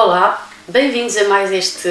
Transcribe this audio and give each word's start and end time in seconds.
Olá, 0.00 0.48
bem-vindos 0.68 1.16
a 1.16 1.24
mais 1.24 1.50
este 1.50 1.88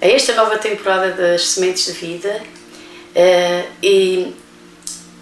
a 0.00 0.06
esta 0.06 0.32
nova 0.32 0.56
temporada 0.56 1.10
das 1.10 1.48
Sementes 1.48 1.84
de 1.84 1.92
Vida. 1.92 2.42
Uh, 3.14 3.68
e 3.82 4.34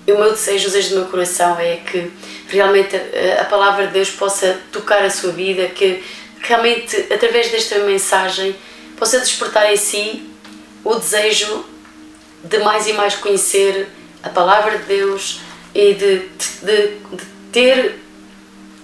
o 0.07 0.17
meu 0.17 0.31
desejo, 0.31 0.69
o 0.69 0.71
desejo 0.71 0.91
do 0.91 1.01
meu 1.01 1.09
coração 1.09 1.59
é 1.59 1.79
que 1.79 2.09
realmente 2.47 2.95
a, 2.95 3.43
a 3.43 3.45
palavra 3.47 3.89
de 3.89 3.95
Deus 3.95 4.11
possa 4.11 4.61
tocar 4.71 5.05
a 5.05 5.11
sua 5.11 5.33
vida, 5.33 5.67
que 5.67 6.05
realmente 6.41 6.97
através 7.13 7.51
desta 7.51 7.81
mensagem 7.81 8.55
possa 8.97 9.19
despertar 9.19 9.73
em 9.73 9.77
si 9.77 10.31
o 10.85 10.95
desejo 10.95 11.65
de 12.45 12.59
mais 12.59 12.87
e 12.87 12.93
mais 12.93 13.17
conhecer 13.17 13.89
a 14.23 14.29
palavra 14.29 14.79
de 14.79 14.85
Deus 14.85 15.41
e 15.75 15.95
de, 15.95 16.19
de, 16.63 17.17
de 17.17 17.25
ter 17.51 17.99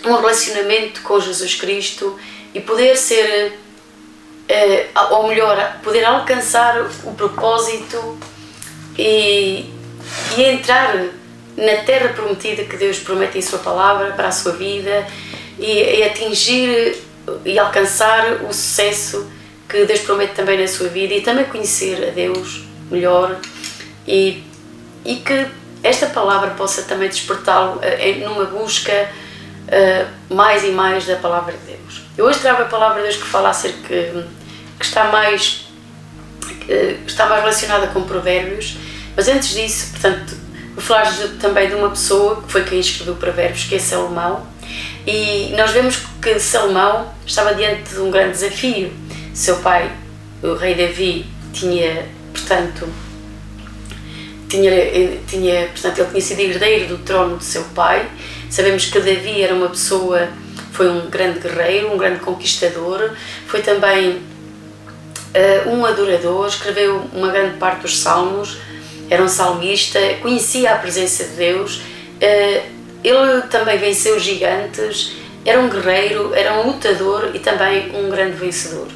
um 0.04 0.16
relacionamento 0.16 1.00
com 1.02 1.20
Jesus 1.20 1.54
Cristo 1.54 2.18
e 2.56 2.60
poder 2.62 2.96
ser, 2.96 3.52
eh, 4.48 4.86
ou 5.10 5.28
melhor, 5.28 5.78
poder 5.84 6.02
alcançar 6.06 6.88
o 7.04 7.12
propósito 7.12 8.18
e, 8.98 9.70
e 10.38 10.42
entrar 10.42 10.96
na 11.54 11.76
terra 11.84 12.14
prometida 12.14 12.64
que 12.64 12.78
Deus 12.78 12.98
promete 12.98 13.36
em 13.36 13.42
Sua 13.42 13.58
palavra 13.58 14.12
para 14.12 14.28
a 14.28 14.32
sua 14.32 14.52
vida 14.52 15.06
e, 15.58 15.98
e 15.98 16.02
atingir 16.02 16.96
e 17.44 17.58
alcançar 17.58 18.42
o 18.48 18.54
sucesso 18.54 19.30
que 19.68 19.84
Deus 19.84 20.00
promete 20.00 20.32
também 20.32 20.58
na 20.58 20.66
sua 20.66 20.88
vida 20.88 21.12
e 21.12 21.20
também 21.20 21.44
conhecer 21.44 22.08
a 22.08 22.10
Deus 22.10 22.64
melhor 22.90 23.38
e, 24.08 24.42
e 25.04 25.16
que 25.16 25.46
esta 25.82 26.06
palavra 26.06 26.52
possa 26.52 26.82
também 26.84 27.08
despertá-lo 27.10 27.80
uh, 27.80 28.28
numa 28.28 28.46
busca 28.46 29.10
uh, 29.66 30.34
mais 30.34 30.64
e 30.64 30.70
mais 30.70 31.04
da 31.04 31.16
palavra 31.16 31.52
de 31.52 31.72
Deus. 31.72 31.85
Eu 32.16 32.24
hoje 32.24 32.38
trago 32.38 32.62
a 32.62 32.64
palavra 32.66 33.02
de 33.02 33.08
Deus 33.08 33.16
que 33.16 33.28
fala 33.28 33.50
acerca 33.50 34.24
que 34.78 34.84
está 34.84 35.04
mais 35.04 35.66
uh, 36.68 37.06
está 37.06 37.26
mais 37.26 37.42
relacionada 37.42 37.88
com 37.88 38.02
provérbios, 38.02 38.76
mas 39.14 39.28
antes 39.28 39.50
disso, 39.50 39.90
portanto, 39.92 40.34
vou 40.74 40.82
falar 40.82 41.12
também 41.40 41.68
de 41.68 41.74
uma 41.74 41.90
pessoa 41.90 42.42
que 42.42 42.50
foi 42.50 42.64
quem 42.64 42.80
escreveu 42.80 43.16
provérbios, 43.16 43.64
que 43.64 43.74
é 43.74 43.78
Salomão, 43.78 44.46
e 45.06 45.52
nós 45.56 45.70
vemos 45.70 45.98
que 46.20 46.38
Salomão 46.38 47.12
estava 47.26 47.54
diante 47.54 47.90
de 47.90 48.00
um 48.00 48.10
grande 48.10 48.32
desafio. 48.32 48.92
Seu 49.32 49.56
pai, 49.58 49.92
o 50.42 50.54
rei 50.54 50.74
Davi, 50.74 51.26
tinha, 51.52 52.06
portanto, 52.32 52.88
tinha, 54.48 54.72
tinha, 55.26 55.68
portanto, 55.68 55.98
ele 55.98 56.08
tinha 56.08 56.20
sido 56.20 56.40
herdeiro 56.40 56.96
do 56.96 56.98
trono 56.98 57.38
de 57.38 57.44
seu 57.44 57.62
pai. 57.74 58.08
Sabemos 58.50 58.86
que 58.86 58.98
Davi 58.98 59.42
era 59.42 59.54
uma 59.54 59.68
pessoa, 59.68 60.28
foi 60.76 60.90
um 60.90 61.08
grande 61.08 61.40
guerreiro, 61.40 61.92
um 61.92 61.96
grande 61.96 62.20
conquistador, 62.20 63.12
foi 63.46 63.62
também 63.62 64.10
uh, 64.10 65.70
um 65.70 65.86
adorador, 65.86 66.46
escreveu 66.46 67.02
uma 67.14 67.28
grande 67.28 67.56
parte 67.56 67.80
dos 67.80 67.98
salmos, 67.98 68.58
era 69.08 69.22
um 69.22 69.28
salmista, 69.28 69.98
conhecia 70.20 70.74
a 70.74 70.76
presença 70.76 71.24
de 71.24 71.30
Deus. 71.30 71.78
Uh, 71.78 72.76
ele 73.02 73.42
também 73.50 73.78
venceu 73.78 74.18
gigantes, 74.18 75.12
era 75.46 75.60
um 75.60 75.68
guerreiro, 75.70 76.34
era 76.34 76.52
um 76.54 76.66
lutador 76.66 77.30
e 77.32 77.38
também 77.38 77.92
um 77.94 78.10
grande 78.10 78.36
vencedor. 78.36 78.88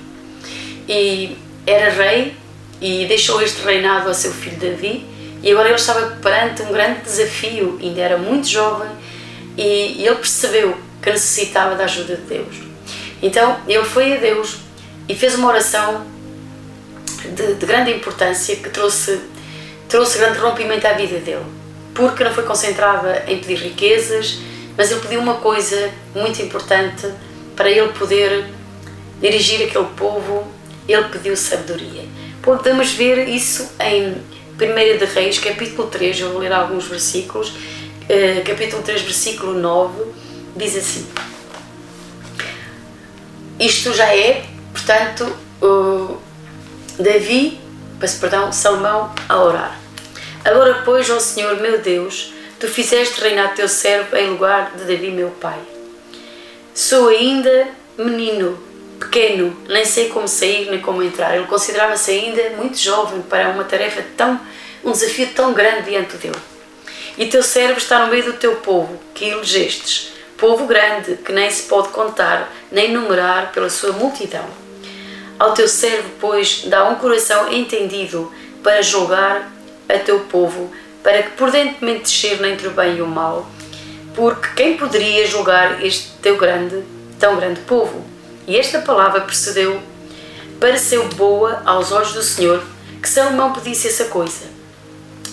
E 0.87 1.39
era 1.67 1.91
rei 1.91 2.37
e 2.81 3.07
deixou 3.07 3.41
este 3.41 3.63
reinado 3.63 4.11
a 4.11 4.15
seu 4.15 4.33
filho 4.33 4.57
Davi 4.57 5.07
e 5.43 5.51
agora 5.51 5.69
ele 5.69 5.77
estava 5.77 6.17
perante 6.17 6.63
um 6.63 6.73
grande 6.73 7.01
desafio, 7.01 7.79
ainda 7.81 8.01
era 8.01 8.19
muito 8.19 8.49
jovem 8.49 8.91
e 9.57 10.05
ele 10.05 10.17
percebeu 10.17 10.77
que 11.03 11.11
necessitava 11.11 11.75
da 11.75 11.85
ajuda 11.85 12.17
de 12.17 12.23
Deus. 12.23 12.57
Então 13.23 13.59
ele 13.67 13.85
foi 13.85 14.15
a 14.15 14.17
Deus 14.17 14.59
e 15.09 15.15
fez 15.15 15.35
uma 15.35 15.49
oração 15.49 16.07
de, 17.35 17.55
de 17.55 17.67
grande 17.67 17.93
importância 17.93 18.57
que 18.57 18.71
trouxe, 18.71 19.21
trouxe 19.89 20.19
grande 20.19 20.39
rompimento 20.39 20.87
à 20.87 20.93
vida 20.93 21.19
dele 21.19 21.61
porque 21.95 22.25
não 22.25 22.33
foi 22.33 22.45
concentrada 22.45 23.25
em 23.27 23.39
pedir 23.39 23.57
riquezas, 23.57 24.39
mas 24.77 24.91
ele 24.91 25.01
pediu 25.01 25.21
uma 25.21 25.35
coisa 25.35 25.91
muito 26.15 26.41
importante 26.41 27.07
para 27.57 27.71
ele 27.71 27.89
poder 27.93 28.47
dirigir 29.21 29.67
aquele 29.67 29.87
povo, 29.97 30.47
ele 30.89 31.05
pediu 31.05 31.37
sabedoria. 31.37 32.05
Podemos 32.43 32.93
ver 32.93 33.29
isso 33.29 33.73
em 33.81 34.13
1 34.13 34.99
de 34.99 35.05
Reis, 35.05 35.39
capítulo 35.39 35.89
3, 35.89 36.21
eu 36.21 36.31
vou 36.31 36.41
ler 36.41 36.53
alguns 36.53 36.87
versículos, 36.87 37.53
eh, 38.09 38.43
capítulo 38.47 38.83
3, 38.83 39.03
versículo 39.03 39.53
9, 39.53 40.05
diz 40.57 40.77
assim: 40.77 41.07
Isto 43.59 43.93
já 43.93 44.15
é, 44.15 44.45
portanto, 44.73 45.37
Davi, 46.99 47.61
perdão, 48.21 48.53
Salomão 48.53 49.13
a 49.29 49.43
orar. 49.43 49.81
Agora, 50.45 50.83
pois, 50.85 51.09
ó 51.11 51.21
Senhor 51.21 51.57
meu 51.61 51.79
Deus, 51.79 52.33
tu 52.59 52.67
fizeste 52.67 53.21
reinar 53.21 53.55
teu 53.55 53.69
servo 53.69 54.17
em 54.17 54.31
lugar 54.31 54.73
de 54.77 54.85
Davi, 54.85 55.11
meu 55.11 55.31
pai. 55.31 55.59
Sou 56.75 57.09
ainda 57.09 57.69
menino, 57.99 58.59
pequeno, 58.99 59.57
nem 59.69 59.85
sei 59.85 60.09
como 60.09 60.29
sair 60.29 60.71
nem 60.71 60.81
como 60.81 61.03
entrar. 61.03 61.37
Ele 61.37 61.47
considerava-se 61.47 62.11
ainda 62.11 62.51
muito 62.51 62.79
jovem 62.79 63.23
para 63.23 63.51
uma 63.51 63.65
tarefa 63.65 64.03
tão, 64.17 64.41
um 64.85 64.93
desafio 64.93 65.29
tão 65.35 65.53
grande 65.53 65.91
diante 65.91 66.17
dele. 66.17 66.37
E 67.19 67.27
teu 67.27 67.43
servo 67.43 67.79
está 67.79 67.99
no 68.05 68.11
meio 68.11 68.25
do 68.25 68.33
teu 68.35 68.57
povo, 68.57 68.99
que 69.15 69.27
elegestes, 69.27 70.13
povo 70.41 70.67
grande, 70.67 71.17
que 71.17 71.33
nem 71.33 71.51
se 71.51 71.65
pode 71.65 71.89
contar, 71.89 72.51
nem 72.73 72.93
numerar 72.93 73.53
pela 73.53 73.69
sua 73.69 73.93
multidão. 73.93 74.45
Ao 75.39 75.53
teu 75.53 75.69
servo, 75.69 76.09
pois, 76.19 76.63
dá 76.65 76.89
um 76.89 76.97
coração 76.97 77.53
entendido 77.53 78.33
para 78.63 78.83
julgar 78.83 79.53
a 79.89 79.99
teu 79.99 80.21
povo, 80.21 80.73
para 81.03 81.23
que 81.23 81.31
prudentemente 81.31 82.05
discerna 82.05 82.49
entre 82.49 82.69
o 82.69 82.73
bem 82.73 82.97
e 82.97 83.03
o 83.03 83.07
mal, 83.07 83.47
porque 84.15 84.49
quem 84.57 84.77
poderia 84.77 85.27
julgar 85.27 85.85
este 85.85 86.11
teu 86.23 86.37
grande, 86.37 86.83
tão 87.19 87.37
grande 87.37 87.61
povo? 87.61 88.05
E 88.47 88.57
esta 88.57 88.81
palavra 88.81 89.21
precedeu 89.21 89.81
para 90.59 90.77
ser 90.77 91.01
boa 91.15 91.63
aos 91.65 91.93
olhos 91.93 92.13
do 92.13 92.23
Senhor, 92.23 92.63
que 93.01 93.09
Salomão 93.09 93.53
pedisse 93.53 93.89
essa 93.89 94.07
coisa. 94.07 94.47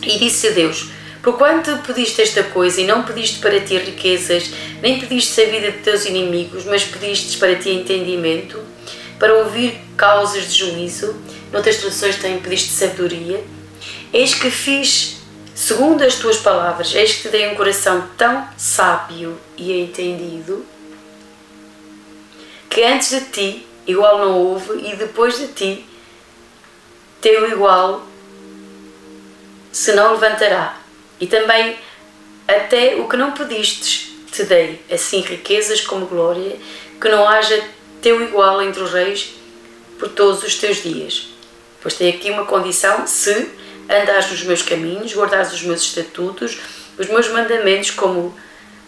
E 0.04 0.18
disse 0.20 0.48
a 0.48 0.52
Deus: 0.52 0.90
Porquanto 1.22 1.78
pediste 1.80 2.22
esta 2.22 2.44
coisa 2.44 2.80
e 2.80 2.86
não 2.86 3.04
pediste 3.04 3.40
para 3.40 3.60
ti 3.60 3.78
riquezas, 3.78 4.52
nem 4.82 5.00
pediste 5.00 5.42
a 5.42 5.46
vida 5.46 5.72
de 5.72 5.80
teus 5.80 6.06
inimigos, 6.06 6.66
mas 6.66 6.84
pediste 6.84 7.38
para 7.38 7.56
ti 7.56 7.70
entendimento, 7.70 8.62
para 9.20 9.34
ouvir 9.34 9.80
causas 9.98 10.54
de 10.54 10.60
juízo, 10.60 11.16
noutras 11.52 11.78
traduções 11.78 12.18
tem 12.18 12.40
pediste 12.40 12.70
sabedoria, 12.70 13.44
Eis 14.14 14.34
que 14.34 14.50
fiz 14.50 15.18
segundo 15.54 16.02
as 16.02 16.16
tuas 16.16 16.38
palavras, 16.38 16.96
eis 16.96 17.16
que 17.16 17.24
te 17.24 17.30
dei 17.30 17.50
um 17.50 17.56
coração 17.56 18.08
tão 18.18 18.48
sábio 18.58 19.38
e 19.58 19.82
entendido 19.82 20.66
que 22.70 22.84
antes 22.84 23.10
de 23.10 23.22
ti 23.26 23.68
igual 23.86 24.20
não 24.20 24.38
houve 24.38 24.88
e 24.88 24.96
depois 24.96 25.38
de 25.38 25.48
ti 25.48 25.86
teu 27.20 27.52
igual 27.52 28.06
se 29.72 29.94
não 29.94 30.14
levantará. 30.14 30.78
E 31.20 31.28
também 31.28 31.78
até 32.48 32.96
o 32.96 33.08
que 33.08 33.18
não 33.18 33.32
pedistes 33.32 34.12
te 34.32 34.44
dei, 34.44 34.82
assim 34.92 35.22
riquezas 35.22 35.82
como 35.82 36.06
glória, 36.06 36.56
que 37.00 37.10
não 37.10 37.28
haja 37.28 37.62
teu 38.02 38.22
igual 38.22 38.62
entre 38.62 38.82
os 38.82 38.94
reis 38.94 39.34
por 39.98 40.10
todos 40.10 40.44
os 40.44 40.56
teus 40.56 40.82
dias. 40.82 41.30
Pois 41.82 41.96
tem 41.96 42.10
aqui 42.10 42.30
uma 42.30 42.46
condição, 42.46 43.08
se 43.08 43.50
andares 43.90 44.30
nos 44.30 44.44
meus 44.44 44.62
caminhos, 44.62 45.14
guardares 45.14 45.54
os 45.54 45.64
meus 45.64 45.82
estatutos, 45.82 46.58
os 46.98 47.08
meus 47.08 47.28
mandamentos, 47.30 47.92
como 47.92 48.36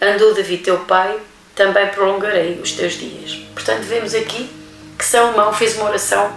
andou 0.01 0.33
Davi 0.33 0.57
teu 0.57 0.79
pai, 0.79 1.19
também 1.55 1.87
prolongarei 1.87 2.59
os 2.61 2.71
teus 2.71 2.93
dias. 2.93 3.35
Portanto, 3.53 3.81
vemos 3.83 4.13
aqui 4.13 4.49
que 4.97 5.05
Salomão 5.05 5.53
fez 5.53 5.75
uma 5.75 5.89
oração 5.89 6.33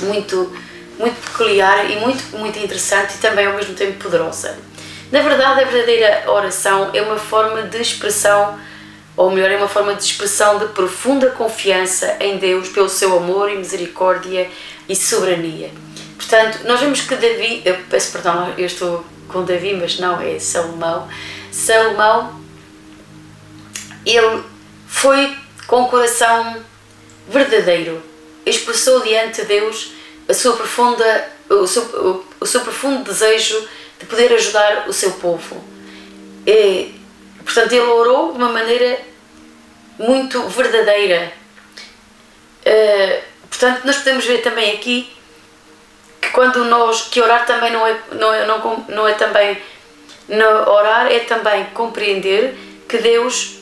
muito, 0.00 0.54
muito 0.98 1.16
peculiar 1.30 1.90
e 1.90 1.96
muito, 1.96 2.36
muito 2.36 2.58
interessante 2.58 3.14
e 3.14 3.18
também 3.18 3.46
ao 3.46 3.54
mesmo 3.54 3.74
tempo 3.74 4.02
poderosa. 4.02 4.58
Na 5.10 5.20
verdade, 5.20 5.60
a 5.60 5.64
verdadeira 5.64 6.24
oração 6.26 6.90
é 6.92 7.00
uma 7.00 7.16
forma 7.16 7.62
de 7.62 7.80
expressão, 7.80 8.58
ou 9.16 9.30
melhor, 9.30 9.50
é 9.50 9.56
uma 9.56 9.68
forma 9.68 9.94
de 9.94 10.02
expressão 10.02 10.58
de 10.58 10.66
profunda 10.66 11.30
confiança 11.30 12.16
em 12.18 12.38
Deus 12.38 12.68
pelo 12.68 12.88
seu 12.88 13.16
amor 13.16 13.50
e 13.50 13.56
misericórdia 13.56 14.50
e 14.88 14.96
soberania. 14.96 15.70
Portanto, 16.16 16.60
nós 16.64 16.80
vemos 16.80 17.02
que 17.02 17.14
Davi, 17.14 17.62
eu 17.64 17.76
peço 17.88 18.10
perdão, 18.10 18.52
eu 18.58 18.66
estou 18.66 19.04
com 19.28 19.44
Davi, 19.44 19.74
mas 19.74 19.98
não 19.98 20.20
é 20.20 20.38
Salomão. 20.40 21.08
Salomão, 21.52 22.40
ele 24.04 24.42
foi 24.88 25.36
com 25.68 25.82
o 25.82 25.88
coração 25.88 26.56
verdadeiro, 27.28 28.02
expressou 28.44 29.02
diante 29.02 29.42
de 29.42 29.48
Deus 29.48 29.92
a 30.28 30.34
sua 30.34 30.56
profunda, 30.56 31.28
o 31.48 31.66
seu, 31.66 31.82
o, 31.82 32.24
o 32.40 32.46
seu 32.46 32.60
profundo 32.62 33.04
desejo 33.04 33.68
de 33.98 34.06
poder 34.06 34.32
ajudar 34.32 34.88
o 34.88 34.92
seu 34.92 35.12
povo. 35.12 35.62
E, 36.46 36.94
portanto, 37.44 37.72
ele 37.72 37.80
orou 37.80 38.32
de 38.32 38.38
uma 38.38 38.50
maneira 38.50 38.98
muito 39.98 40.42
verdadeira 40.48 41.32
Uh, 42.66 43.22
portanto, 43.48 43.84
nós 43.84 43.98
podemos 43.98 44.24
ver 44.24 44.42
também 44.42 44.72
aqui 44.72 45.08
que 46.20 46.30
quando 46.30 46.64
nós, 46.64 47.02
que 47.02 47.22
orar 47.22 47.46
também 47.46 47.72
não 47.72 47.86
é, 47.86 47.96
não 48.10 48.34
é, 48.34 48.44
não, 48.44 48.84
não 48.88 49.06
é 49.06 49.12
também, 49.12 49.56
não, 50.28 50.68
orar 50.68 51.06
é 51.06 51.20
também 51.20 51.66
compreender 51.66 52.58
que 52.88 52.98
Deus 52.98 53.58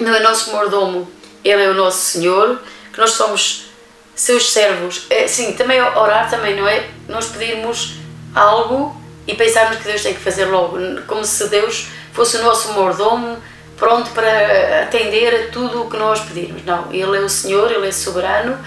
não 0.00 0.12
é 0.12 0.18
nosso 0.18 0.50
mordomo, 0.50 1.08
Ele 1.44 1.62
é 1.62 1.68
o 1.68 1.74
nosso 1.74 1.98
Senhor, 1.98 2.60
que 2.92 2.98
nós 2.98 3.12
somos 3.12 3.66
seus 4.16 4.50
servos. 4.50 5.06
É, 5.10 5.28
sim, 5.28 5.52
também 5.52 5.80
orar 5.80 6.28
também 6.28 6.56
não 6.56 6.66
é 6.66 6.88
nós 7.08 7.26
pedirmos 7.26 7.98
algo 8.34 8.97
e 9.28 9.34
pensarmos 9.34 9.76
que 9.76 9.84
Deus 9.84 10.02
tem 10.02 10.14
que 10.14 10.20
fazer 10.20 10.46
logo, 10.46 10.78
como 11.06 11.22
se 11.22 11.46
Deus 11.48 11.88
fosse 12.14 12.38
o 12.38 12.42
nosso 12.42 12.72
mordomo, 12.72 13.36
pronto 13.76 14.10
para 14.10 14.82
atender 14.82 15.34
a 15.34 15.52
tudo 15.52 15.82
o 15.82 15.90
que 15.90 15.98
nós 15.98 16.20
pedirmos. 16.20 16.64
Não, 16.64 16.90
Ele 16.90 17.18
é 17.18 17.20
o 17.20 17.28
Senhor, 17.28 17.70
Ele 17.70 17.86
é 17.86 17.92
soberano, 17.92 18.58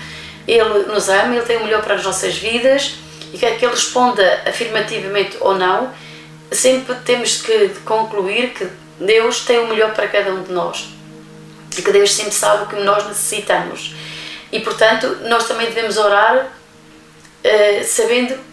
Ele 0.47 0.83
nos 0.83 1.09
ama, 1.09 1.35
Ele 1.35 1.43
tem 1.43 1.57
o 1.57 1.63
melhor 1.63 1.81
para 1.81 1.95
as 1.95 2.03
nossas 2.03 2.37
vidas 2.37 2.93
e 3.33 3.39
quer 3.39 3.57
que 3.57 3.65
Ele 3.65 3.73
responda 3.73 4.43
afirmativamente 4.45 5.35
ou 5.39 5.57
não, 5.57 5.91
sempre 6.51 6.93
temos 7.03 7.41
que 7.41 7.69
concluir 7.83 8.51
que 8.51 8.67
Deus 8.99 9.41
tem 9.41 9.57
o 9.57 9.67
melhor 9.67 9.95
para 9.95 10.07
cada 10.07 10.31
um 10.31 10.43
de 10.43 10.51
nós 10.51 10.89
e 11.75 11.81
que 11.81 11.91
Deus 11.91 12.13
sempre 12.13 12.33
sabe 12.33 12.65
o 12.65 12.67
que 12.67 12.75
nós 12.75 13.07
necessitamos. 13.07 13.95
E 14.51 14.59
portanto, 14.59 15.07
nós 15.23 15.47
também 15.47 15.65
devemos 15.65 15.97
orar 15.97 16.45
uh, 16.45 17.83
sabendo 17.83 18.50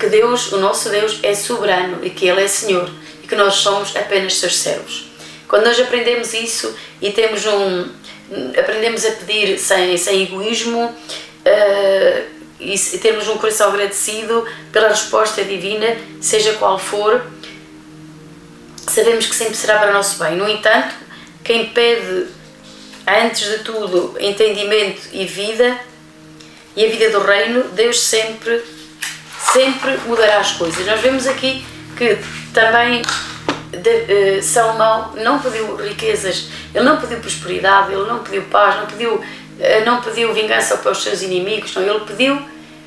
que 0.00 0.06
Deus, 0.06 0.50
o 0.50 0.56
nosso 0.56 0.88
Deus, 0.88 1.20
é 1.22 1.34
soberano 1.34 2.02
e 2.02 2.08
que 2.08 2.26
Ele 2.26 2.42
é 2.42 2.48
Senhor 2.48 2.90
e 3.22 3.26
que 3.26 3.36
nós 3.36 3.54
somos 3.56 3.94
apenas 3.94 4.38
seus 4.38 4.56
servos. 4.56 5.04
Quando 5.46 5.64
nós 5.64 5.78
aprendemos 5.78 6.32
isso 6.32 6.74
e 7.02 7.10
temos 7.12 7.44
um 7.44 8.00
aprendemos 8.58 9.04
a 9.04 9.10
pedir 9.10 9.58
sem, 9.58 9.96
sem 9.96 10.22
egoísmo 10.22 10.84
uh, 10.84 12.24
e, 12.60 12.74
e 12.74 12.98
temos 12.98 13.28
um 13.28 13.36
coração 13.36 13.70
agradecido 13.70 14.46
pela 14.72 14.88
resposta 14.88 15.42
divina, 15.42 15.96
seja 16.20 16.52
qual 16.54 16.78
for, 16.78 17.26
sabemos 18.86 19.26
que 19.26 19.34
sempre 19.34 19.56
será 19.56 19.80
para 19.80 19.90
o 19.90 19.94
nosso 19.94 20.22
bem. 20.22 20.36
No 20.36 20.48
entanto, 20.48 20.94
quem 21.42 21.70
pede 21.70 22.28
antes 23.04 23.48
de 23.48 23.64
tudo 23.64 24.14
entendimento 24.20 25.08
e 25.12 25.24
vida 25.24 25.76
e 26.76 26.84
a 26.84 26.88
vida 26.88 27.10
do 27.10 27.20
reino, 27.20 27.64
Deus 27.70 27.98
sempre 27.98 28.62
sempre 29.52 29.96
mudará 30.06 30.38
as 30.38 30.52
coisas. 30.52 30.86
Nós 30.86 31.00
vemos 31.00 31.26
aqui 31.26 31.64
que 31.96 32.18
também 32.52 33.02
de, 33.70 34.38
uh, 34.38 34.42
Salomão 34.42 35.12
não 35.16 35.38
pediu 35.38 35.76
riquezas, 35.76 36.48
ele 36.74 36.84
não 36.84 36.98
pediu 36.98 37.18
prosperidade, 37.18 37.92
ele 37.92 38.04
não 38.04 38.18
pediu 38.18 38.42
paz, 38.42 38.76
não 38.76 38.86
pediu, 38.86 39.14
uh, 39.14 39.24
não 39.84 40.00
pediu 40.00 40.32
vingança 40.32 40.76
para 40.78 40.92
os 40.92 41.02
seus 41.02 41.22
inimigos, 41.22 41.74
não, 41.74 41.82
ele 41.82 42.00
pediu 42.00 42.40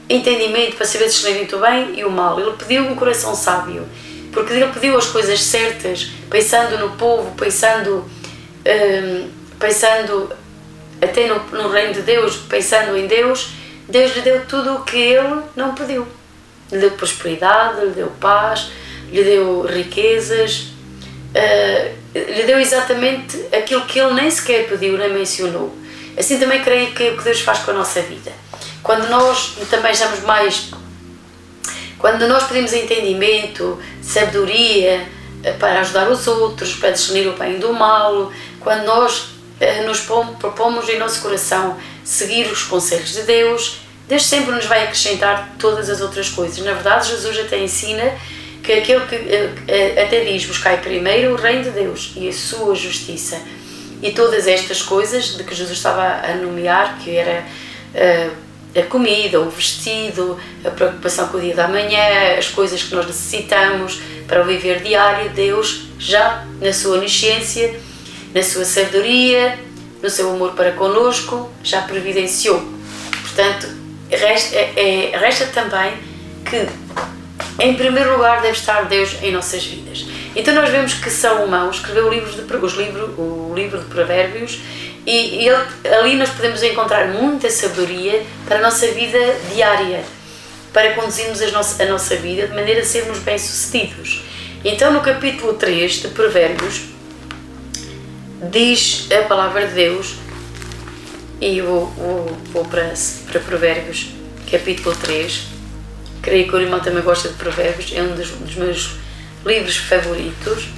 entendimento 0.09 0.75
para 0.75 0.85
saber 0.85 1.05
discernir 1.05 1.53
o 1.53 1.59
bem 1.59 1.99
e 1.99 2.03
o 2.03 2.11
mal, 2.11 2.39
ele 2.39 2.51
pediu 2.51 2.83
um 2.83 2.95
coração 2.95 3.33
sábio, 3.33 3.87
porque 4.31 4.53
ele 4.53 4.67
pediu 4.67 4.97
as 4.97 5.05
coisas 5.05 5.41
certas, 5.41 6.11
pensando 6.29 6.77
no 6.77 6.97
povo, 6.97 7.31
pensando, 7.35 7.97
uh, 7.97 9.29
pensando 9.59 10.29
até 11.01 11.27
no, 11.27 11.39
no 11.51 11.69
reino 11.69 11.93
de 11.93 12.01
Deus, 12.01 12.35
pensando 12.35 12.97
em 12.97 13.07
Deus, 13.07 13.49
Deus 13.87 14.15
lhe 14.15 14.21
deu 14.21 14.45
tudo 14.45 14.75
o 14.75 14.83
que 14.83 14.97
ele 14.97 15.41
não 15.55 15.73
pediu. 15.73 16.07
Lhe 16.73 16.79
deu 16.79 16.91
prosperidade, 16.91 17.85
lhe 17.85 17.91
deu 17.91 18.07
paz, 18.19 18.71
lhe 19.11 19.23
deu 19.23 19.61
riquezas, 19.61 20.73
uh, 21.35 21.93
lhe 22.13 22.43
deu 22.43 22.59
exatamente 22.59 23.39
aquilo 23.55 23.85
que 23.85 23.99
ele 23.99 24.13
nem 24.13 24.29
sequer 24.29 24.67
pediu, 24.67 24.97
nem 24.97 25.13
mencionou. 25.13 25.71
Assim 26.17 26.39
também 26.39 26.61
creio 26.63 26.91
que 26.93 27.03
é 27.03 27.11
o 27.11 27.17
que 27.17 27.23
Deus 27.23 27.41
faz 27.41 27.59
com 27.59 27.71
a 27.71 27.73
nossa 27.75 28.01
vida. 28.01 28.31
Quando 28.81 29.07
nós 29.09 29.55
também 29.69 29.91
estamos 29.91 30.21
mais. 30.21 30.71
Quando 31.97 32.27
nós 32.27 32.43
pedimos 32.43 32.73
entendimento, 32.73 33.79
sabedoria 34.01 35.07
eh, 35.43 35.53
para 35.53 35.79
ajudar 35.79 36.09
os 36.09 36.27
outros, 36.27 36.73
para 36.73 36.91
discernir 36.91 37.27
o 37.27 37.33
bem 37.33 37.59
do 37.59 37.71
mal, 37.71 38.31
quando 38.59 38.83
nós 38.83 39.29
eh, 39.59 39.83
nos 39.83 40.01
propomos 40.01 40.89
em 40.89 40.99
nosso 40.99 41.21
coração 41.21 41.77
seguir 42.03 42.51
os 42.51 42.63
conselhos 42.63 43.13
de 43.13 43.23
Deus, 43.23 43.79
Deus 44.07 44.25
sempre 44.25 44.51
nos 44.51 44.65
vai 44.65 44.83
acrescentar 44.83 45.55
todas 45.57 45.89
as 45.89 46.01
outras 46.01 46.29
coisas. 46.29 46.57
Na 46.59 46.73
verdade, 46.73 47.09
Jesus 47.09 47.39
até 47.39 47.57
ensina 47.57 48.13
que 48.61 48.71
aquele 48.71 49.05
que 49.05 49.15
eh, 49.15 49.49
eh, 49.67 50.03
até 50.03 50.23
diz 50.23 50.45
buscai 50.45 50.77
primeiro 50.81 51.33
o 51.33 51.35
reino 51.35 51.63
de 51.63 51.71
Deus 51.71 52.13
e 52.15 52.29
a 52.29 52.33
sua 52.33 52.73
justiça 52.75 53.41
e 54.01 54.11
todas 54.11 54.47
estas 54.47 54.81
coisas 54.81 55.37
de 55.37 55.43
que 55.43 55.55
Jesus 55.55 55.77
estava 55.77 56.03
a 56.03 56.35
nomear 56.35 56.99
que 56.99 57.15
era 57.15 57.45
uh, 57.93 58.79
a 58.79 58.83
comida, 58.83 59.39
o 59.39 59.49
vestido, 59.49 60.37
a 60.65 60.69
preocupação 60.71 61.27
com 61.27 61.37
o 61.37 61.41
dia 61.41 61.55
da 61.55 61.67
manhã, 61.67 62.37
as 62.37 62.47
coisas 62.47 62.83
que 62.83 62.93
nós 62.95 63.05
necessitamos 63.05 64.01
para 64.27 64.41
o 64.41 64.45
viver 64.45 64.81
diário, 64.81 65.29
Deus 65.29 65.87
já 65.99 66.45
na 66.59 66.73
sua 66.73 66.97
onisciência, 66.97 67.79
na 68.33 68.41
sua 68.41 68.65
sabedoria, 68.65 69.57
no 70.01 70.09
seu 70.09 70.29
amor 70.31 70.53
para 70.53 70.71
conosco, 70.71 71.49
já 71.63 71.83
providenciou. 71.83 72.61
Portanto, 73.21 73.82
resta, 74.09 74.55
é, 74.55 75.11
é 75.13 75.17
resta 75.17 75.47
também 75.47 75.93
que 76.45 76.67
em 77.59 77.75
primeiro 77.75 78.13
lugar 78.13 78.41
deve 78.41 78.57
estar 78.57 78.85
Deus 78.85 79.15
em 79.21 79.31
nossas 79.31 79.65
vidas. 79.65 80.05
Então 80.35 80.53
nós 80.53 80.69
vemos 80.69 80.95
que 80.95 81.09
Salomão 81.09 81.69
escreveu 81.69 82.09
livros 82.09 82.35
de, 82.35 82.41
os 82.41 82.73
o 83.17 83.53
livro 83.55 83.79
de 83.79 83.85
Provérbios 83.85 84.59
e 85.05 85.47
ele, 85.47 85.63
ali 85.95 86.15
nós 86.15 86.29
podemos 86.29 86.63
encontrar 86.63 87.09
muita 87.09 87.49
sabedoria 87.49 88.23
para 88.45 88.57
a 88.57 88.61
nossa 88.61 88.87
vida 88.87 89.19
diária, 89.53 90.03
para 90.71 90.93
conduzirmos 90.93 91.41
a 91.41 91.51
nossa, 91.51 91.83
a 91.83 91.85
nossa 91.85 92.15
vida 92.15 92.47
de 92.47 92.53
maneira 92.53 92.81
a 92.81 92.85
sermos 92.85 93.19
bem-sucedidos. 93.19 94.23
Então 94.65 94.91
no 94.91 95.01
capítulo 95.01 95.53
3 95.53 95.91
de 96.01 96.07
Provérbios 96.09 96.83
diz 98.49 99.07
a 99.11 99.23
palavra 99.23 99.67
de 99.67 99.73
Deus 99.73 100.15
e 101.41 101.61
vou, 101.61 101.87
vou, 101.87 102.37
vou 102.51 102.65
para, 102.65 102.93
para 103.31 103.39
Provérbios 103.39 104.09
capítulo 104.49 104.95
3 104.95 105.53
Creio 106.23 106.47
que 106.47 106.55
o 106.55 106.61
irmão 106.61 106.79
também 106.79 107.03
gosta 107.03 107.27
de 107.27 107.35
provérbios, 107.35 107.91
é 107.93 108.01
um 108.01 108.15
dos, 108.15 108.29
dos 108.29 108.55
meus 108.55 108.91
livros 109.45 109.75
favoritos, 109.75 110.69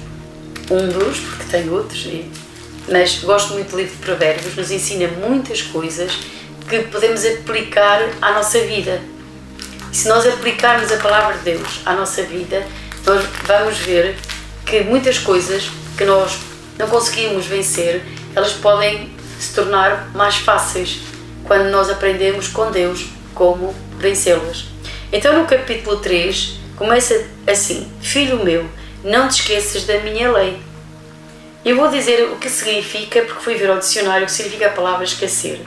um 0.68 0.88
dos, 0.88 1.20
porque 1.20 1.44
tem 1.48 1.70
outros, 1.70 2.04
mas 2.90 3.20
gosto 3.22 3.52
muito 3.52 3.70
do 3.70 3.76
livro 3.76 3.94
de 3.94 4.02
provérbios, 4.02 4.56
nos 4.56 4.72
ensina 4.72 5.06
muitas 5.06 5.62
coisas 5.62 6.18
que 6.68 6.80
podemos 6.80 7.24
aplicar 7.24 8.02
à 8.20 8.32
nossa 8.32 8.58
vida. 8.58 9.00
E 9.92 9.96
se 9.96 10.08
nós 10.08 10.26
aplicarmos 10.26 10.90
a 10.90 10.96
palavra 10.96 11.38
de 11.38 11.44
Deus 11.44 11.80
à 11.86 11.94
nossa 11.94 12.24
vida, 12.24 12.66
nós 13.06 13.24
vamos 13.44 13.78
ver 13.78 14.16
que 14.66 14.80
muitas 14.80 15.16
coisas 15.16 15.70
que 15.96 16.04
nós 16.04 16.38
não 16.76 16.88
conseguimos 16.88 17.46
vencer, 17.46 18.02
elas 18.34 18.54
podem 18.54 19.15
se 19.38 19.54
tornar 19.54 20.10
mais 20.14 20.36
fáceis 20.36 21.00
quando 21.44 21.70
nós 21.70 21.88
aprendemos 21.90 22.48
com 22.48 22.70
Deus 22.70 23.06
como 23.34 23.74
vencê-las. 23.98 24.66
Então, 25.12 25.38
no 25.38 25.46
capítulo 25.46 25.98
3, 25.98 26.58
começa 26.76 27.26
assim: 27.46 27.90
Filho 28.00 28.42
meu, 28.44 28.68
não 29.04 29.28
te 29.28 29.40
esqueças 29.40 29.84
da 29.84 29.98
minha 30.00 30.30
lei. 30.32 30.58
Eu 31.64 31.76
vou 31.76 31.88
dizer 31.88 32.24
o 32.32 32.36
que 32.36 32.48
significa, 32.48 33.22
porque 33.22 33.42
fui 33.42 33.54
ver 33.54 33.70
ao 33.70 33.78
dicionário 33.78 34.24
o 34.24 34.26
que 34.26 34.32
significa 34.32 34.66
a 34.66 34.70
palavra 34.70 35.04
esquecer. 35.04 35.60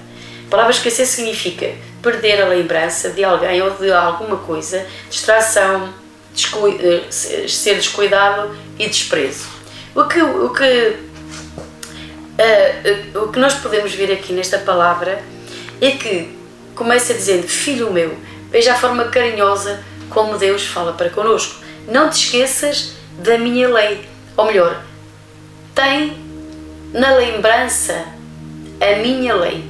A 0.47 0.49
palavra 0.49 0.71
esquecer 0.71 1.05
significa 1.05 1.73
perder 2.01 2.41
a 2.41 2.47
lembrança 2.47 3.09
de 3.09 3.23
alguém 3.23 3.61
ou 3.61 3.71
de 3.71 3.91
alguma 3.91 4.37
coisa, 4.37 4.85
distração, 5.09 5.93
descu 6.33 6.67
eh, 6.69 7.03
ser 7.11 7.75
descuidado 7.75 8.55
e 8.77 8.87
desprezo. 8.87 9.45
O 9.93 10.05
que, 10.05 10.21
o, 10.21 10.49
que, 10.51 10.95
uh, 12.39 13.23
o 13.25 13.31
que 13.31 13.39
nós 13.39 13.53
podemos 13.55 13.93
ver 13.93 14.11
aqui 14.11 14.33
nesta 14.33 14.57
palavra 14.57 15.21
é 15.81 15.91
que 15.91 16.29
começa 16.75 17.13
dizendo: 17.13 17.47
Filho 17.47 17.91
meu, 17.91 18.17
Veja 18.51 18.73
a 18.73 18.75
forma 18.75 19.05
carinhosa 19.05 19.83
como 20.09 20.37
Deus 20.37 20.65
fala 20.65 20.93
para 20.93 21.09
connosco. 21.09 21.63
Não 21.87 22.09
te 22.09 22.25
esqueças 22.25 22.93
da 23.19 23.37
minha 23.37 23.69
lei. 23.69 24.01
Ou 24.35 24.45
melhor, 24.45 24.83
tem 25.75 26.17
na 26.91 27.15
lembrança 27.15 28.05
a 28.81 28.95
minha 29.01 29.35
lei. 29.35 29.63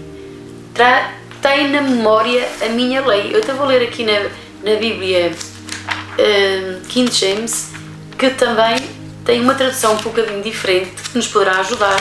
Tra 0.74 1.14
tem 1.42 1.70
na 1.70 1.82
memória 1.82 2.48
a 2.62 2.70
minha 2.70 3.06
lei. 3.06 3.34
Eu 3.34 3.40
estava 3.40 3.64
a 3.64 3.68
ler 3.68 3.82
aqui 3.84 4.04
na, 4.04 4.30
na 4.64 4.80
Bíblia 4.80 5.32
uh, 5.32 6.88
King 6.88 7.12
James 7.14 7.72
que 8.18 8.30
também 8.32 8.78
tem 9.26 9.42
uma 9.42 9.56
tradução 9.56 9.94
um 9.94 9.98
bocadinho 9.98 10.42
diferente 10.42 10.92
que 11.04 11.18
nos 11.18 11.28
poderá 11.28 11.60
ajudar 11.60 11.98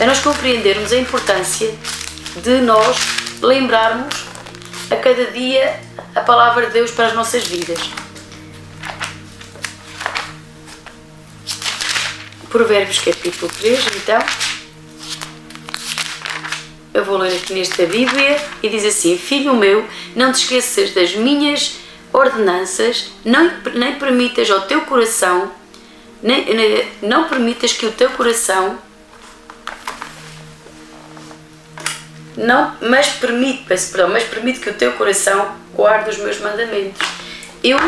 a 0.00 0.06
nós 0.06 0.20
compreendermos 0.20 0.92
a 0.92 0.96
importância 0.96 1.74
de 2.36 2.60
nós 2.60 2.96
lembrarmos 3.40 4.24
a 4.90 4.96
cada 4.96 5.26
dia 5.26 5.80
a 6.14 6.20
palavra 6.20 6.66
de 6.66 6.72
Deus 6.72 6.90
para 6.90 7.06
as 7.06 7.14
nossas 7.14 7.44
vidas. 7.44 7.78
Provérbios 12.48 12.98
capítulo 12.98 13.50
3, 13.58 13.86
então. 13.96 14.18
eu 16.94 17.04
vou 17.04 17.16
ler 17.16 17.36
aqui 17.36 17.54
nesta 17.54 17.86
Bíblia 17.86 18.36
e 18.62 18.68
diz 18.68 18.84
assim: 18.84 19.16
Filho 19.16 19.54
meu, 19.54 19.86
não 20.14 20.32
te 20.32 20.42
esqueças 20.42 20.92
das 20.92 21.14
minhas 21.14 21.76
ordenanças, 22.12 23.10
não, 23.24 23.50
nem 23.74 23.94
permitas 23.94 24.50
ao 24.50 24.62
teu 24.62 24.82
coração, 24.82 25.50
nem, 26.22 26.54
nem, 26.54 26.88
não 27.02 27.28
permitas 27.28 27.72
que 27.72 27.86
o 27.86 27.92
teu 27.92 28.10
coração 28.10 28.78
não, 32.42 32.76
mas 32.80 33.08
permite, 33.08 33.62
peço 33.68 33.92
perdão, 33.92 34.10
mas 34.10 34.24
permite 34.24 34.58
que 34.58 34.68
o 34.68 34.74
teu 34.74 34.92
coração 34.94 35.54
guarde 35.74 36.10
os 36.10 36.18
meus 36.18 36.40
mandamentos. 36.40 37.00
Eu, 37.62 37.78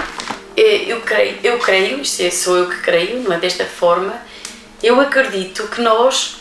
eh, 0.56 0.84
eu 0.86 1.00
creio, 1.00 1.38
eu 1.42 1.58
creio, 1.58 2.00
isto 2.00 2.22
é, 2.22 2.30
sou 2.30 2.56
eu 2.56 2.68
que 2.68 2.76
creio, 2.76 3.20
não 3.20 3.32
é 3.32 3.38
desta 3.38 3.64
forma, 3.64 4.14
eu 4.80 5.00
acredito 5.00 5.66
que 5.66 5.80
nós 5.80 6.36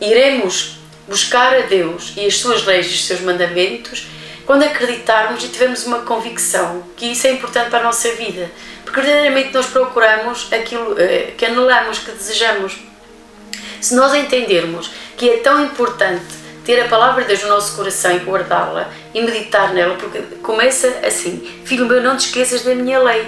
iremos 0.00 0.78
buscar 1.06 1.54
a 1.54 1.60
Deus 1.60 2.14
e 2.16 2.24
as 2.24 2.38
suas 2.38 2.64
leis 2.64 2.86
e 2.86 2.94
os 2.94 3.04
seus 3.04 3.20
mandamentos 3.20 4.06
quando 4.46 4.62
acreditarmos 4.62 5.44
e 5.44 5.48
tivermos 5.48 5.84
uma 5.84 6.00
convicção 6.00 6.82
que 6.96 7.12
isso 7.12 7.26
é 7.26 7.32
importante 7.32 7.68
para 7.68 7.80
a 7.80 7.82
nossa 7.82 8.10
vida. 8.14 8.50
Porque 8.82 9.00
verdadeiramente 9.00 9.52
nós 9.52 9.66
procuramos 9.66 10.50
aquilo 10.50 10.98
eh, 10.98 11.34
que 11.36 11.44
anelamos, 11.44 11.98
que 11.98 12.12
desejamos. 12.12 12.78
Se 13.80 13.94
nós 13.94 14.14
entendermos 14.14 14.90
que 15.16 15.28
é 15.28 15.36
tão 15.36 15.62
importante 15.62 16.39
ter 16.70 16.82
a 16.82 16.88
palavra 16.88 17.22
de 17.22 17.28
Deus 17.28 17.42
no 17.42 17.48
nosso 17.48 17.74
coração 17.74 18.12
e 18.14 18.18
guardá-la 18.20 18.88
e 19.12 19.20
meditar 19.20 19.74
nela, 19.74 19.96
porque 19.96 20.20
começa 20.36 20.86
assim: 21.04 21.44
Filho 21.64 21.84
meu, 21.84 22.00
não 22.00 22.16
te 22.16 22.26
esqueças 22.26 22.62
da 22.62 22.72
minha 22.76 23.00
lei. 23.00 23.26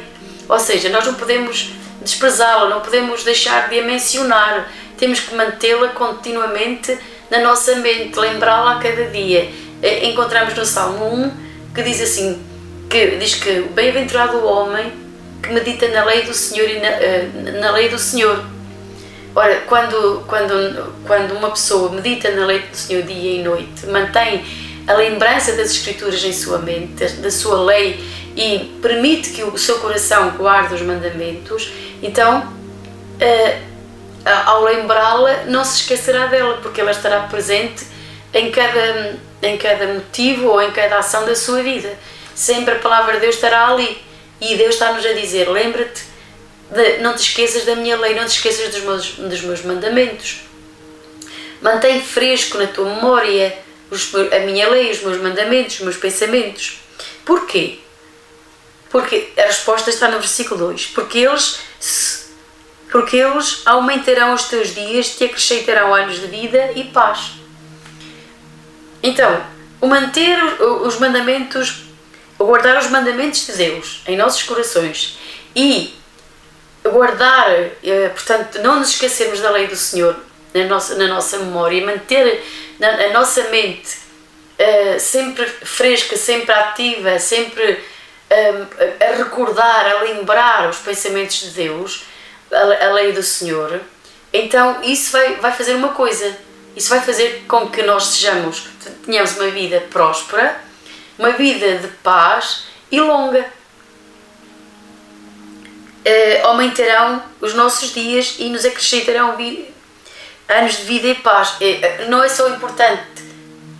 Ou 0.49 0.58
seja, 0.61 0.88
nós 0.90 1.04
não 1.04 1.14
podemos 1.14 1.72
desprezá-la, 2.00 2.68
não 2.68 2.80
podemos 2.80 3.25
deixar 3.25 3.68
de 3.68 3.80
a 3.80 3.82
mencionar, 3.82 4.70
temos 4.96 5.18
que 5.18 5.34
mantê-la 5.34 5.88
continuamente 5.88 6.96
na 7.28 7.40
nossa 7.40 7.75
mente, 7.76 8.16
lembrá-la 8.16 8.76
a 8.76 8.78
cada 8.78 9.06
dia. 9.06 9.50
Eh, 9.82 10.06
encontramos 10.06 10.54
no 10.54 10.64
Salmo 10.64 11.12
1 11.12 11.75
que 11.75 11.82
diz 11.82 12.00
assim: 12.00 12.40
que 12.88 13.16
diz 13.16 13.34
que 13.34 13.62
bem-aventurado 13.75 14.37
o 14.37 14.44
homem 14.44 14.92
que 15.42 15.52
medita 15.52 15.88
na 15.88 16.04
lei 16.04 16.22
do 16.22 16.32
Senhor 16.32 16.70
e 16.70 16.78
na, 16.78 16.88
eh, 16.88 17.28
na 17.61 17.72
lei 17.72 17.88
do 17.88 17.99
Senhor 17.99 18.44
Ora, 19.34 19.62
quando, 19.66 20.24
quando, 20.26 20.94
quando 21.06 21.32
uma 21.32 21.50
pessoa 21.50 21.90
medita 21.90 22.30
na 22.32 22.44
lei 22.44 22.60
do 22.60 22.76
Senhor 22.76 23.02
dia 23.02 23.40
e 23.40 23.42
noite, 23.42 23.86
mantém 23.86 24.44
a 24.86 24.92
lembrança 24.92 25.52
das 25.52 25.70
Escrituras 25.70 26.22
em 26.22 26.32
sua 26.32 26.58
mente, 26.58 27.06
da 27.06 27.30
sua 27.30 27.62
lei 27.62 28.04
e 28.36 28.78
permite 28.82 29.30
que 29.30 29.42
o 29.42 29.56
seu 29.56 29.78
coração 29.78 30.30
guarde 30.30 30.74
os 30.74 30.82
mandamentos, 30.82 31.72
então, 32.02 32.52
eh, 33.20 33.58
ao 34.24 34.64
lembrá-la, 34.64 35.44
não 35.46 35.64
se 35.64 35.80
esquecerá 35.80 36.26
dela, 36.26 36.58
porque 36.62 36.80
ela 36.80 36.90
estará 36.90 37.20
presente 37.20 37.86
em 38.34 38.50
cada, 38.50 39.18
em 39.42 39.56
cada 39.56 39.86
motivo 39.86 40.48
ou 40.48 40.62
em 40.62 40.70
cada 40.72 40.98
ação 40.98 41.24
da 41.24 41.34
sua 41.34 41.62
vida. 41.62 41.92
Sempre 42.34 42.74
a 42.74 42.78
palavra 42.78 43.14
de 43.14 43.20
Deus 43.20 43.34
estará 43.34 43.68
ali 43.68 44.02
e 44.40 44.56
Deus 44.56 44.74
está-nos 44.74 45.04
a 45.04 45.12
dizer: 45.12 45.48
lembra-te 45.48 46.12
de, 46.72 46.98
não 46.98 47.14
te 47.14 47.22
esqueças 47.22 47.64
da 47.64 47.76
minha 47.76 47.96
lei, 47.98 48.14
não 48.14 48.24
te 48.24 48.36
esqueças 48.36 48.72
dos 48.74 48.82
meus, 48.82 49.10
dos 49.12 49.40
meus 49.42 49.62
mandamentos. 49.62 50.40
Mantém 51.60 52.02
fresco 52.02 52.58
na 52.58 52.66
tua 52.66 52.92
memória 52.92 53.56
os, 53.90 54.12
a 54.14 54.38
minha 54.40 54.68
lei, 54.68 54.90
os 54.90 55.00
meus 55.02 55.20
mandamentos, 55.20 55.76
os 55.76 55.80
meus 55.82 55.96
pensamentos. 55.96 56.78
Porquê? 57.24 57.78
Porque 58.90 59.28
a 59.36 59.42
resposta 59.42 59.90
está 59.90 60.08
no 60.08 60.18
versículo 60.18 60.66
2. 60.66 60.86
Porque 60.86 61.18
eles, 61.18 61.60
porque 62.90 63.16
eles 63.16 63.62
aumentarão 63.66 64.34
os 64.34 64.44
teus 64.44 64.74
dias, 64.74 65.16
te 65.16 65.24
acrescentarão 65.24 65.94
anos 65.94 66.20
de 66.20 66.26
vida 66.26 66.72
e 66.74 66.84
paz. 66.84 67.32
Então, 69.02 69.44
o 69.80 69.86
manter 69.86 70.38
os 70.60 70.98
mandamentos, 70.98 71.82
o 72.38 72.44
guardar 72.44 72.78
os 72.78 72.88
mandamentos 72.88 73.46
de 73.46 73.52
Deus 73.52 74.02
em 74.06 74.16
nossos 74.16 74.42
corações 74.44 75.18
e 75.54 75.94
guardar, 76.84 77.50
eh, 77.50 78.08
portanto, 78.08 78.60
não 78.60 78.80
nos 78.80 78.90
esquecermos 78.90 79.40
da 79.40 79.50
lei 79.50 79.66
do 79.66 79.76
Senhor 79.76 80.16
na 80.54 80.64
nossa, 80.64 80.94
na 80.96 81.06
nossa 81.06 81.38
memória, 81.38 81.84
manter 81.84 82.44
na, 82.78 82.88
a 82.88 83.10
nossa 83.10 83.44
mente 83.44 83.96
uh, 84.58 85.00
sempre 85.00 85.46
fresca, 85.46 86.16
sempre 86.16 86.52
ativa, 86.52 87.18
sempre 87.18 87.72
uh, 87.72 88.66
a 89.00 89.16
recordar, 89.16 89.86
a 89.86 90.02
lembrar 90.02 90.68
os 90.68 90.78
pensamentos 90.78 91.40
de 91.40 91.50
Deus, 91.50 92.04
a, 92.50 92.86
a, 92.86 92.92
lei 92.92 93.12
do 93.12 93.22
Senhor, 93.22 93.80
então 94.32 94.82
isso 94.82 95.12
vai, 95.12 95.36
vai 95.36 95.52
fazer 95.52 95.74
uma 95.74 95.90
coisa. 95.90 96.36
Isso 96.74 96.88
vai 96.88 97.02
fazer 97.02 97.44
com 97.46 97.68
que 97.68 97.82
nós 97.82 98.04
sejamos, 98.04 98.66
tenhamos 99.04 99.36
uma 99.36 99.50
vida 99.50 99.78
próspera, 99.90 100.58
uma 101.18 101.32
vida 101.32 101.76
de 101.76 101.88
paz 102.02 102.64
e 102.90 102.98
longa 102.98 103.44
uh, 106.06 106.47
aumentarão 106.47 107.23
os 107.40 107.54
nossos 107.54 107.92
dias 107.92 108.37
e 108.38 108.49
nos 108.49 108.64
acrescentarão 108.64 109.37
anos 110.49 110.76
de 110.76 110.82
vida 110.85 111.09
e 111.09 111.14
paz. 111.14 111.54
Uh, 111.54 112.11
não 112.11 112.23
é 112.23 112.28
só 112.28 112.49
importante 112.49 113.02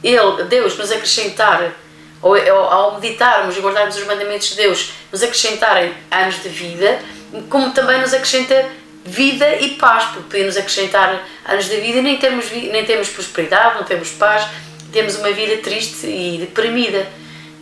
Ele, 0.03 0.45
Deus, 0.45 0.77
nos 0.79 0.91
acrescentar, 0.91 1.73
ou, 2.21 2.37
ou 2.37 2.65
ao 2.65 2.95
meditarmos 3.01 3.57
e 3.57 3.61
guardarmos 3.61 3.97
os 3.97 4.05
mandamentos 4.05 4.51
de 4.51 4.57
Deus, 4.57 4.93
nos 5.11 5.23
acrescentarem 5.23 5.93
anos 6.11 6.43
de 6.43 6.49
vida, 6.49 7.01
como 7.49 7.73
também 7.73 8.01
nos 8.01 8.15
acrescenta 8.15 8.69
vida 9.05 9.57
e 9.57 9.71
paz, 9.71 10.05
porque 10.05 10.29
podemos 10.31 10.57
acrescentar 10.57 11.27
anos 11.45 11.65
de 11.65 11.77
vida 11.77 11.99
e 11.99 12.03
nem 12.03 12.17
temos, 12.19 12.51
nem 12.51 12.85
temos 12.85 13.09
prosperidade, 13.09 13.75
não 13.77 13.85
temos 13.85 14.11
paz, 14.11 14.47
temos 14.93 15.17
uma 15.17 15.33
vida 15.33 15.57
triste 15.57 16.07
e 16.07 16.39
deprimida. 16.39 17.07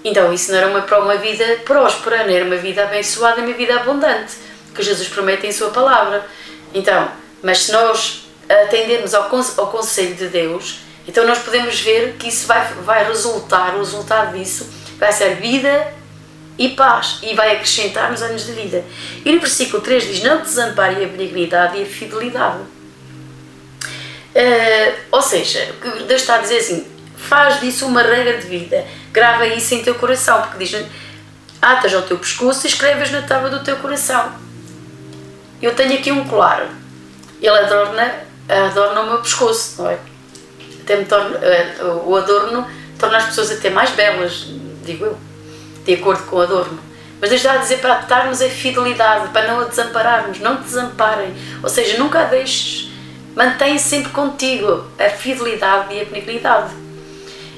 Então 0.05 0.33
isso 0.33 0.51
não 0.51 0.59
era 0.59 0.67
uma, 0.67 0.99
uma 0.99 1.17
vida 1.17 1.45
próspera, 1.65 2.25
não 2.25 2.35
era 2.35 2.45
uma 2.45 2.57
vida 2.57 2.83
abençoada, 2.83 3.41
uma 3.41 3.53
vida 3.55 3.77
abundante 3.77 4.50
que 4.75 4.83
Jesus 4.83 5.09
promete 5.09 5.47
em 5.47 5.53
Sua 5.53 5.71
palavra. 5.71 6.27
Então, 6.75 7.11
mas 7.43 7.59
se 7.59 7.73
nós 7.73 8.27
atendermos 8.49 9.15
ao, 9.15 9.31
ao 9.57 9.67
conselho 9.69 10.15
de 10.15 10.29
Deus, 10.29 10.81
então 11.07 11.27
nós 11.27 11.39
podemos 11.39 11.81
ver 11.81 12.17
que 12.19 12.29
isso 12.29 12.47
vai, 12.47 12.65
vai 12.85 13.05
resultar, 13.07 13.75
o 13.75 13.79
resultado 13.79 14.37
disso 14.37 14.69
vai 14.99 15.13
ser 15.13 15.37
vida 15.37 15.93
e 16.59 16.69
paz 16.71 17.19
e 17.23 17.35
vai 17.35 17.57
acrescentar 17.57 18.11
nos 18.11 18.23
anos 18.23 18.45
de 18.45 18.53
vida. 18.53 18.85
E 19.25 19.33
no 19.33 19.41
versículo 19.41 19.83
3 19.83 20.05
diz: 20.05 20.23
Não 20.23 20.43
desampare 20.43 21.03
a 21.03 21.09
benignidade 21.09 21.79
e 21.79 21.83
a 21.83 21.87
fidelidade. 21.87 22.59
Uh, 24.33 24.95
ou 25.11 25.23
seja, 25.23 25.75
Deus 26.07 26.21
está 26.21 26.37
a 26.37 26.39
dizer 26.39 26.59
assim: 26.59 26.87
faz 27.17 27.61
disso 27.61 27.87
uma 27.87 28.03
regra 28.03 28.39
de 28.39 28.47
vida, 28.47 28.87
grava 29.11 29.47
isso 29.47 29.75
em 29.75 29.83
teu 29.83 29.95
coração, 29.95 30.43
porque 30.43 30.65
diz: 30.65 30.85
atas 31.61 31.95
ao 31.95 32.03
teu 32.03 32.19
pescoço 32.19 32.67
e 32.67 32.69
escreves 32.69 33.11
na 33.11 33.23
tábua 33.23 33.51
do 33.51 33.65
teu 33.65 33.77
coração. 33.77 34.50
Eu 35.63 35.75
tenho 35.75 35.95
aqui 35.95 36.11
um 36.11 36.27
colar. 36.27 36.69
Ele 37.41 37.59
adorna, 37.59 38.15
adorna 38.49 39.01
o 39.03 39.07
meu 39.07 39.19
pescoço, 39.19 39.83
não 39.83 39.91
é? 39.91 39.99
Até 40.83 40.97
me 40.97 41.05
torna, 41.05 41.37
eh, 41.39 41.77
o 42.05 42.17
adorno 42.17 42.67
torna 42.99 43.19
as 43.19 43.27
pessoas 43.27 43.51
até 43.53 43.71
mais 43.71 43.91
belas, 43.91 44.47
digo 44.85 45.05
eu, 45.05 45.19
de 45.85 45.95
acordo 45.95 46.25
com 46.25 46.37
o 46.37 46.41
adorno. 46.41 46.79
Mas 47.21 47.33
está 47.33 47.53
a 47.53 47.57
dizer 47.59 47.79
para 47.79 47.95
atarmos 47.95 48.41
a 48.41 48.49
fidelidade, 48.49 49.29
para 49.29 49.47
não 49.47 49.61
a 49.61 49.65
desampararmos, 49.65 50.41
não 50.41 50.57
te 50.57 50.65
desamparem. 50.65 51.35
Ou 51.63 51.69
seja, 51.69 51.99
nunca 51.99 52.21
a 52.21 52.25
deixes. 52.25 52.91
Mantém 53.37 53.79
sempre 53.79 54.11
contigo 54.11 54.87
a 54.99 55.09
fidelidade 55.11 55.95
e 55.95 56.01
a 56.01 56.05
benignidade. 56.05 56.73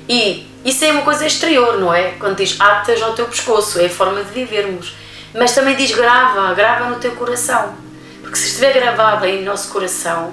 E 0.09 0.47
isso 0.65 0.85
é 0.85 0.93
uma 0.93 1.03
coisa 1.03 1.25
exterior, 1.25 1.79
não 1.79 1.95
é? 1.95 2.11
Quando 2.19 2.37
diz 2.37 2.61
atas 2.61 3.01
ao 3.01 3.15
teu 3.15 3.27
pescoço, 3.27 3.81
é 3.81 3.87
a 3.87 3.91
forma 3.91 4.23
de 4.25 4.33
vivermos. 4.33 4.95
Mas 5.33 5.55
também 5.55 5.77
diz 5.77 5.93
grava, 5.93 6.53
grava 6.55 6.91
no 6.91 6.97
teu 6.97 7.13
coração. 7.13 7.82
Porque 8.33 8.45
se 8.45 8.49
estiver 8.49 8.73
gravada 8.73 9.29
em 9.29 9.45
nosso 9.45 9.69
coração, 9.69 10.33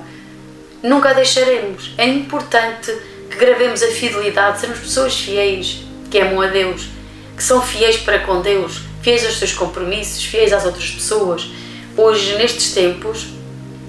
nunca 0.82 1.10
a 1.10 1.14
deixaremos. 1.14 1.92
É 1.98 2.08
importante 2.08 2.98
que 3.30 3.36
gravemos 3.36 3.84
a 3.84 3.88
fidelidade, 3.88 4.62
sermos 4.62 4.80
pessoas 4.80 5.20
fiéis, 5.20 5.84
que 6.10 6.18
amam 6.18 6.40
a 6.40 6.48
Deus, 6.48 6.88
que 7.36 7.44
são 7.44 7.62
fiéis 7.62 7.98
para 7.98 8.20
com 8.20 8.42
Deus, 8.42 8.84
fiéis 9.02 9.26
aos 9.26 9.38
seus 9.38 9.52
compromissos, 9.52 10.24
fiéis 10.24 10.54
às 10.54 10.64
outras 10.64 10.90
pessoas. 10.90 11.50
Hoje, 11.98 12.38
nestes 12.38 12.72
tempos, 12.72 13.34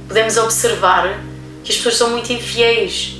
podemos 0.08 0.36
observar 0.38 1.20
que 1.62 1.70
as 1.70 1.76
pessoas 1.76 1.96
são 1.96 2.10
muito 2.10 2.32
infiéis, 2.32 3.14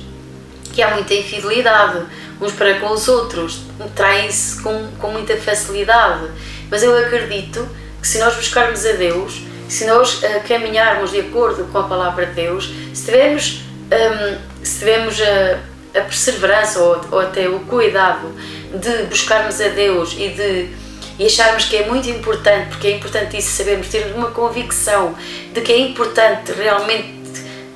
que 0.73 0.81
há 0.81 0.93
muita 0.93 1.13
infidelidade 1.13 2.05
uns 2.41 2.51
para 2.51 2.81
com 2.81 2.91
os 2.91 3.07
outros, 3.07 3.61
traem-se 3.95 4.61
com, 4.61 4.89
com 4.99 5.09
muita 5.09 5.37
facilidade. 5.37 6.29
Mas 6.69 6.83
eu 6.83 6.97
acredito 6.97 7.65
que 8.01 8.07
se 8.09 8.19
nós 8.19 8.35
buscarmos 8.35 8.85
a 8.85 8.91
Deus, 8.91 9.50
se 9.71 9.85
nós 9.85 10.21
uh, 10.21 10.41
caminharmos 10.45 11.11
de 11.11 11.21
acordo 11.21 11.63
com 11.71 11.77
a 11.77 11.83
palavra 11.83 12.25
de 12.25 12.33
Deus, 12.33 12.69
se 12.93 13.05
tivermos, 13.05 13.61
um, 13.89 14.65
se 14.65 14.79
tivermos 14.79 15.17
a, 15.21 15.97
a 15.97 16.01
perseverança 16.01 16.77
ou, 16.81 16.99
ou, 17.09 17.19
até 17.21 17.47
o 17.47 17.61
cuidado 17.61 18.35
de 18.73 19.03
buscarmos 19.03 19.61
a 19.61 19.69
Deus 19.69 20.13
e 20.17 20.27
de 20.27 20.81
e 21.17 21.25
acharmos 21.25 21.65
que 21.65 21.77
é 21.77 21.85
muito 21.87 22.09
importante, 22.09 22.69
porque 22.69 22.87
é 22.87 22.91
importante 22.97 23.37
isso 23.37 23.51
sabermos, 23.51 23.87
ter 23.87 24.11
uma 24.13 24.31
convicção 24.31 25.15
de 25.53 25.61
que 25.61 25.71
é 25.71 25.77
importante 25.77 26.51
realmente 26.51 27.13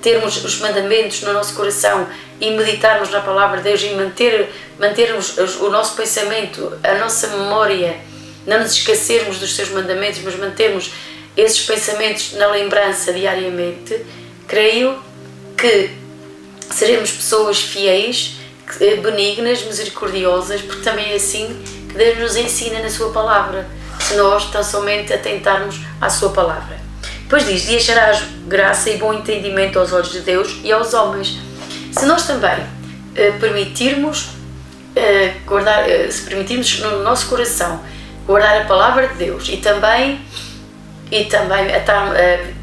termos 0.01 0.43
os 0.43 0.59
mandamentos 0.59 1.21
no 1.21 1.31
nosso 1.31 1.53
coração 1.53 2.07
e 2.41 2.49
meditarmos 2.51 3.09
na 3.11 3.21
palavra 3.21 3.57
de 3.57 3.63
Deus 3.63 3.83
e 3.83 3.89
manter, 3.89 4.51
mantermos 4.79 5.37
o 5.37 5.69
nosso 5.69 5.95
pensamento, 5.95 6.73
a 6.83 6.95
nossa 6.95 7.27
memória, 7.27 7.97
não 8.47 8.59
nos 8.59 8.71
esquecermos 8.71 9.37
dos 9.37 9.55
seus 9.55 9.69
mandamentos, 9.69 10.21
mas 10.23 10.35
mantermos 10.35 10.91
esses 11.35 11.61
pensamentos 11.61 12.33
na 12.33 12.47
lembrança 12.47 13.11
diariamente, 13.11 14.05
creio 14.47 14.97
que 15.57 15.89
seremos 16.71 17.11
pessoas 17.11 17.59
fiéis, 17.59 18.37
benignas, 19.01 19.63
misericordiosas, 19.63 20.61
porque 20.61 20.81
também 20.81 21.11
é 21.11 21.15
assim 21.15 21.61
que 21.89 21.97
Deus 21.97 22.17
nos 22.19 22.35
ensina 22.35 22.79
na 22.79 22.89
Sua 22.89 23.11
palavra, 23.11 23.67
se 23.99 24.15
nós 24.15 24.49
tão 24.51 24.63
somente 24.63 25.13
atentarmos 25.13 25.79
à 26.01 26.09
Sua 26.09 26.29
palavra. 26.29 26.79
Depois 27.21 27.45
diz: 27.45 27.67
E 27.67 27.75
acharás 27.75 28.23
graça 28.47 28.89
e 28.89 28.97
bom 28.97 29.13
entendimento 29.13 29.79
aos 29.79 29.91
olhos 29.91 30.11
de 30.11 30.21
Deus 30.21 30.59
e 30.63 30.71
aos 30.71 30.93
homens. 30.93 31.37
Se 31.91 32.05
nós 32.05 32.27
também 32.27 32.59
uh, 32.59 33.39
permitirmos 33.39 34.23
uh, 34.25 35.45
guardar, 35.45 35.85
uh, 35.87 36.11
se 36.11 36.23
permitirmos 36.23 36.79
no 36.79 37.03
nosso 37.03 37.27
coração 37.27 37.81
guardar 38.27 38.61
a 38.61 38.65
palavra 38.65 39.07
de 39.07 39.15
Deus 39.15 39.47
e 39.49 39.57
também 39.57 40.19
e 41.15 41.25
também 41.25 41.73
atar, 41.73 42.11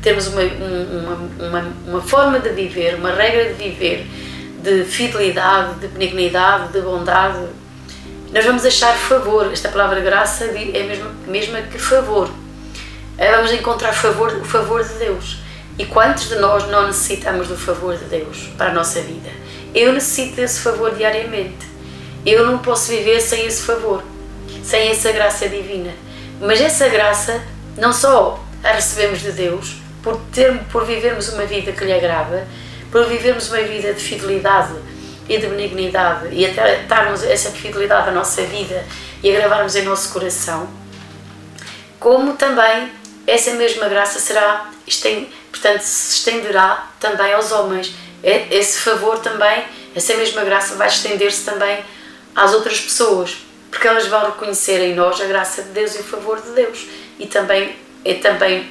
termos 0.03 0.27
uma, 0.27 0.43
uma, 0.43 1.49
uma, 1.49 1.73
uma 1.87 2.01
forma 2.03 2.39
de 2.39 2.51
viver, 2.51 2.97
uma 2.97 3.13
regra 3.13 3.47
de 3.47 3.55
viver 3.55 4.07
de 4.63 4.85
fidelidade, 4.85 5.81
de 5.81 5.89
benignidade, 5.89 6.73
de 6.73 6.81
bondade, 6.81 7.47
nós 8.33 8.45
vamos 8.45 8.65
achar 8.65 8.95
favor. 8.95 9.51
Esta 9.53 9.69
palavra 9.69 10.01
graça 10.01 10.45
é 10.45 10.83
a 10.83 10.85
mesma, 10.85 11.11
mesma 11.27 11.63
que 11.63 11.79
favor. 11.79 12.31
Vamos 13.19 13.53
encontrar 13.53 13.93
favor, 13.93 14.33
o 14.33 14.45
favor 14.45 14.85
de 14.85 14.95
Deus. 14.95 15.39
E 15.79 15.85
quantos 15.85 16.29
de 16.29 16.37
nós 16.37 16.69
não 16.69 16.87
necessitamos 16.87 17.49
do 17.49 17.57
favor 17.57 17.97
de 17.97 18.05
Deus 18.05 18.49
para 18.57 18.71
a 18.71 18.75
nossa 18.75 19.01
vida? 19.01 19.31
Eu 19.75 19.93
necessito 19.93 20.37
desse 20.37 20.61
favor 20.61 20.95
diariamente. 20.95 21.67
Eu 22.25 22.47
não 22.47 22.59
posso 22.59 22.91
viver 22.91 23.21
sem 23.21 23.47
esse 23.47 23.63
favor, 23.63 24.03
sem 24.63 24.91
essa 24.91 25.11
graça 25.11 25.49
divina. 25.49 25.91
Mas 26.41 26.61
essa 26.61 26.89
graça 26.89 27.43
não 27.77 27.93
só 27.93 28.42
a 28.63 28.73
recebemos 28.73 29.21
de 29.21 29.33
Deus, 29.33 29.77
por, 30.03 30.21
ter, 30.33 30.59
por 30.71 30.85
vivermos 30.85 31.29
uma 31.29 31.45
vida 31.45 31.73
que 31.73 31.85
lhe 31.85 31.93
agrada, 31.93 32.47
por 32.91 33.07
vivermos 33.07 33.49
uma 33.49 33.63
vida 33.63 33.93
de 33.95 34.03
fidelidade 34.03 34.75
e 35.29 35.39
de 35.39 35.47
benignidade 35.47 36.29
e 36.33 36.45
até 36.45 36.83
darmos 36.83 37.23
essa 37.23 37.51
fidelidade 37.51 38.09
à 38.09 38.13
nossa 38.13 38.43
vida 38.43 38.85
e 39.23 39.35
agravarmos 39.35 39.77
em 39.77 39.83
nosso 39.83 40.13
coração, 40.13 40.69
como 41.99 42.35
também 42.35 42.91
essa 43.27 43.53
mesma 43.53 43.89
graça 43.89 44.19
será, 44.19 44.71
portanto, 45.51 45.81
se 45.83 46.17
estenderá 46.17 46.89
também 46.99 47.33
aos 47.33 47.53
homens. 47.53 47.95
Esse 48.23 48.81
favor 48.81 49.19
também, 49.19 49.65
essa 49.95 50.15
mesma 50.15 50.43
graça 50.45 50.75
vai 50.75 50.89
estender-se 50.89 51.45
também 51.45 51.85
às 52.35 52.53
outras 52.53 52.81
pessoas, 52.81 53.37
porque 53.71 53.87
elas 53.87 54.07
vão 54.07 54.27
reconhecer 54.27 54.81
em 54.81 54.95
nós 54.95 55.21
a 55.21 55.25
graça 55.25 55.63
de 55.63 55.69
Deus 55.71 55.95
e 55.95 56.01
o 56.01 56.05
favor 56.05 56.41
de 56.41 56.51
Deus 56.51 56.87
e 57.19 57.27
também, 57.27 57.77
e 58.05 58.15
também, 58.15 58.67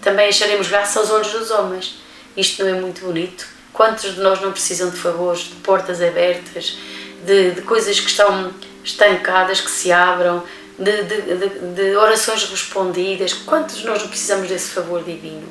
também 0.00 0.28
acharemos 0.28 0.68
graça 0.68 0.98
aos 1.00 1.10
olhos 1.10 1.32
dos 1.32 1.50
homens. 1.50 2.00
Isto 2.36 2.64
não 2.64 2.76
é 2.76 2.80
muito 2.80 3.04
bonito? 3.04 3.46
Quantos 3.72 4.14
de 4.14 4.20
nós 4.20 4.40
não 4.40 4.52
precisam 4.52 4.90
de 4.90 4.96
favores, 4.96 5.42
de 5.42 5.54
portas 5.56 6.02
abertas, 6.02 6.78
de, 7.24 7.52
de 7.52 7.62
coisas 7.62 7.98
que 8.00 8.10
estão 8.10 8.52
estancadas, 8.84 9.60
que 9.60 9.70
se 9.70 9.92
abram, 9.92 10.42
de, 10.78 11.02
de, 11.02 11.74
de, 11.74 11.96
orações 11.96 12.44
respondidas? 12.44 13.32
Quantos 13.32 13.78
de 13.78 13.86
nós 13.86 14.00
não 14.00 14.08
precisamos 14.08 14.48
desse 14.48 14.70
favor 14.70 15.02
divino? 15.02 15.46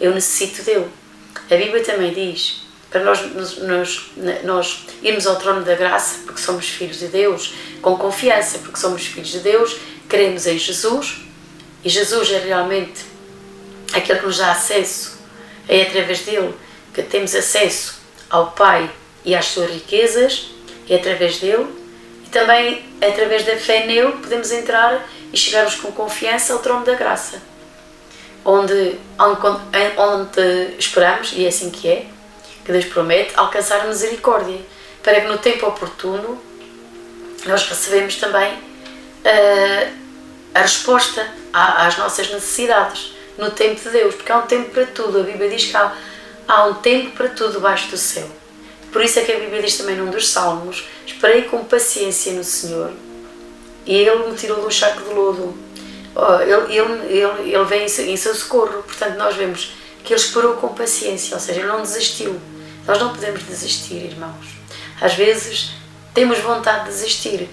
Eu 0.00 0.12
necessito 0.14 0.62
dele. 0.62 0.88
A 1.50 1.56
Bíblia 1.56 1.82
também 1.82 2.12
diz 2.12 2.66
para 2.90 3.02
nós, 3.02 3.20
nós, 3.62 4.10
nós 4.44 4.86
irmos 5.02 5.26
ao 5.26 5.36
trono 5.36 5.62
da 5.62 5.74
graça, 5.74 6.20
porque 6.24 6.40
somos 6.40 6.68
filhos 6.68 6.98
de 6.98 7.08
Deus, 7.08 7.52
com 7.82 7.96
confiança, 7.96 8.58
porque 8.58 8.78
somos 8.78 9.06
filhos 9.06 9.30
de 9.30 9.40
Deus, 9.40 9.76
cremos 10.08 10.46
em 10.46 10.58
Jesus 10.58 11.26
e 11.86 11.88
Jesus 11.88 12.32
é 12.32 12.38
realmente 12.38 13.04
aquele 13.94 14.18
que 14.18 14.26
nos 14.26 14.38
dá 14.38 14.50
acesso, 14.50 15.20
é 15.68 15.82
através 15.82 16.22
dele 16.22 16.52
que 16.92 17.00
temos 17.00 17.32
acesso 17.32 18.00
ao 18.28 18.50
Pai 18.50 18.90
e 19.24 19.36
às 19.36 19.44
suas 19.44 19.70
riquezas, 19.70 20.50
é 20.90 20.96
através 20.96 21.38
dele, 21.38 21.68
e 22.24 22.28
também 22.28 22.84
através 23.00 23.44
da 23.44 23.54
fé 23.56 23.86
nele 23.86 24.10
podemos 24.20 24.50
entrar 24.50 25.08
e 25.32 25.36
chegarmos 25.36 25.76
com 25.76 25.92
confiança 25.92 26.54
ao 26.54 26.58
trono 26.58 26.84
da 26.84 26.94
graça, 26.94 27.40
onde, 28.44 28.98
onde 29.96 30.74
esperamos, 30.80 31.34
e 31.34 31.44
é 31.44 31.48
assim 31.48 31.70
que 31.70 31.86
é, 31.86 32.06
que 32.64 32.72
Deus 32.72 32.86
promete, 32.86 33.30
alcançar 33.36 33.82
a 33.82 33.84
misericórdia, 33.84 34.58
para 35.04 35.20
que 35.20 35.28
no 35.28 35.38
tempo 35.38 35.68
oportuno 35.68 36.42
nós 37.46 37.64
recebemos 37.68 38.16
também 38.16 38.54
uh, 38.54 40.05
a 40.56 40.62
resposta 40.62 41.26
às 41.52 41.96
nossas 41.98 42.30
necessidades 42.30 43.12
no 43.36 43.50
tempo 43.50 43.80
de 43.80 43.90
Deus, 43.90 44.14
porque 44.14 44.32
há 44.32 44.38
um 44.38 44.46
tempo 44.46 44.70
para 44.70 44.86
tudo. 44.86 45.20
A 45.20 45.22
Bíblia 45.22 45.50
diz 45.50 45.66
que 45.66 45.76
há 45.76 45.94
há 46.48 46.66
um 46.66 46.74
tempo 46.74 47.10
para 47.16 47.28
tudo 47.28 47.54
debaixo 47.54 47.90
do 47.90 47.96
céu. 47.96 48.28
Por 48.92 49.02
isso 49.02 49.18
é 49.18 49.22
que 49.22 49.32
a 49.32 49.38
Bíblia 49.38 49.62
diz 49.62 49.76
também 49.76 49.96
num 49.96 50.10
dos 50.10 50.28
salmos: 50.28 50.84
Esperei 51.06 51.42
com 51.42 51.64
paciência 51.64 52.32
no 52.32 52.44
Senhor 52.44 52.92
e 53.84 53.94
Ele 53.94 54.30
me 54.30 54.36
tirou 54.36 54.62
do 54.62 54.70
charco 54.70 55.02
de 55.02 55.14
lodo. 55.14 55.56
Oh, 56.14 56.40
ele, 56.40 56.78
ele, 56.78 57.18
ele, 57.18 57.54
ele 57.54 57.64
vem 57.64 57.84
em 57.84 58.16
seu 58.16 58.34
socorro. 58.34 58.82
Portanto, 58.82 59.16
nós 59.18 59.36
vemos 59.36 59.72
que 60.02 60.14
Ele 60.14 60.20
esperou 60.20 60.54
com 60.54 60.68
paciência, 60.68 61.34
ou 61.34 61.40
seja, 61.40 61.60
Ele 61.60 61.68
não 61.68 61.82
desistiu. 61.82 62.40
Nós 62.86 62.98
não 62.98 63.10
podemos 63.10 63.42
desistir, 63.42 64.06
irmãos. 64.06 64.46
Às 65.00 65.14
vezes 65.14 65.72
temos 66.14 66.38
vontade 66.38 66.84
de 66.84 66.90
desistir 66.90 67.50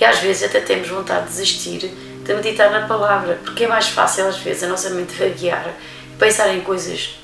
e 0.00 0.04
às 0.04 0.18
vezes 0.18 0.42
até 0.42 0.60
temos 0.60 0.88
vontade 0.88 1.26
de 1.26 1.30
desistir 1.30 1.92
de 2.24 2.34
meditar 2.34 2.70
na 2.70 2.86
palavra, 2.86 3.38
porque 3.44 3.64
é 3.64 3.68
mais 3.68 3.88
fácil 3.88 4.26
às 4.28 4.38
vezes 4.38 4.62
a 4.62 4.68
nossa 4.68 4.90
mente 4.90 5.14
vaguear, 5.14 5.72
pensar 6.18 6.48
em 6.54 6.60
coisas 6.60 7.18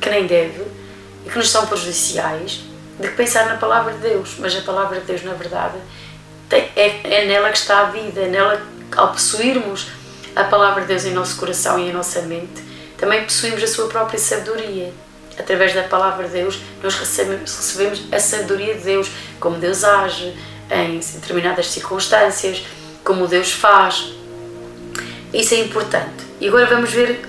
que 0.00 0.08
nem 0.08 0.26
deve 0.26 0.62
e 1.24 1.30
que 1.30 1.36
nos 1.36 1.50
são 1.50 1.66
prejudiciais, 1.66 2.60
de 2.98 3.08
pensar 3.08 3.46
na 3.46 3.56
palavra 3.56 3.92
de 3.92 3.98
Deus. 3.98 4.36
Mas 4.38 4.56
a 4.56 4.60
palavra 4.60 5.00
de 5.00 5.06
Deus, 5.06 5.22
na 5.24 5.34
verdade, 5.34 5.74
tem, 6.48 6.70
é, 6.76 7.22
é 7.22 7.26
nela 7.26 7.50
que 7.50 7.58
está 7.58 7.80
a 7.80 7.84
vida, 7.84 8.20
é 8.20 8.28
nela, 8.28 8.62
ao 8.96 9.12
possuirmos 9.12 9.88
a 10.34 10.44
palavra 10.44 10.82
de 10.82 10.88
Deus 10.88 11.04
em 11.04 11.12
nosso 11.12 11.36
coração 11.36 11.78
e 11.78 11.88
em 11.88 11.92
nossa 11.92 12.22
mente, 12.22 12.62
também 12.96 13.24
possuímos 13.24 13.62
a 13.62 13.66
sua 13.66 13.88
própria 13.88 14.18
sabedoria. 14.18 14.92
Através 15.38 15.74
da 15.74 15.82
palavra 15.82 16.26
de 16.26 16.32
Deus, 16.32 16.58
nós 16.82 16.94
recebemos 16.94 18.04
a 18.10 18.18
sabedoria 18.18 18.74
de 18.74 18.84
Deus, 18.84 19.10
como 19.38 19.58
Deus 19.58 19.84
age 19.84 20.34
em 20.70 20.98
determinadas 20.98 21.70
circunstâncias, 21.70 22.64
como 23.04 23.26
Deus 23.26 23.52
faz. 23.52 24.14
Isso 25.32 25.54
é 25.54 25.58
importante. 25.58 26.24
E 26.40 26.48
agora 26.48 26.66
vamos 26.66 26.90
ver 26.90 27.20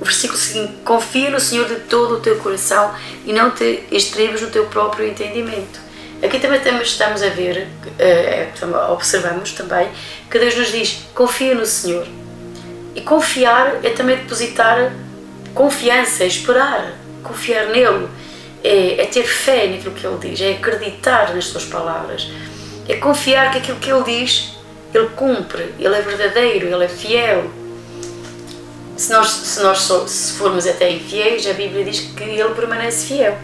o 0.00 0.04
versículo 0.04 0.38
seguinte: 0.38 0.74
Confia 0.84 1.30
no 1.30 1.40
Senhor 1.40 1.66
de 1.66 1.76
todo 1.80 2.16
o 2.16 2.20
teu 2.20 2.36
coração 2.36 2.94
e 3.24 3.32
não 3.32 3.50
te 3.50 3.84
estribes 3.90 4.42
no 4.42 4.50
teu 4.50 4.66
próprio 4.66 5.08
entendimento. 5.08 5.86
Aqui 6.22 6.38
também 6.38 6.60
estamos 6.80 7.22
a 7.22 7.28
ver, 7.28 7.68
eh, 7.98 8.48
observamos 8.90 9.52
também, 9.52 9.88
que 10.30 10.38
Deus 10.38 10.56
nos 10.56 10.72
diz: 10.72 11.04
confia 11.14 11.54
no 11.54 11.66
Senhor. 11.66 12.06
E 12.94 13.02
confiar 13.02 13.84
é 13.84 13.90
também 13.90 14.16
depositar 14.16 14.92
confiança, 15.54 16.24
é 16.24 16.26
esperar, 16.26 16.94
confiar 17.22 17.66
nele, 17.66 18.08
é, 18.64 19.02
é 19.02 19.04
ter 19.06 19.24
fé 19.24 19.66
naquilo 19.66 19.94
que 19.94 20.06
ele 20.06 20.18
diz, 20.30 20.40
é 20.40 20.52
acreditar 20.52 21.34
nas 21.34 21.46
suas 21.46 21.64
palavras, 21.64 22.30
é 22.88 22.96
confiar 22.96 23.50
que 23.50 23.58
aquilo 23.58 23.78
que 23.78 23.90
ele 23.90 24.04
diz, 24.04 24.55
ele 24.96 25.08
cumpre, 25.16 25.74
ele 25.78 25.94
é 25.94 26.00
verdadeiro, 26.00 26.66
ele 26.66 26.84
é 26.84 26.88
fiel 26.88 27.50
se 28.96 29.12
nós, 29.12 29.28
se 29.28 29.62
nós 29.62 29.78
se 30.06 30.32
formos 30.32 30.66
até 30.66 30.90
infiéis, 30.90 31.46
a 31.46 31.52
Bíblia 31.52 31.84
diz 31.84 32.00
que 32.00 32.22
Ele 32.22 32.54
permanece 32.54 33.06
fiel. 33.06 33.36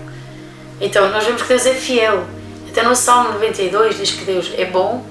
Então 0.81 1.11
nós 1.11 1.25
vemos 1.25 1.43
que 1.43 1.49
Deus 1.49 1.67
é 1.67 1.75
fiel. 1.75 2.25
Até 2.71 2.83
no 2.83 2.97
Salmo 2.97 3.33
92 3.35 3.99
diz 3.99 4.13
que 4.13 4.25
Deus 4.25 4.51
é 4.57 4.65
bom, 4.65 5.05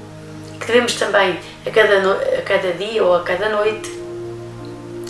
que 0.60 0.66
devemos 0.66 0.96
também 0.96 1.40
a 1.66 1.70
cada, 1.70 2.00
no, 2.00 2.14
a 2.14 2.42
cada 2.44 2.72
dia 2.74 3.04
ou 3.04 3.16
a 3.16 3.22
cada 3.22 3.50
noite 3.50 3.88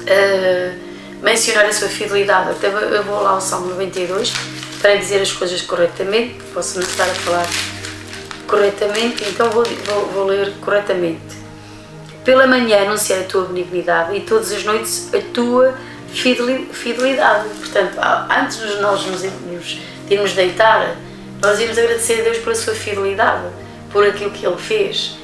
uh, 0.02 0.80
mencionar 1.22 1.66
a 1.66 1.72
sua 1.72 1.88
fidelidade. 1.88 2.52
Então 2.58 2.70
eu 2.70 3.04
vou 3.04 3.22
lá 3.22 3.32
ao 3.32 3.42
Salmo 3.42 3.68
92 3.68 4.34
para 4.82 4.96
dizer 4.96 5.22
as 5.22 5.32
coisas 5.32 5.62
corretamente, 5.62 6.36
posso 6.54 6.78
não 6.78 6.86
estar 6.86 7.06
a 7.06 7.16
falar 7.16 7.48
corretamente, 8.52 9.24
então 9.30 9.50
vou, 9.50 9.64
vou, 9.64 10.06
vou 10.08 10.26
ler 10.26 10.54
corretamente. 10.60 11.42
Pela 12.26 12.46
manhã 12.46 12.84
anunciar 12.84 13.22
a 13.22 13.24
tua 13.24 13.46
benignidade 13.46 14.16
e 14.16 14.20
todas 14.20 14.52
as 14.52 14.64
noites 14.64 15.10
a 15.14 15.22
tua 15.34 15.74
fidelidade. 16.12 17.48
Portanto, 17.58 17.98
antes 18.30 18.58
de 18.58 18.82
nós 18.82 19.06
nos 19.06 19.22
de 19.22 20.14
irmos 20.14 20.34
deitar, 20.34 20.98
nós 21.42 21.60
irmos 21.60 21.78
agradecer 21.78 22.20
a 22.20 22.24
Deus 22.24 22.38
pela 22.40 22.54
sua 22.54 22.76
fidelidade, 22.76 23.48
por 23.92 24.06
aquilo 24.06 24.30
que 24.30 24.46
Ele 24.46 24.58
fez 24.58 25.18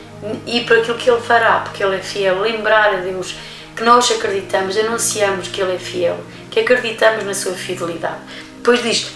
e 0.47 0.61
por 0.61 0.77
aquilo 0.79 0.97
que 0.97 1.09
Ele 1.09 1.21
fará, 1.21 1.59
porque 1.59 1.83
Ele 1.83 1.97
é 1.97 1.99
fiel. 1.99 2.39
Lembrar 2.39 2.95
a 2.95 2.97
Deus 3.01 3.35
que 3.75 3.83
nós 3.83 4.09
acreditamos, 4.09 4.75
anunciamos 4.77 5.49
que 5.49 5.61
Ele 5.61 5.75
é 5.75 5.77
fiel, 5.77 6.17
que 6.49 6.61
acreditamos 6.61 7.25
na 7.25 7.33
sua 7.33 7.53
fidelidade. 7.53 8.21
Depois 8.55 8.81
diz: 8.81 9.11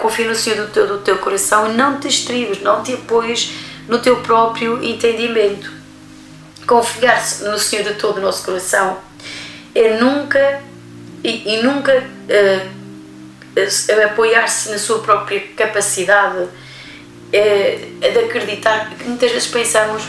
confia 0.00 0.28
no 0.28 0.34
Senhor 0.34 0.66
do 0.66 0.72
teu, 0.72 0.86
do 0.86 0.98
teu 0.98 1.18
coração 1.18 1.70
e 1.70 1.76
não 1.76 1.98
te 1.98 2.08
estribes, 2.08 2.60
não 2.62 2.82
te 2.82 2.94
apoies 2.94 3.52
no 3.88 3.98
teu 3.98 4.16
próprio 4.16 4.82
entendimento. 4.84 5.72
Confiar 6.66 7.22
no 7.42 7.58
Senhor 7.58 7.84
de 7.84 7.94
todo 7.94 8.18
o 8.18 8.20
nosso 8.20 8.44
coração 8.44 8.98
é 9.74 9.98
nunca 9.98 10.60
e, 11.24 11.54
e 11.54 11.62
nunca 11.62 11.92
uh, 11.98 12.78
apoiar-se 14.04 14.70
na 14.70 14.78
sua 14.78 15.00
própria 15.00 15.40
capacidade 15.56 16.48
é, 17.32 17.88
é 18.00 18.10
de 18.10 18.18
acreditar 18.20 18.90
muitas 19.04 19.32
vezes 19.32 19.48
pensamos 19.48 20.02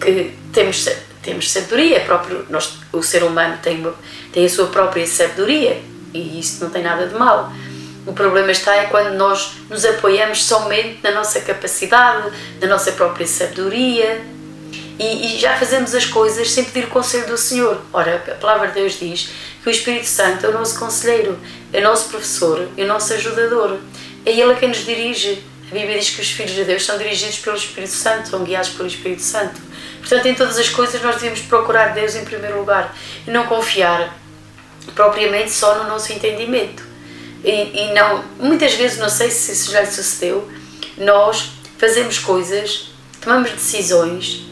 que 0.00 0.32
temos 0.52 0.88
temos 1.22 1.50
sabedoria 1.50 2.00
próprio 2.00 2.46
nós 2.50 2.78
o 2.92 3.02
ser 3.02 3.22
humano 3.22 3.58
tem 3.62 3.84
tem 4.32 4.44
a 4.44 4.48
sua 4.48 4.66
própria 4.66 5.06
sabedoria 5.06 5.80
e 6.12 6.38
isso 6.38 6.62
não 6.62 6.70
tem 6.70 6.82
nada 6.82 7.06
de 7.06 7.14
mal 7.14 7.52
o 8.06 8.12
problema 8.12 8.50
está 8.50 8.74
é 8.76 8.84
quando 8.86 9.14
nós 9.14 9.52
nos 9.68 9.84
apoiamos 9.84 10.44
somente 10.44 11.00
na 11.02 11.12
nossa 11.12 11.40
capacidade 11.40 12.30
na 12.60 12.66
nossa 12.66 12.92
própria 12.92 13.26
sabedoria 13.26 14.20
e, 14.98 15.34
e 15.34 15.38
já 15.38 15.56
fazemos 15.56 15.94
as 15.94 16.06
coisas 16.06 16.50
sem 16.50 16.64
pedir 16.64 16.86
o 16.86 16.90
conselho 16.90 17.26
do 17.26 17.36
Senhor 17.36 17.80
ora 17.92 18.22
a 18.26 18.34
palavra 18.34 18.68
de 18.68 18.74
Deus 18.74 18.98
diz 18.98 19.30
que 19.62 19.68
o 19.68 19.70
Espírito 19.70 20.06
Santo 20.06 20.46
é 20.46 20.48
o 20.48 20.52
nosso 20.52 20.78
conselheiro 20.78 21.38
é 21.72 21.80
o 21.80 21.84
nosso 21.84 22.08
professor 22.08 22.68
é 22.76 22.84
o 22.84 22.86
nosso 22.86 23.12
ajudador 23.12 23.78
é 24.24 24.30
Ele 24.30 24.54
quem 24.56 24.68
nos 24.68 24.84
dirige 24.84 25.44
a 25.70 25.72
Bíblia 25.72 26.00
diz 26.00 26.10
que 26.10 26.20
os 26.20 26.32
filhos 26.32 26.52
de 26.52 26.64
Deus 26.64 26.84
são 26.84 26.98
dirigidos 26.98 27.38
pelo 27.38 27.56
Espírito 27.56 27.92
Santo, 27.92 28.28
são 28.28 28.42
guiados 28.42 28.70
pelo 28.70 28.88
Espírito 28.88 29.22
Santo. 29.22 29.60
Portanto, 30.00 30.26
em 30.26 30.34
todas 30.34 30.58
as 30.58 30.68
coisas 30.68 31.00
nós 31.00 31.14
devemos 31.14 31.42
procurar 31.42 31.94
Deus 31.94 32.16
em 32.16 32.24
primeiro 32.24 32.58
lugar 32.58 32.92
e 33.24 33.30
não 33.30 33.46
confiar 33.46 34.12
propriamente 34.96 35.52
só 35.52 35.76
no 35.76 35.88
nosso 35.88 36.12
entendimento. 36.12 36.89
E, 37.44 37.50
e 37.50 37.94
não, 37.94 38.24
muitas 38.38 38.74
vezes, 38.74 38.98
não 38.98 39.08
sei 39.08 39.30
se 39.30 39.52
isso 39.52 39.70
já 39.70 39.84
sucedeu, 39.86 40.48
nós 40.98 41.52
fazemos 41.78 42.18
coisas, 42.18 42.90
tomamos 43.20 43.50
decisões 43.50 44.44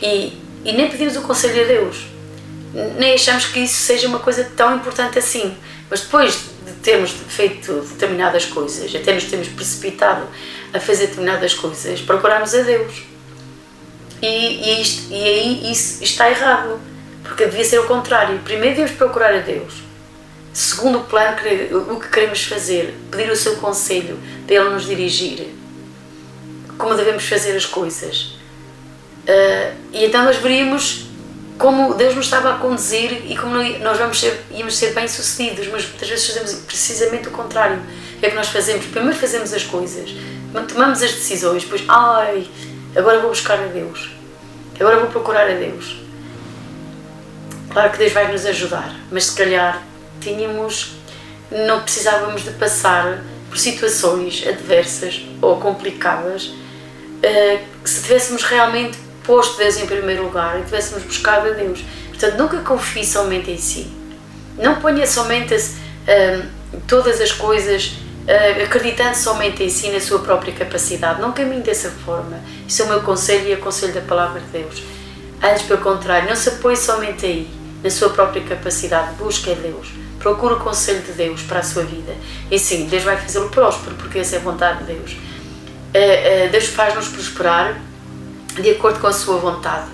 e, 0.00 0.32
e 0.64 0.72
nem 0.72 0.88
pedimos 0.88 1.16
o 1.16 1.22
conselho 1.22 1.62
a 1.62 1.66
Deus. 1.66 2.06
Nem 2.98 3.14
achamos 3.14 3.46
que 3.46 3.60
isso 3.60 3.80
seja 3.80 4.06
uma 4.06 4.18
coisa 4.18 4.44
tão 4.56 4.76
importante 4.76 5.18
assim. 5.18 5.56
Mas 5.90 6.00
depois 6.00 6.34
de 6.64 6.72
termos 6.82 7.12
feito 7.28 7.72
determinadas 7.72 8.44
coisas, 8.44 8.94
até 8.94 9.14
nos 9.14 9.24
termos 9.24 9.48
precipitado 9.48 10.26
a 10.72 10.80
fazer 10.80 11.06
determinadas 11.06 11.54
coisas, 11.54 12.00
procuramos 12.00 12.54
a 12.54 12.62
Deus. 12.62 13.02
E, 14.20 14.26
e, 14.26 14.82
isto, 14.82 15.12
e 15.12 15.24
aí 15.24 15.72
isso 15.72 16.02
está 16.02 16.30
errado, 16.30 16.80
porque 17.22 17.46
devia 17.46 17.64
ser 17.64 17.78
o 17.78 17.86
contrário. 17.86 18.38
Primeiro 18.40 18.76
devemos 18.76 18.96
procurar 18.96 19.34
a 19.34 19.38
Deus. 19.38 19.85
Segundo 20.56 21.00
plano, 21.00 21.36
o 21.92 22.00
que 22.00 22.08
queremos 22.08 22.44
fazer, 22.44 22.94
pedir 23.10 23.30
o 23.30 23.36
seu 23.36 23.56
conselho 23.56 24.18
para 24.46 24.56
Ele 24.56 24.70
nos 24.70 24.86
dirigir. 24.86 25.48
Como 26.78 26.94
devemos 26.94 27.28
fazer 27.28 27.54
as 27.54 27.66
coisas. 27.66 28.38
Uh, 29.28 29.76
e 29.92 30.06
então 30.06 30.24
nós 30.24 30.36
veríamos 30.36 31.08
como 31.58 31.92
Deus 31.92 32.14
nos 32.14 32.24
estava 32.24 32.54
a 32.54 32.56
conduzir 32.56 33.30
e 33.30 33.36
como 33.36 33.56
nós 33.80 33.98
vamos 33.98 34.18
ser, 34.18 34.46
íamos 34.50 34.74
ser 34.78 34.94
bem-sucedidos, 34.94 35.68
mas 35.68 35.86
muitas 35.86 36.08
vezes 36.08 36.26
fazemos 36.26 36.54
precisamente 36.60 37.28
o 37.28 37.32
contrário. 37.32 37.76
O 38.16 38.20
que 38.20 38.24
é 38.24 38.30
que 38.30 38.36
nós 38.36 38.48
fazemos? 38.48 38.86
Primeiro 38.86 39.14
fazemos 39.14 39.52
as 39.52 39.62
coisas, 39.62 40.08
tomamos 40.68 41.02
as 41.02 41.12
decisões, 41.12 41.64
depois, 41.64 41.82
ai, 41.86 42.48
agora 42.96 43.20
vou 43.20 43.28
buscar 43.28 43.58
a 43.58 43.66
Deus, 43.66 44.08
agora 44.80 45.00
vou 45.00 45.10
procurar 45.10 45.50
a 45.50 45.54
Deus. 45.54 46.00
Claro 47.74 47.92
que 47.92 47.98
Deus 47.98 48.12
vai 48.12 48.32
nos 48.32 48.46
ajudar, 48.46 48.96
mas 49.10 49.26
se 49.26 49.36
calhar 49.36 49.82
tínhamos, 50.20 50.96
não 51.50 51.80
precisávamos 51.80 52.44
de 52.44 52.50
passar 52.50 53.22
por 53.48 53.58
situações 53.58 54.44
adversas 54.46 55.24
ou 55.40 55.56
complicadas 55.56 56.46
uh, 56.46 57.58
se 57.84 58.02
tivéssemos 58.02 58.42
realmente 58.42 58.98
posto 59.24 59.58
Deus 59.58 59.76
em 59.76 59.86
primeiro 59.86 60.24
lugar 60.24 60.58
e 60.60 60.62
tivéssemos 60.62 61.02
buscado 61.02 61.48
a 61.48 61.52
Deus. 61.52 61.84
Portanto, 62.08 62.36
nunca 62.38 62.58
confie 62.58 63.04
somente 63.04 63.50
em 63.50 63.58
si. 63.58 63.88
Não 64.58 64.76
ponha 64.76 65.06
somente 65.06 65.54
uh, 65.54 66.46
todas 66.86 67.20
as 67.20 67.32
coisas 67.32 67.86
uh, 68.26 68.62
acreditando 68.62 69.16
somente 69.16 69.62
em 69.62 69.68
si, 69.68 69.90
na 69.90 70.00
sua 70.00 70.20
própria 70.20 70.52
capacidade. 70.52 71.20
Não 71.20 71.32
caminhe 71.32 71.62
dessa 71.62 71.90
forma. 71.90 72.40
Isso 72.66 72.82
é 72.82 72.84
o 72.84 72.88
meu 72.88 73.02
conselho 73.02 73.48
e 73.48 73.52
é 73.52 73.56
o 73.56 73.60
conselho 73.60 73.92
da 73.92 74.00
palavra 74.00 74.40
de 74.40 74.46
Deus. 74.46 74.82
Antes, 75.42 75.62
pelo 75.62 75.80
contrário, 75.80 76.28
não 76.28 76.36
se 76.36 76.48
apoie 76.48 76.76
somente 76.76 77.26
aí, 77.26 77.48
na 77.82 77.90
sua 77.90 78.10
própria 78.10 78.42
capacidade. 78.42 79.14
Busque 79.16 79.50
a 79.50 79.54
Deus. 79.54 79.88
Procure 80.26 80.54
o 80.54 80.58
conselho 80.58 81.02
de 81.02 81.12
Deus 81.12 81.42
para 81.42 81.60
a 81.60 81.62
sua 81.62 81.84
vida. 81.84 82.12
E 82.50 82.58
sim, 82.58 82.86
Deus 82.86 83.04
vai 83.04 83.16
fazê-lo 83.16 83.48
próspero, 83.48 83.94
porque 83.94 84.18
essa 84.18 84.34
é 84.34 84.38
a 84.40 84.42
vontade 84.42 84.80
de 84.80 84.92
Deus. 84.92 85.12
Uh, 85.12 86.50
Deus 86.50 86.66
faz-nos 86.66 87.06
prosperar 87.06 87.80
de 88.60 88.70
acordo 88.70 88.98
com 88.98 89.06
a 89.06 89.12
sua 89.12 89.38
vontade. 89.38 89.88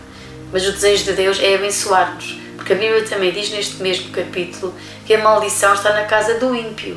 Mas 0.50 0.66
o 0.66 0.72
desejo 0.72 1.04
de 1.04 1.12
Deus 1.12 1.38
é 1.38 1.54
abençoar-nos, 1.54 2.38
porque 2.56 2.72
a 2.72 2.76
Bíblia 2.76 3.04
também 3.04 3.30
diz 3.30 3.50
neste 3.50 3.82
mesmo 3.82 4.10
capítulo 4.10 4.74
que 5.04 5.12
a 5.12 5.18
maldição 5.18 5.74
está 5.74 5.92
na 5.92 6.04
casa 6.04 6.38
do 6.38 6.56
ímpio, 6.56 6.96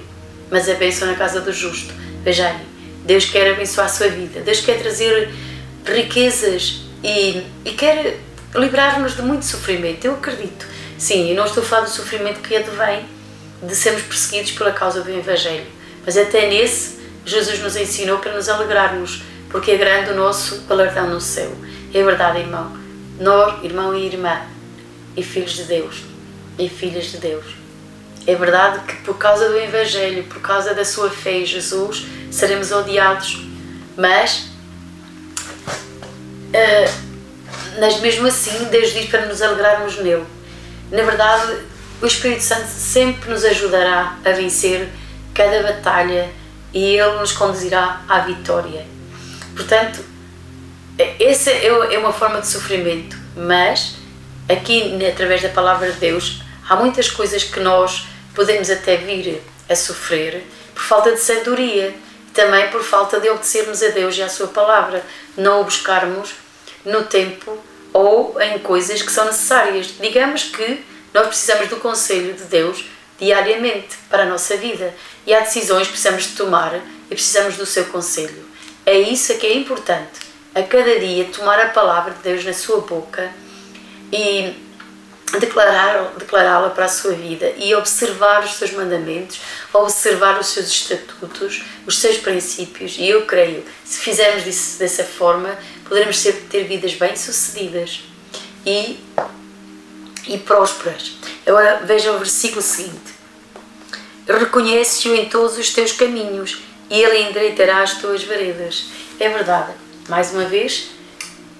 mas 0.49 0.69
a 0.69 0.75
bênção 0.75 1.05
na 1.05 1.15
casa 1.15 1.41
do 1.41 1.51
justo. 1.51 1.93
Veja 2.23 2.47
aí, 2.47 2.65
Deus 3.03 3.25
quer 3.25 3.51
abençoar 3.51 3.87
a 3.87 3.89
sua 3.89 4.07
vida, 4.07 4.39
Deus 4.39 4.61
quer 4.61 4.79
trazer 4.79 5.29
riquezas 5.85 6.83
e, 7.03 7.43
e 7.65 7.71
quer 7.71 8.17
livrar-nos 8.55 9.13
de 9.13 9.23
muito 9.23 9.43
sofrimento. 9.43 10.05
Eu 10.05 10.13
acredito. 10.13 10.65
Sim, 10.97 11.31
eu 11.31 11.35
não 11.35 11.43
estou 11.43 11.61
a 11.61 11.65
falar 11.65 11.81
do 11.81 11.89
sofrimento 11.89 12.39
que 12.39 12.55
advém 12.55 13.13
de 13.65 13.75
sermos 13.75 14.03
perseguidos 14.03 14.51
pela 14.51 14.71
causa 14.71 15.01
do 15.01 15.11
Evangelho, 15.11 15.67
mas 16.05 16.17
até 16.17 16.47
nesse 16.47 16.95
Jesus 17.25 17.59
nos 17.59 17.75
ensinou 17.75 18.19
para 18.19 18.33
nos 18.33 18.47
alegrarmos 18.47 19.23
porque 19.49 19.71
é 19.71 19.77
grande 19.77 20.11
o 20.11 20.15
nosso 20.15 20.61
galardão 20.63 21.09
no 21.09 21.21
céu. 21.21 21.51
É 21.93 22.03
verdade, 22.03 22.39
irmão. 22.39 22.77
Nós, 23.19 23.63
irmão 23.63 23.95
e 23.95 24.05
irmã, 24.05 24.41
e 25.15 25.23
filhos 25.23 25.53
de 25.53 25.63
Deus, 25.63 26.03
e 26.59 26.67
filhas 26.67 27.05
de 27.05 27.17
Deus. 27.17 27.45
É 28.27 28.35
verdade 28.35 28.85
que 28.85 28.95
por 29.03 29.17
causa 29.17 29.47
do 29.47 29.57
Evangelho, 29.57 30.23
por 30.25 30.41
causa 30.41 30.73
da 30.73 30.83
sua 30.83 31.09
fé 31.09 31.39
em 31.39 31.45
Jesus, 31.45 32.05
seremos 32.29 32.71
odiados, 32.71 33.47
mas, 33.95 34.49
uh, 36.49 36.91
mas 37.79 37.99
mesmo 38.01 38.27
assim, 38.27 38.65
Deus 38.65 38.91
diz 38.91 39.09
para 39.09 39.25
nos 39.25 39.41
alegrarmos 39.41 39.97
nele. 39.97 40.25
Na 40.91 41.03
verdade, 41.03 41.59
o 42.01 42.05
Espírito 42.05 42.43
Santo 42.43 42.67
sempre 42.67 43.29
nos 43.29 43.43
ajudará 43.45 44.17
a 44.23 44.31
vencer 44.31 44.89
cada 45.33 45.63
batalha 45.63 46.29
e 46.73 46.97
ele 46.97 47.17
nos 47.19 47.31
conduzirá 47.31 48.01
à 48.07 48.19
vitória. 48.19 48.85
Portanto, 49.55 50.03
essa 51.19 51.51
é, 51.51 51.67
é 51.67 51.97
uma 51.97 52.11
forma 52.11 52.41
de 52.41 52.47
sofrimento, 52.47 53.17
mas 53.35 53.95
aqui, 54.49 54.97
através 55.05 55.41
da 55.41 55.49
palavra 55.49 55.91
de 55.91 55.99
Deus, 55.99 56.41
há 56.67 56.75
muitas 56.75 57.09
coisas 57.09 57.43
que 57.43 57.59
nós 57.59 58.07
podemos 58.33 58.69
até 58.69 58.97
vir 58.97 59.41
a 59.69 59.75
sofrer 59.75 60.45
por 60.73 60.83
falta 60.83 61.13
de 61.13 61.19
sabedoria, 61.19 61.95
também 62.33 62.69
por 62.69 62.83
falta 62.83 63.19
de 63.19 63.29
obedecermos 63.29 63.81
a 63.81 63.89
Deus 63.89 64.17
e 64.17 64.21
à 64.21 64.27
Sua 64.27 64.47
palavra, 64.47 65.03
não 65.37 65.61
o 65.61 65.63
buscarmos 65.63 66.35
no 66.83 67.03
tempo 67.03 67.57
ou 67.93 68.39
em 68.41 68.59
coisas 68.59 69.01
que 69.01 69.11
são 69.11 69.25
necessárias. 69.25 69.93
Digamos 69.99 70.43
que 70.43 70.83
nós 71.15 71.27
precisamos 71.27 71.69
do 71.69 71.77
conselho 71.77 72.33
de 72.33 72.43
Deus 72.43 72.83
diariamente 73.17 73.95
para 74.09 74.23
a 74.23 74.25
nossa 74.25 74.57
vida 74.57 74.93
e 75.25 75.33
há 75.33 75.39
decisões 75.39 75.87
que 75.87 75.93
precisamos 75.93 76.23
de 76.23 76.35
tomar 76.35 76.75
e 77.09 77.15
precisamos 77.15 77.55
do 77.55 77.65
seu 77.65 77.85
conselho. 77.85 78.43
É 78.85 78.99
isso 78.99 79.33
que 79.37 79.47
é 79.47 79.55
importante. 79.55 80.19
A 80.53 80.61
cada 80.61 80.99
dia 80.99 81.23
tomar 81.33 81.57
a 81.61 81.69
palavra 81.69 82.13
de 82.13 82.19
Deus 82.19 82.43
na 82.43 82.51
sua 82.51 82.81
boca 82.81 83.31
e 84.11 84.55
declará-la 85.39 86.11
declará 86.17 86.69
para 86.71 86.83
a 86.83 86.89
sua 86.89 87.13
vida 87.13 87.49
e 87.55 87.73
observar 87.73 88.43
os 88.43 88.55
seus 88.55 88.71
mandamentos, 88.71 89.39
observar 89.71 90.37
os 90.37 90.47
seus 90.47 90.67
estatutos, 90.67 91.63
os 91.87 91.97
seus 91.97 92.17
princípios. 92.17 92.97
E 92.97 93.07
eu 93.07 93.25
creio, 93.25 93.63
se 93.85 93.99
fizermos 93.99 94.45
isso 94.45 94.77
dessa 94.79 95.05
forma, 95.05 95.57
poderemos 95.85 96.21
ter 96.21 96.65
vidas 96.65 96.93
bem-sucedidas 96.93 98.01
e, 98.65 98.99
e 100.27 100.37
prósperas. 100.37 101.13
Agora 101.45 101.81
veja 101.85 102.11
o 102.11 102.17
versículo 102.17 102.61
seguinte: 102.61 103.13
Reconhece-o 104.27 105.15
em 105.15 105.29
todos 105.29 105.57
os 105.57 105.71
teus 105.71 105.91
caminhos 105.91 106.61
e 106.89 107.01
Ele 107.01 107.29
endireitará 107.29 107.81
as 107.81 107.99
tuas 107.99 108.23
veredas. 108.23 108.85
É 109.19 109.29
verdade. 109.29 109.73
Mais 110.07 110.31
uma 110.31 110.45
vez, 110.45 110.89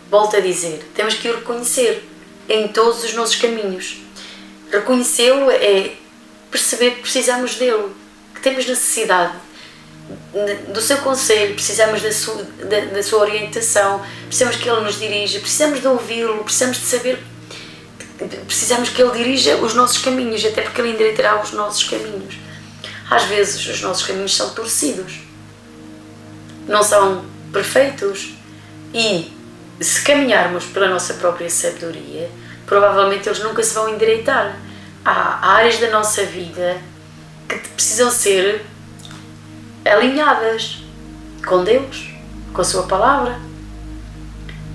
volto 0.09 0.35
a 0.35 0.39
dizer, 0.39 0.87
temos 0.93 1.15
que 1.15 1.27
o 1.27 1.35
reconhecer 1.35 2.03
em 2.47 2.67
todos 2.67 3.03
os 3.03 3.13
nossos 3.13 3.35
caminhos. 3.35 3.97
Reconhecê-lo 4.71 5.49
é 5.49 5.93
perceber 6.51 6.91
que 6.91 7.01
precisamos 7.01 7.55
dele, 7.55 7.89
que 8.33 8.41
temos 8.41 8.65
necessidade 8.65 9.33
do 10.71 10.81
seu 10.81 10.97
conselho, 10.97 11.55
precisamos 11.55 12.01
da 12.01 12.11
sua, 12.11 12.43
da, 12.43 12.79
da 12.93 13.03
sua 13.03 13.19
orientação, 13.19 14.05
precisamos 14.27 14.57
que 14.57 14.69
ele 14.69 14.81
nos 14.81 14.99
dirija, 14.99 15.39
precisamos 15.39 15.81
de 15.81 15.87
ouvi-lo, 15.87 16.43
precisamos 16.43 16.77
de 16.77 16.85
saber, 16.85 17.19
precisamos 18.45 18.89
que 18.89 19.01
ele 19.01 19.11
dirija 19.11 19.57
os 19.57 19.73
nossos 19.73 19.97
caminhos, 19.97 20.43
até 20.45 20.61
porque 20.61 20.81
ele 20.81 20.91
endireitará 20.91 21.41
os 21.41 21.51
nossos 21.51 21.83
caminhos. 21.83 22.35
às 23.09 23.23
vezes 23.25 23.65
os 23.67 23.81
nossos 23.81 24.05
caminhos 24.05 24.35
são 24.35 24.49
torcidos, 24.51 25.19
não 26.67 26.81
são 26.81 27.25
perfeitos 27.53 28.33
e 28.93 29.31
se 29.79 30.01
caminharmos 30.01 30.65
pela 30.65 30.87
nossa 30.87 31.15
própria 31.15 31.49
sabedoria, 31.49 32.29
provavelmente 32.65 33.27
eles 33.27 33.39
nunca 33.39 33.61
se 33.61 33.73
vão 33.73 33.89
endireitar. 33.89 34.57
Há 35.03 35.53
áreas 35.57 35.77
da 35.79 35.89
nossa 35.91 36.23
vida 36.23 36.77
que 37.47 37.57
precisam 37.69 38.09
ser 38.09 38.65
alinhadas 39.85 40.83
com 41.45 41.63
Deus, 41.63 42.09
com 42.53 42.61
a 42.61 42.63
Sua 42.63 42.83
palavra. 42.83 43.39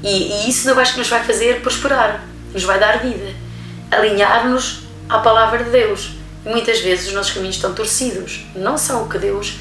E, 0.03 0.09
e 0.09 0.49
isso 0.49 0.69
não 0.69 0.79
acho 0.79 0.93
que 0.93 0.99
nos 0.99 1.09
vai 1.09 1.25
fazer 1.25 1.61
prosperar, 1.61 2.23
nos 2.53 2.65
vai 2.65 2.79
dar 2.79 2.99
vida. 2.99 3.33
Alinhar-nos 3.91 4.83
à 5.09 5.19
palavra 5.19 5.65
de 5.65 5.71
Deus. 5.71 6.13
E 6.45 6.49
muitas 6.49 6.81
vezes 6.81 7.09
os 7.09 7.15
nossos 7.15 7.33
caminhos 7.33 7.57
estão 7.57 7.75
torcidos. 7.75 8.47
Não 8.55 8.79
são 8.79 9.05
o 9.05 9.09
que 9.09 9.19
Deus 9.19 9.59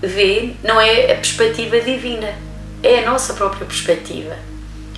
vê, 0.00 0.54
não 0.62 0.80
é 0.80 1.12
a 1.12 1.16
perspectiva 1.16 1.80
divina, 1.80 2.34
é 2.82 3.00
a 3.00 3.10
nossa 3.10 3.34
própria 3.34 3.66
perspectiva. 3.66 4.36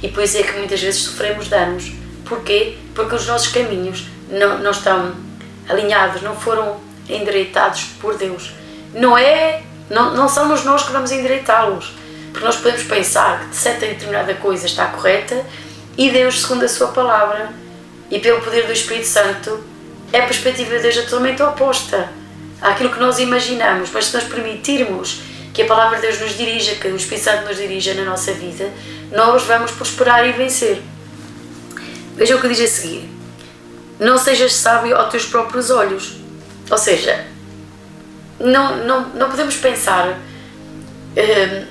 E 0.02 0.08
por 0.08 0.22
isso 0.22 0.38
é 0.38 0.42
que 0.42 0.52
muitas 0.52 0.80
vezes 0.80 1.02
sofremos 1.02 1.48
danos. 1.48 1.92
Porquê? 2.24 2.76
Porque 2.94 3.14
os 3.14 3.26
nossos 3.26 3.48
caminhos 3.48 4.06
não, 4.30 4.58
não 4.58 4.70
estão 4.70 5.14
alinhados, 5.68 6.22
não 6.22 6.36
foram 6.36 6.78
endireitados 7.08 7.84
por 8.00 8.16
Deus. 8.16 8.52
Não 8.94 9.16
é, 9.16 9.62
não, 9.88 10.14
não 10.14 10.28
somos 10.28 10.64
nós 10.64 10.84
que 10.84 10.92
vamos 10.92 11.10
endireitá-los. 11.10 11.92
Porque 12.30 12.44
nós 12.44 12.56
podemos 12.56 12.84
pensar 12.84 13.48
que 13.50 13.56
certa 13.56 13.86
determinada 13.86 14.34
coisa 14.34 14.66
está 14.66 14.86
correta 14.86 15.44
e 16.00 16.08
Deus, 16.10 16.40
segundo 16.40 16.64
a 16.64 16.68
sua 16.68 16.88
palavra 16.88 17.52
e 18.10 18.18
pelo 18.18 18.40
poder 18.40 18.66
do 18.66 18.72
Espírito 18.72 19.06
Santo, 19.06 19.62
é 20.10 20.20
a 20.20 20.24
perspectiva 20.24 20.76
de 20.76 20.80
Deus 20.80 20.96
é 20.96 21.02
totalmente 21.02 21.42
oposta 21.42 22.08
àquilo 22.58 22.88
que 22.88 22.98
nós 22.98 23.18
imaginamos. 23.18 23.90
Mas 23.92 24.06
se 24.06 24.14
nós 24.14 24.24
permitirmos 24.24 25.20
que 25.52 25.60
a 25.60 25.66
palavra 25.66 25.96
de 25.96 26.06
Deus 26.06 26.18
nos 26.18 26.38
dirija, 26.38 26.76
que 26.76 26.88
o 26.88 26.96
Espírito 26.96 27.24
Santo 27.24 27.48
nos 27.48 27.58
dirija 27.58 27.92
na 27.92 28.06
nossa 28.06 28.32
vida, 28.32 28.72
nós 29.12 29.42
vamos 29.42 29.72
prosperar 29.72 30.26
e 30.26 30.32
vencer. 30.32 30.80
Veja 32.16 32.34
o 32.34 32.40
que 32.40 32.48
diz 32.48 32.60
a 32.60 32.66
seguir: 32.66 33.06
Não 33.98 34.16
sejas 34.16 34.54
sábio 34.54 34.96
aos 34.96 35.10
teus 35.10 35.26
próprios 35.26 35.68
olhos. 35.68 36.14
Ou 36.70 36.78
seja, 36.78 37.26
não, 38.38 38.86
não, 38.86 39.08
não 39.10 39.28
podemos 39.28 39.56
pensar, 39.56 40.08
um, 40.08 41.66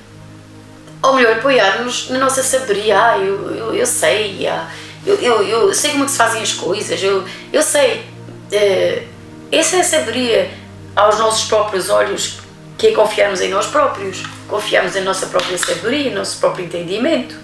ou 1.02 1.14
melhor, 1.14 1.38
apoiar-nos 1.38 2.10
na 2.10 2.18
nossa 2.18 2.42
sabedoria. 2.42 2.98
Ah, 2.98 3.18
eu, 3.18 3.54
eu, 3.54 3.74
eu 3.74 3.86
sei, 3.86 4.46
ah, 4.46 4.70
eu, 5.06 5.16
eu, 5.16 5.42
eu 5.42 5.74
sei 5.74 5.92
como 5.92 6.04
é 6.04 6.06
que 6.06 6.12
se 6.12 6.18
fazem 6.18 6.42
as 6.42 6.52
coisas, 6.52 7.02
eu, 7.02 7.24
eu 7.52 7.62
sei. 7.62 8.04
Uh, 8.52 9.08
essa 9.52 9.76
é 9.76 9.80
a 9.80 9.84
sabedoria 9.84 10.50
aos 10.94 11.18
nossos 11.18 11.48
próprios 11.48 11.88
olhos, 11.88 12.40
que 12.76 12.88
é 12.88 12.92
confiarmos 12.92 13.40
em 13.40 13.48
nós 13.48 13.66
próprios, 13.66 14.22
confiarmos 14.48 14.94
em 14.96 15.02
nossa 15.02 15.26
própria 15.26 15.56
sabedoria, 15.56 16.12
nosso 16.14 16.38
próprio 16.38 16.64
entendimento. 16.64 17.34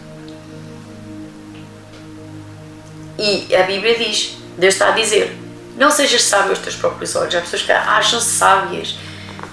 E 3.18 3.54
a 3.54 3.62
Bíblia 3.62 3.96
diz, 3.96 4.36
Deus 4.58 4.74
está 4.74 4.88
a 4.88 4.90
dizer, 4.90 5.36
não 5.76 5.90
sejas 5.90 6.22
sábio 6.22 6.50
aos 6.50 6.58
teus 6.58 6.76
próprios 6.76 7.16
olhos. 7.16 7.34
Há 7.34 7.40
pessoas 7.40 7.62
que 7.62 7.72
acham-se 7.72 8.28
sábias 8.28 8.96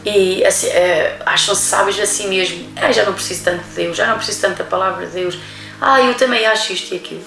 e 0.06 0.46
assim, 0.46 0.68
uh, 0.68 1.24
acham-se 1.26 1.62
sábias 1.62 2.00
a 2.00 2.06
si 2.06 2.28
mesmo. 2.28 2.72
Ah, 2.76 2.92
já 2.92 3.06
não 3.06 3.14
preciso 3.14 3.44
tanto 3.44 3.64
de 3.64 3.76
Deus, 3.76 3.96
já 3.96 4.08
não 4.08 4.18
preciso 4.18 4.42
tanto 4.42 4.58
da 4.58 4.64
palavra 4.66 5.06
de 5.06 5.14
Deus. 5.14 5.38
Ah, 5.80 6.02
eu 6.02 6.14
também 6.16 6.46
acho 6.46 6.74
isto 6.74 6.94
e 6.94 6.98
aquilo. 6.98 7.24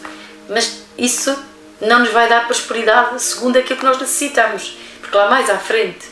Mas 0.48 0.82
isso 0.98 1.36
não 1.80 2.00
nos 2.00 2.10
vai 2.10 2.28
dar 2.28 2.46
prosperidade 2.46 3.20
segundo 3.22 3.58
aquilo 3.58 3.78
que 3.78 3.84
nós 3.84 3.98
necessitamos. 3.98 4.76
Porque 5.00 5.16
lá 5.16 5.30
mais 5.30 5.48
à 5.48 5.58
frente, 5.58 6.06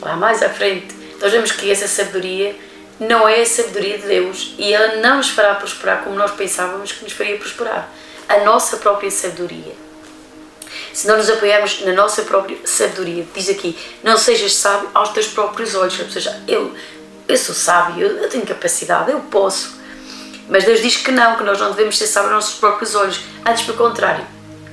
lá 0.00 0.16
mais 0.16 0.42
à 0.42 0.48
frente, 0.48 0.94
nós 1.20 1.30
vemos 1.30 1.52
que 1.52 1.70
essa 1.70 1.86
sabedoria 1.86 2.54
não 2.98 3.28
é 3.28 3.42
a 3.42 3.46
sabedoria 3.46 3.98
de 3.98 4.06
Deus 4.06 4.54
e 4.58 4.72
ela 4.72 4.96
não 4.96 5.16
nos 5.16 5.30
fará 5.30 5.54
prosperar 5.54 6.02
como 6.04 6.16
nós 6.16 6.30
pensávamos 6.32 6.92
que 6.92 7.04
nos 7.04 7.12
faria 7.12 7.36
prosperar. 7.36 7.88
A 8.28 8.38
nossa 8.44 8.78
própria 8.78 9.10
sabedoria 9.10 9.74
se 10.92 11.06
não 11.06 11.16
nos 11.16 11.30
apoiarmos 11.30 11.80
na 11.82 11.92
nossa 11.92 12.22
própria 12.22 12.58
sabedoria. 12.64 13.26
Diz 13.34 13.48
aqui: 13.48 13.78
não 14.02 14.16
sejas 14.16 14.54
sábio 14.54 14.90
aos 14.94 15.10
teus 15.10 15.26
próprios 15.28 15.74
olhos. 15.74 15.98
Ou 15.98 16.10
seja, 16.10 16.42
eu, 16.46 16.74
eu 17.28 17.36
sou 17.36 17.54
sábio, 17.54 18.06
eu, 18.06 18.16
eu 18.18 18.28
tenho 18.28 18.44
capacidade, 18.46 19.10
eu 19.10 19.20
posso. 19.20 19.80
Mas 20.48 20.64
Deus 20.64 20.80
diz 20.80 20.96
que 20.96 21.10
não, 21.10 21.36
que 21.36 21.44
nós 21.44 21.58
não 21.60 21.70
devemos 21.70 21.96
ser 21.96 22.06
sábios 22.06 22.32
aos 22.32 22.44
nossos 22.44 22.60
próprios 22.60 22.94
olhos. 22.94 23.20
Antes, 23.46 23.64
pelo 23.64 23.78
contrário, 23.78 24.24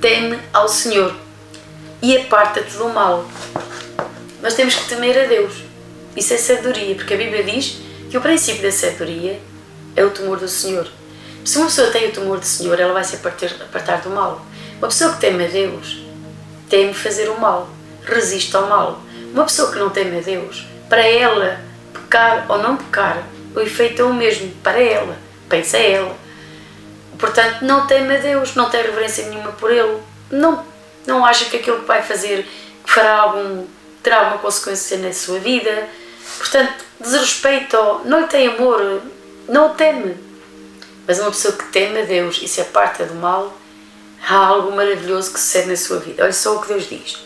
teme 0.02 0.40
ao 0.54 0.68
Senhor 0.68 1.16
e 2.02 2.18
aparta-te 2.18 2.76
do 2.78 2.90
mal. 2.90 3.26
Nós 4.42 4.54
temos 4.54 4.76
que 4.76 4.90
temer 4.90 5.18
a 5.18 5.28
Deus. 5.28 5.54
Isso 6.16 6.34
é 6.34 6.38
sabedoria, 6.38 6.96
porque 6.96 7.14
a 7.14 7.18
Bíblia 7.18 7.44
diz 7.44 7.78
que 8.10 8.18
o 8.18 8.22
princípio 8.22 8.64
da 8.64 8.72
sabedoria 8.72 9.40
é 9.96 10.04
o 10.04 10.10
temor 10.10 10.38
do 10.38 10.48
Senhor. 10.48 10.88
Se 11.46 11.58
uma 11.58 11.68
pessoa 11.68 11.92
tem 11.92 12.10
o 12.10 12.12
temor 12.12 12.40
do 12.40 12.46
Senhor, 12.46 12.80
ela 12.80 12.94
vai 12.94 13.04
se 13.04 13.16
apartar, 13.16 13.52
apartar 13.62 14.02
do 14.02 14.10
mal. 14.10 14.46
Uma 14.78 14.88
pessoa 14.88 15.14
que 15.14 15.20
teme 15.20 15.46
a 15.46 15.48
Deus, 15.48 16.04
teme 16.70 16.94
fazer 16.94 17.30
o 17.30 17.40
mal, 17.40 17.70
resiste 18.04 18.56
ao 18.56 18.68
mal. 18.68 19.02
Uma 19.34 19.46
pessoa 19.46 19.72
que 19.72 19.80
não 19.80 19.90
teme 19.90 20.18
a 20.18 20.22
Deus, 20.22 20.66
para 20.88 21.06
ela, 21.06 21.60
pecar 21.94 22.46
ou 22.50 22.58
não 22.58 22.78
pecar, 22.78 23.24
o 23.56 23.60
efeito 23.60 24.02
é 24.02 24.06
o 24.06 24.14
mesmo 24.14 24.52
para 24.64 24.80
ela, 24.80 25.18
pensa 25.48 25.78
ela. 25.78 26.16
Portanto, 27.18 27.64
não 27.64 27.86
teme 27.86 28.16
a 28.16 28.20
Deus, 28.20 28.56
não 28.56 28.70
tem 28.70 28.82
reverência 28.82 29.26
nenhuma 29.26 29.52
por 29.52 29.72
Ele, 29.72 29.98
não, 30.32 30.66
não 31.06 31.26
acha 31.26 31.46
que 31.46 31.58
aquilo 31.58 31.80
que 31.80 31.86
vai 31.86 32.02
fazer 32.02 32.48
fará 32.86 33.20
algum, 33.20 33.66
terá 34.02 34.20
alguma 34.20 34.38
consequência 34.38 34.98
na 34.98 35.12
sua 35.12 35.40
vida. 35.40 35.88
Portanto, 36.38 36.86
desrespeito, 37.00 37.78
não 38.06 38.22
lhe 38.22 38.28
tem 38.28 38.48
amor, 38.48 39.02
não 39.48 39.72
o 39.72 39.76
teme. 39.76 40.16
Mas 41.06 41.20
uma 41.20 41.32
pessoa 41.32 41.54
que 41.54 41.66
teme 41.66 42.02
a 42.02 42.06
Deus 42.06 42.40
e 42.42 42.48
se 42.48 42.62
aparta 42.62 43.06
do 43.06 43.16
mal, 43.16 43.58
há 44.28 44.36
algo 44.36 44.76
maravilhoso 44.76 45.34
que 45.34 45.40
sucede 45.40 45.70
na 45.70 45.76
sua 45.76 46.00
vida. 46.00 46.24
Olha 46.24 46.34
só 46.34 46.56
o 46.56 46.62
que 46.62 46.68
Deus 46.68 46.90
diz. 46.90 47.18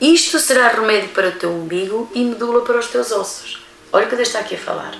Isto 0.00 0.38
será 0.38 0.68
remédio 0.68 1.08
para 1.08 1.28
o 1.28 1.32
teu 1.32 1.50
umbigo 1.50 2.08
e 2.14 2.24
medula 2.24 2.64
para 2.64 2.78
os 2.78 2.86
teus 2.86 3.10
ossos. 3.10 3.64
Olha 3.92 4.06
o 4.06 4.08
que 4.08 4.16
Deus 4.16 4.28
está 4.28 4.40
aqui 4.40 4.54
a 4.54 4.58
falar. 4.58 4.94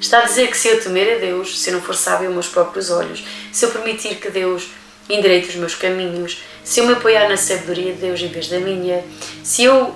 Está 0.00 0.20
a 0.20 0.24
dizer 0.24 0.48
que 0.48 0.56
se 0.56 0.68
eu 0.68 0.80
temer 0.80 1.16
a 1.16 1.18
Deus, 1.18 1.60
se 1.60 1.70
eu 1.70 1.74
não 1.74 1.82
for 1.82 1.94
sábio 1.94 2.26
aos 2.26 2.34
meus 2.34 2.48
próprios 2.48 2.90
olhos, 2.90 3.24
se 3.50 3.64
eu 3.64 3.70
permitir 3.70 4.16
que 4.16 4.30
Deus 4.30 4.68
endireite 5.08 5.48
os 5.48 5.54
meus 5.56 5.74
caminhos, 5.74 6.42
se 6.62 6.80
eu 6.80 6.86
me 6.86 6.92
apoiar 6.92 7.28
na 7.28 7.36
sabedoria 7.36 7.92
de 7.92 8.00
Deus 8.00 8.20
em 8.20 8.28
vez 8.28 8.48
da 8.48 8.58
minha, 8.60 9.04
se 9.42 9.64
eu 9.64 9.94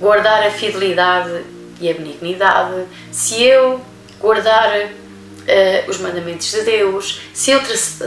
guardar 0.00 0.46
a 0.46 0.50
fidelidade 0.50 1.44
e 1.80 1.90
a 1.90 1.94
benignidade, 1.94 2.86
se 3.10 3.42
eu 3.42 3.80
guardar 4.18 4.90
uh, 5.42 5.90
os 5.90 5.98
mandamentos 5.98 6.50
de 6.50 6.62
Deus, 6.62 7.20
se 7.32 7.50
eu 7.50 7.60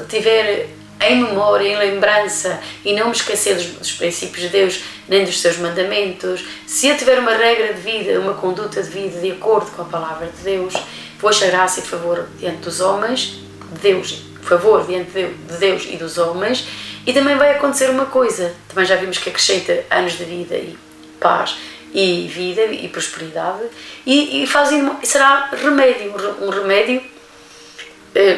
tiver 0.07 0.69
em 1.01 1.23
memória, 1.23 1.67
em 1.67 1.77
lembrança 1.77 2.59
e 2.83 2.93
não 2.93 3.07
me 3.07 3.11
esquecer 3.11 3.55
dos, 3.55 3.65
dos, 3.65 3.91
princípios 3.91 4.43
de 4.43 4.49
Deus 4.49 4.83
nem 5.07 5.25
dos 5.25 5.39
seus 5.39 5.57
mandamentos, 5.57 6.43
se 6.65 6.87
eu 6.87 6.97
tiver 6.97 7.19
uma 7.19 7.33
regra 7.33 7.73
de 7.73 7.81
vida, 7.81 8.19
uma 8.19 8.33
conduta 8.33 8.81
de 8.81 8.89
vida 8.89 9.19
de 9.19 9.31
acordo 9.31 9.69
com 9.71 9.81
a 9.81 9.85
palavra 9.85 10.27
de 10.27 10.43
Deus, 10.43 10.73
vou 11.19 11.29
achar 11.29 11.47
graça 11.47 11.79
e 11.79 11.83
favor 11.83 12.27
diante 12.39 12.57
dos 12.57 12.79
homens, 12.79 13.39
de 13.73 13.79
Deus, 13.81 14.21
favor 14.41 14.85
diante 14.85 15.11
de 15.11 15.57
Deus 15.59 15.85
e 15.89 15.97
dos 15.97 16.17
homens, 16.17 16.67
e 17.05 17.13
também 17.13 17.35
vai 17.35 17.51
acontecer 17.51 17.89
uma 17.89 18.05
coisa, 18.05 18.53
também 18.67 18.85
já 18.85 18.95
vimos 18.95 19.17
que 19.17 19.29
acrescenta 19.29 19.85
anos 19.91 20.13
de 20.13 20.23
vida 20.23 20.55
e 20.55 20.77
paz 21.19 21.55
e 21.93 22.27
vida 22.27 22.65
e 22.65 22.89
prosperidade, 22.89 23.63
e, 24.05 24.43
e 24.43 24.47
será 25.03 25.49
remédio, 25.51 26.13
um 26.41 26.49
remédio 26.49 27.01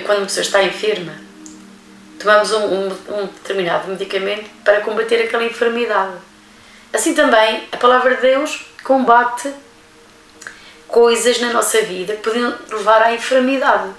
quando 0.06 0.20
uma 0.20 0.26
pessoa 0.26 0.42
está 0.42 0.64
enferma, 0.64 1.14
tomamos 2.20 2.52
um, 2.52 2.66
um, 2.66 2.88
um, 2.88 3.26
determinado 3.28 3.88
medicamento 3.88 4.50
para 4.64 4.82
combater 4.82 5.22
aquela 5.24 5.44
enfermidade. 5.44 6.14
Assim 6.92 7.14
também, 7.14 7.68
a 7.72 7.78
palavra 7.78 8.16
de 8.16 8.22
Deus 8.22 8.66
combate 8.84 9.54
coisas 10.88 11.40
na 11.40 11.54
nossa 11.54 11.82
vida 11.82 12.16
que 12.16 12.24
podem 12.24 12.54
levar 12.72 13.04
à 13.04 13.14
enfermidade. 13.14 13.92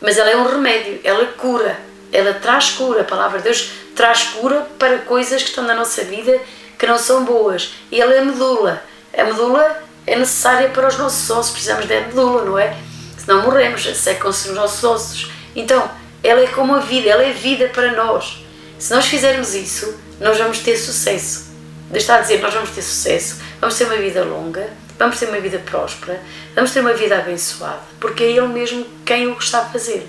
Mas 0.00 0.18
ela 0.18 0.30
é 0.30 0.36
um 0.36 0.46
remédio, 0.46 1.00
ela 1.02 1.24
cura, 1.26 1.78
ela 2.12 2.34
traz 2.34 2.72
cura. 2.72 3.00
A 3.00 3.04
palavra 3.04 3.38
de 3.38 3.44
Deus 3.44 3.70
traz 3.94 4.24
cura 4.24 4.66
para 4.78 4.98
coisas 4.98 5.42
que 5.42 5.48
estão 5.48 5.64
na 5.64 5.74
nossa 5.74 6.02
vida 6.04 6.38
que 6.78 6.86
não 6.86 6.98
são 6.98 7.24
boas. 7.24 7.72
E 7.90 8.00
ela 8.00 8.12
é 8.12 8.18
a 8.18 8.24
medula. 8.24 8.82
A 9.16 9.24
medula 9.24 9.82
é 10.06 10.16
necessária 10.16 10.68
para 10.70 10.88
os 10.88 10.98
nossos 10.98 11.30
ossos, 11.30 11.52
precisamos 11.52 11.86
da 11.86 12.00
medula, 12.00 12.44
não 12.44 12.58
é? 12.58 12.76
Senão 13.24 13.42
morremos, 13.42 13.84
secam-se 13.96 14.48
os 14.48 14.54
nossos 14.54 14.82
ossos. 14.82 15.30
Então, 15.54 15.88
ela 16.22 16.40
é 16.40 16.46
como 16.48 16.74
a 16.74 16.80
vida, 16.80 17.08
ela 17.08 17.22
é 17.22 17.32
vida 17.32 17.68
para 17.68 17.92
nós. 17.92 18.44
Se 18.78 18.92
nós 18.92 19.06
fizermos 19.06 19.54
isso, 19.54 19.96
nós 20.20 20.38
vamos 20.38 20.58
ter 20.58 20.76
sucesso. 20.76 21.52
Deus 21.90 22.04
está 22.04 22.16
a 22.16 22.20
dizer, 22.20 22.40
nós 22.40 22.54
vamos 22.54 22.70
ter 22.70 22.82
sucesso, 22.82 23.40
vamos 23.60 23.76
ter 23.76 23.84
uma 23.84 23.96
vida 23.96 24.24
longa, 24.24 24.68
vamos 24.98 25.18
ter 25.18 25.28
uma 25.28 25.40
vida 25.40 25.58
próspera, 25.58 26.20
vamos 26.54 26.72
ter 26.72 26.80
uma 26.80 26.94
vida 26.94 27.18
abençoada, 27.18 27.80
porque 28.00 28.24
é 28.24 28.30
Ele 28.30 28.46
mesmo 28.48 28.86
quem 29.04 29.26
o 29.26 29.38
está 29.38 29.60
a 29.60 29.64
fazer. 29.66 30.08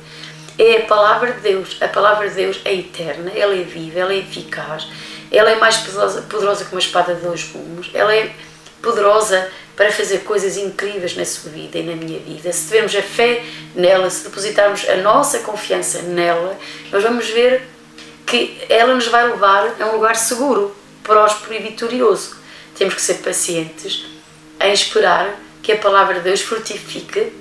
É 0.58 0.78
a 0.78 0.86
palavra 0.86 1.34
de 1.34 1.41
Deus. 1.41 1.78
A 1.82 1.88
palavra 1.88 2.30
de 2.30 2.36
Deus 2.36 2.62
é 2.63 2.73
eterna, 2.73 3.32
ela 3.36 3.54
é 3.54 3.63
viva, 3.63 3.99
ela 3.99 4.13
é 4.13 4.17
eficaz, 4.17 4.88
ela 5.32 5.52
é 5.52 5.56
mais 5.56 5.78
poderosa, 5.78 6.21
poderosa 6.21 6.65
que 6.65 6.71
uma 6.71 6.80
espada 6.80 7.15
de 7.15 7.21
dois 7.21 7.43
gumes, 7.43 7.89
ela 7.93 8.15
é 8.15 8.32
poderosa 8.84 9.50
para 9.76 9.91
fazer 9.91 10.19
coisas 10.19 10.58
incríveis 10.58 11.15
na 11.15 11.26
sua 11.26 11.50
vida 11.50 11.80
e 11.80 11.84
na 11.84 11.96
minha 11.96 12.19
vida. 12.19 12.52
Se 12.52 12.65
tivermos 12.65 12.96
a 12.96 13.02
fé 13.02 13.43
nela, 13.74 14.10
se 14.10 14.26
depositarmos 14.26 14.88
a 14.88 14.98
nossa 14.98 15.39
confiança 15.39 16.04
nela, 16.04 16.56
nós 16.91 17.02
vamos 17.02 17.28
ver 17.30 17.67
que 18.28 18.60
ela 18.69 18.93
nos 18.93 19.08
vai 19.08 19.28
levar 19.28 19.82
a 19.82 19.86
um 19.88 19.93
lugar 19.93 20.15
seguro, 20.15 20.76
próspero 21.02 21.56
e 21.56 21.60
vitorioso. 21.60 22.36
Temos 22.78 22.93
que 22.93 23.02
ser 23.02 23.15
pacientes 23.15 24.06
em 24.60 24.74
esperar 24.74 25.39
que 25.63 25.72
a 25.72 25.78
palavra 25.78 26.15
de 26.15 26.22
Deus 26.22 26.41
frutifique 26.41 27.32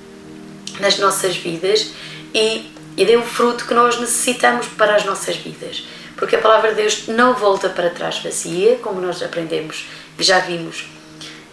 nas 0.81 0.99
nossas 0.99 1.37
vidas 1.37 1.91
e, 2.33 2.73
e 2.97 3.05
dê 3.05 3.17
o 3.17 3.23
fruto 3.23 3.67
que 3.67 3.75
nós 3.75 3.99
necessitamos 3.99 4.67
para 4.69 4.95
as 4.95 5.05
nossas 5.05 5.37
vidas. 5.37 5.85
Porque 6.17 6.37
a 6.37 6.39
palavra 6.41 6.71
de 6.71 6.77
Deus 6.77 7.09
não 7.09 7.35
volta 7.35 7.69
para 7.69 7.91
trás 7.91 8.19
vazia, 8.21 8.77
como 8.77 9.01
nós 9.01 9.23
aprendemos 9.23 9.87
e 10.19 10.23
já 10.23 10.39
vimos 10.39 10.87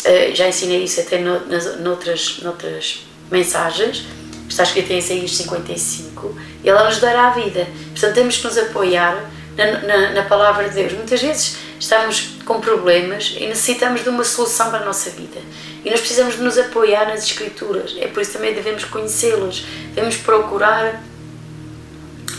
eh, 0.03 0.31
já 0.33 0.47
ensinei 0.47 0.83
isso 0.83 1.01
até 1.01 1.19
no, 1.19 1.45
nas, 1.47 1.79
noutras, 1.79 2.39
noutras 2.41 3.05
mensagens, 3.29 4.05
está 4.47 4.63
escrito 4.63 4.91
em 4.91 4.97
Isaías 4.97 5.35
55, 5.35 6.35
e 6.63 6.69
ela 6.69 6.85
nos 6.85 6.99
dará 6.99 7.27
a 7.27 7.31
vida. 7.31 7.67
Portanto, 7.91 8.13
temos 8.15 8.38
que 8.38 8.45
nos 8.45 8.57
apoiar 8.57 9.29
na, 9.57 9.79
na, 9.81 10.09
na, 10.12 10.23
palavra 10.23 10.69
de 10.69 10.75
Deus. 10.75 10.93
Muitas 10.93 11.21
vezes 11.21 11.57
estamos 11.79 12.38
com 12.45 12.59
problemas 12.59 13.35
e 13.38 13.45
necessitamos 13.45 14.03
de 14.03 14.09
uma 14.09 14.23
solução 14.23 14.69
para 14.69 14.79
a 14.79 14.85
nossa 14.85 15.09
vida. 15.09 15.39
E 15.83 15.89
nós 15.89 15.99
precisamos 15.99 16.35
de 16.35 16.41
nos 16.41 16.57
apoiar 16.57 17.05
nas 17.07 17.23
Escrituras. 17.23 17.95
É 17.99 18.07
por 18.07 18.21
isso 18.21 18.33
também 18.33 18.53
devemos 18.53 18.85
conhecê-las, 18.85 19.65
devemos 19.93 20.17
procurar 20.17 21.03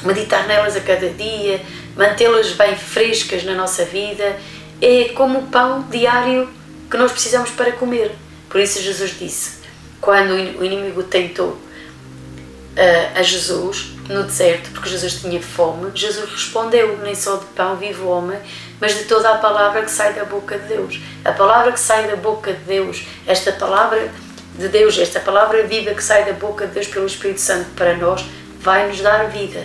meditar 0.05 0.47
nelas 0.47 0.77
a 0.77 0.81
cada 0.81 1.11
dia, 1.11 1.61
mantê-las 1.95 2.53
bem 2.53 2.75
frescas 2.75 3.45
na 3.45 3.55
nossa 3.55 3.85
vida. 3.85 4.39
É 4.81 5.11
como 5.15 5.41
o 5.41 5.43
pão 5.49 5.83
diário 5.91 6.49
que 6.91 6.97
nós 6.97 7.13
precisamos 7.13 7.51
para 7.51 7.73
comer. 7.73 8.13
Por 8.49 8.61
isso 8.61 8.83
Jesus 8.83 9.17
disse, 9.19 9.61
quando 10.01 10.33
o 10.33 10.65
inimigo 10.65 11.03
tentou 11.05 11.51
uh, 11.51 13.19
a 13.19 13.23
Jesus 13.23 13.93
no 14.09 14.25
deserto, 14.25 14.71
porque 14.73 14.89
Jesus 14.89 15.21
tinha 15.21 15.41
fome, 15.41 15.93
Jesus 15.95 16.29
respondeu, 16.31 16.99
nem 16.99 17.15
só 17.15 17.37
de 17.37 17.47
pão 17.47 17.77
vive 17.77 18.01
o 18.01 18.09
homem, 18.09 18.39
mas 18.81 18.97
de 18.99 19.05
toda 19.05 19.31
a 19.31 19.39
palavra 19.39 19.83
que 19.83 19.91
sai 19.91 20.15
da 20.15 20.25
boca 20.25 20.59
de 20.59 20.67
Deus. 20.67 21.01
A 21.25 21.31
palavra 21.31 21.71
que 21.71 21.79
sai 21.79 22.09
da 22.09 22.17
boca 22.17 22.53
de 22.53 22.65
Deus, 22.65 23.05
esta 23.27 23.53
palavra 23.53 24.11
de 24.59 24.69
Deus, 24.69 24.99
esta 24.99 25.21
palavra 25.21 25.63
viva 25.63 25.95
que 25.95 26.03
sai 26.03 26.25
da 26.25 26.33
boca 26.33 26.67
de 26.67 26.75
Deus 26.75 26.89
pelo 26.89 27.07
Espírito 27.07 27.41
Santo 27.41 27.71
para 27.77 27.97
nós, 27.97 28.25
vai 28.59 28.89
nos 28.89 29.01
dar 29.01 29.29
vida. 29.29 29.65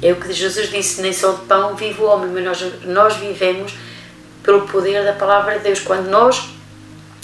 É 0.00 0.12
o 0.12 0.16
que 0.16 0.32
Jesus 0.32 0.70
disse, 0.70 1.02
nem 1.02 1.12
só 1.12 1.32
de 1.32 1.46
pão 1.46 1.74
vive 1.74 2.00
o 2.00 2.04
homem, 2.04 2.30
mas 2.30 2.44
nós, 2.44 2.84
nós 2.84 3.16
vivemos 3.16 3.72
pelo 4.44 4.68
poder 4.68 5.02
da 5.04 5.14
palavra 5.14 5.58
de 5.58 5.64
Deus. 5.64 5.80
Quando 5.80 6.08
nós 6.08 6.50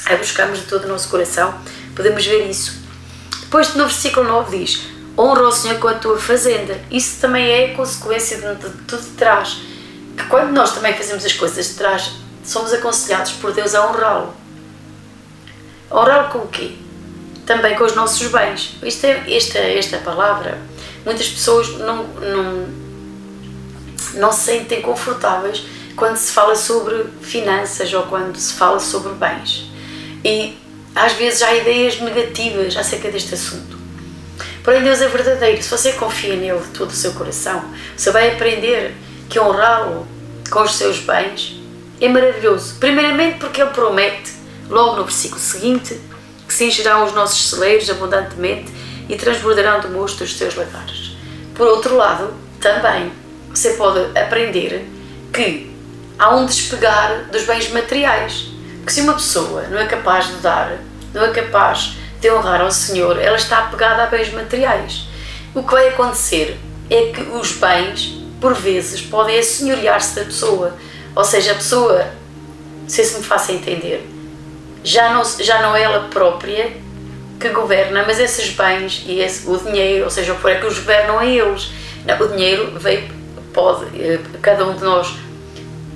a 0.07 0.17
buscamos 0.17 0.59
de 0.59 0.65
todo 0.65 0.85
o 0.85 0.89
nosso 0.89 1.09
coração, 1.09 1.55
podemos 1.95 2.27
ver 2.27 2.51
isso. 2.51 2.81
Depois 3.43 3.75
no 3.75 3.85
versículo 3.85 4.27
9 4.27 4.59
diz: 4.59 4.87
Honra 5.17 5.43
o 5.43 5.53
Senhor 5.53 5.79
com 5.79 5.87
a 5.87 5.95
tua 5.95 6.19
fazenda. 6.19 6.81
Isso 6.91 7.21
também 7.21 7.49
é 7.49 7.69
consequência 7.75 8.39
de 8.39 8.71
tudo 8.87 9.03
de 9.03 9.11
trás. 9.11 9.61
Que 10.17 10.25
quando 10.27 10.51
nós 10.51 10.73
também 10.73 10.95
fazemos 10.95 11.25
as 11.25 11.33
coisas 11.33 11.69
de 11.69 11.75
trás, 11.75 12.13
somos 12.43 12.73
aconselhados 12.73 13.33
por 13.33 13.53
Deus 13.53 13.75
a 13.75 13.89
honrá-lo. 13.89 14.35
Honrá-lo 15.91 16.31
com 16.31 16.39
o 16.39 16.49
quê? 16.49 16.73
Também 17.47 17.77
com 17.77 17.85
os 17.85 17.95
nossos 17.95 18.27
bens. 18.29 18.77
Isto 18.83 19.07
é, 19.07 19.37
esta, 19.37 19.59
esta 19.59 19.99
palavra, 19.99 20.59
muitas 21.05 21.29
pessoas 21.29 21.69
não, 21.79 22.05
não, 22.05 22.69
não 24.15 24.33
se 24.33 24.41
sentem 24.41 24.81
confortáveis 24.81 25.65
quando 26.01 26.17
se 26.17 26.33
fala 26.33 26.57
sobre 26.57 27.05
finanças 27.21 27.93
ou 27.93 28.05
quando 28.05 28.35
se 28.37 28.55
fala 28.55 28.81
sobre 28.81 29.13
bens. 29.13 29.71
E 30.25 30.57
às 30.95 31.13
vezes 31.13 31.43
há 31.43 31.55
ideias 31.55 32.01
negativas 32.01 32.75
acerca 32.75 33.11
deste 33.11 33.35
assunto. 33.35 33.79
Porém, 34.65 34.83
Deus 34.83 35.03
é 35.03 35.09
verdadeiro. 35.09 35.63
Se 35.63 35.71
você 35.71 35.93
confia 35.93 36.37
nele 36.37 36.59
de 36.59 36.69
todo 36.69 36.89
o 36.89 36.95
seu 36.95 37.13
coração, 37.13 37.63
você 37.95 38.11
vai 38.11 38.33
aprender 38.33 38.95
que 39.29 39.39
honrá-lo 39.39 40.09
com 40.51 40.63
os 40.63 40.75
seus 40.75 41.01
bens 41.01 41.61
é 42.01 42.09
maravilhoso. 42.09 42.77
Primeiramente, 42.81 43.39
porque 43.39 43.61
ele 43.61 43.71
promete, 43.71 44.33
logo 44.71 44.97
no 44.97 45.05
versículo 45.05 45.41
seguinte, 45.41 46.01
que 46.49 46.55
se 46.55 46.65
encherão 46.65 47.05
os 47.05 47.13
nossos 47.13 47.51
celeiros 47.51 47.91
abundantemente 47.91 48.73
e 49.07 49.17
transbordarão 49.17 49.81
de 49.81 49.89
mosto 49.89 50.25
os 50.25 50.35
seus 50.35 50.55
lagares. 50.55 51.13
Por 51.55 51.67
outro 51.69 51.95
lado, 51.95 52.33
também 52.59 53.13
você 53.53 53.75
pode 53.75 54.19
aprender 54.19 54.87
que 55.31 55.70
há 56.21 56.37
um 56.37 56.45
despegar 56.45 57.25
dos 57.33 57.45
bens 57.45 57.71
materiais. 57.71 58.49
Porque 58.77 58.93
se 58.93 59.01
uma 59.01 59.15
pessoa 59.15 59.63
não 59.71 59.79
é 59.79 59.87
capaz 59.87 60.29
de 60.29 60.35
dar, 60.35 60.77
não 61.15 61.25
é 61.25 61.31
capaz 61.31 61.95
de 62.21 62.31
honrar 62.31 62.61
ao 62.61 62.71
Senhor, 62.71 63.19
ela 63.19 63.37
está 63.37 63.61
apegada 63.61 64.05
a 64.05 64.07
bens 64.07 64.31
materiais. 64.31 65.09
O 65.55 65.63
que 65.63 65.73
vai 65.73 65.89
acontecer 65.89 66.61
é 66.91 67.07
que 67.07 67.23
os 67.23 67.53
bens, 67.53 68.23
por 68.39 68.55
vezes, 68.55 69.01
podem 69.01 69.39
assenhorear-se 69.39 70.15
da 70.15 70.25
pessoa. 70.27 70.77
Ou 71.17 71.25
seja, 71.25 71.53
a 71.53 71.55
pessoa, 71.55 72.07
não 72.83 72.89
sei 72.89 73.05
se 73.05 73.17
me 73.17 73.25
faça 73.25 73.53
entender, 73.53 74.07
já 74.85 75.15
não, 75.15 75.25
já 75.25 75.63
não 75.63 75.75
é 75.75 75.83
ela 75.83 76.09
própria 76.11 76.71
que 77.41 77.49
governa, 77.49 78.05
mas 78.07 78.21
esses 78.21 78.51
bens 78.51 79.03
e 79.07 79.21
esse, 79.21 79.49
o 79.49 79.57
dinheiro, 79.57 80.05
ou 80.05 80.11
seja, 80.11 80.35
o 80.35 80.37
que 80.37 80.49
é 80.49 80.57
que 80.57 80.67
os 80.67 80.79
governam 80.79 81.19
a 81.19 81.25
eles. 81.25 81.71
o 82.21 82.27
dinheiro 82.29 82.79
veio, 82.79 83.09
pode, 83.55 83.87
eh, 83.99 84.21
cada 84.43 84.67
um 84.67 84.77
de 84.77 84.85
nós 84.85 85.17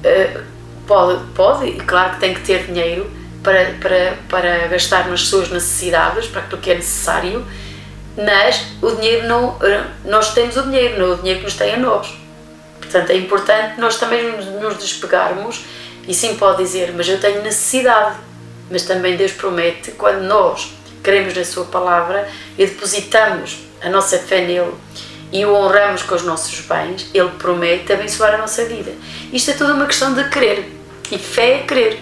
eh, 0.04 0.40
pode, 0.86 1.24
pode, 1.34 1.66
e 1.66 1.76
claro 1.80 2.14
que 2.14 2.20
tem 2.20 2.34
que 2.34 2.40
ter 2.40 2.64
dinheiro 2.66 3.10
para, 3.42 3.74
para, 3.80 4.18
para 4.28 4.68
gastar 4.68 5.08
nas 5.08 5.22
suas 5.22 5.48
necessidades, 5.48 6.26
para 6.26 6.42
aquilo 6.42 6.60
que 6.60 6.70
é 6.70 6.74
necessário, 6.74 7.44
mas 8.16 8.64
o 8.80 8.90
dinheiro 8.92 9.26
não, 9.26 9.56
eh, 9.62 9.84
nós 10.04 10.32
temos 10.34 10.56
o 10.56 10.62
dinheiro, 10.62 10.98
não 10.98 11.06
é 11.06 11.14
o 11.14 11.16
dinheiro 11.16 11.40
que 11.40 11.46
nos 11.46 11.54
tem 11.54 11.74
a 11.74 11.76
nós. 11.78 12.14
Portanto, 12.80 13.10
é 13.10 13.16
importante 13.16 13.80
nós 13.80 13.96
também 13.96 14.22
nos 14.60 14.76
despegarmos 14.76 15.64
e 16.06 16.14
sim 16.14 16.36
pode 16.36 16.62
dizer, 16.62 16.92
mas 16.94 17.08
eu 17.08 17.18
tenho 17.18 17.42
necessidade. 17.42 18.16
Mas 18.70 18.82
também 18.82 19.16
Deus 19.16 19.32
promete, 19.32 19.90
quando 19.92 20.22
nós 20.22 20.72
queremos 21.02 21.34
na 21.34 21.44
Sua 21.44 21.64
palavra 21.66 22.28
e 22.56 22.64
depositamos 22.64 23.58
a 23.82 23.90
nossa 23.90 24.18
fé 24.18 24.40
nele 24.40 24.72
e 25.34 25.44
o 25.44 25.52
honramos 25.52 26.04
com 26.04 26.14
os 26.14 26.22
nossos 26.22 26.60
bens, 26.60 27.10
Ele 27.12 27.28
promete 27.30 27.92
abençoar 27.92 28.36
a 28.36 28.38
nossa 28.38 28.64
vida. 28.66 28.92
Isto 29.32 29.50
é 29.50 29.54
tudo 29.54 29.72
uma 29.72 29.86
questão 29.86 30.14
de 30.14 30.28
querer. 30.28 30.72
E 31.10 31.18
fé 31.18 31.56
é 31.56 31.58
querer. 31.64 32.00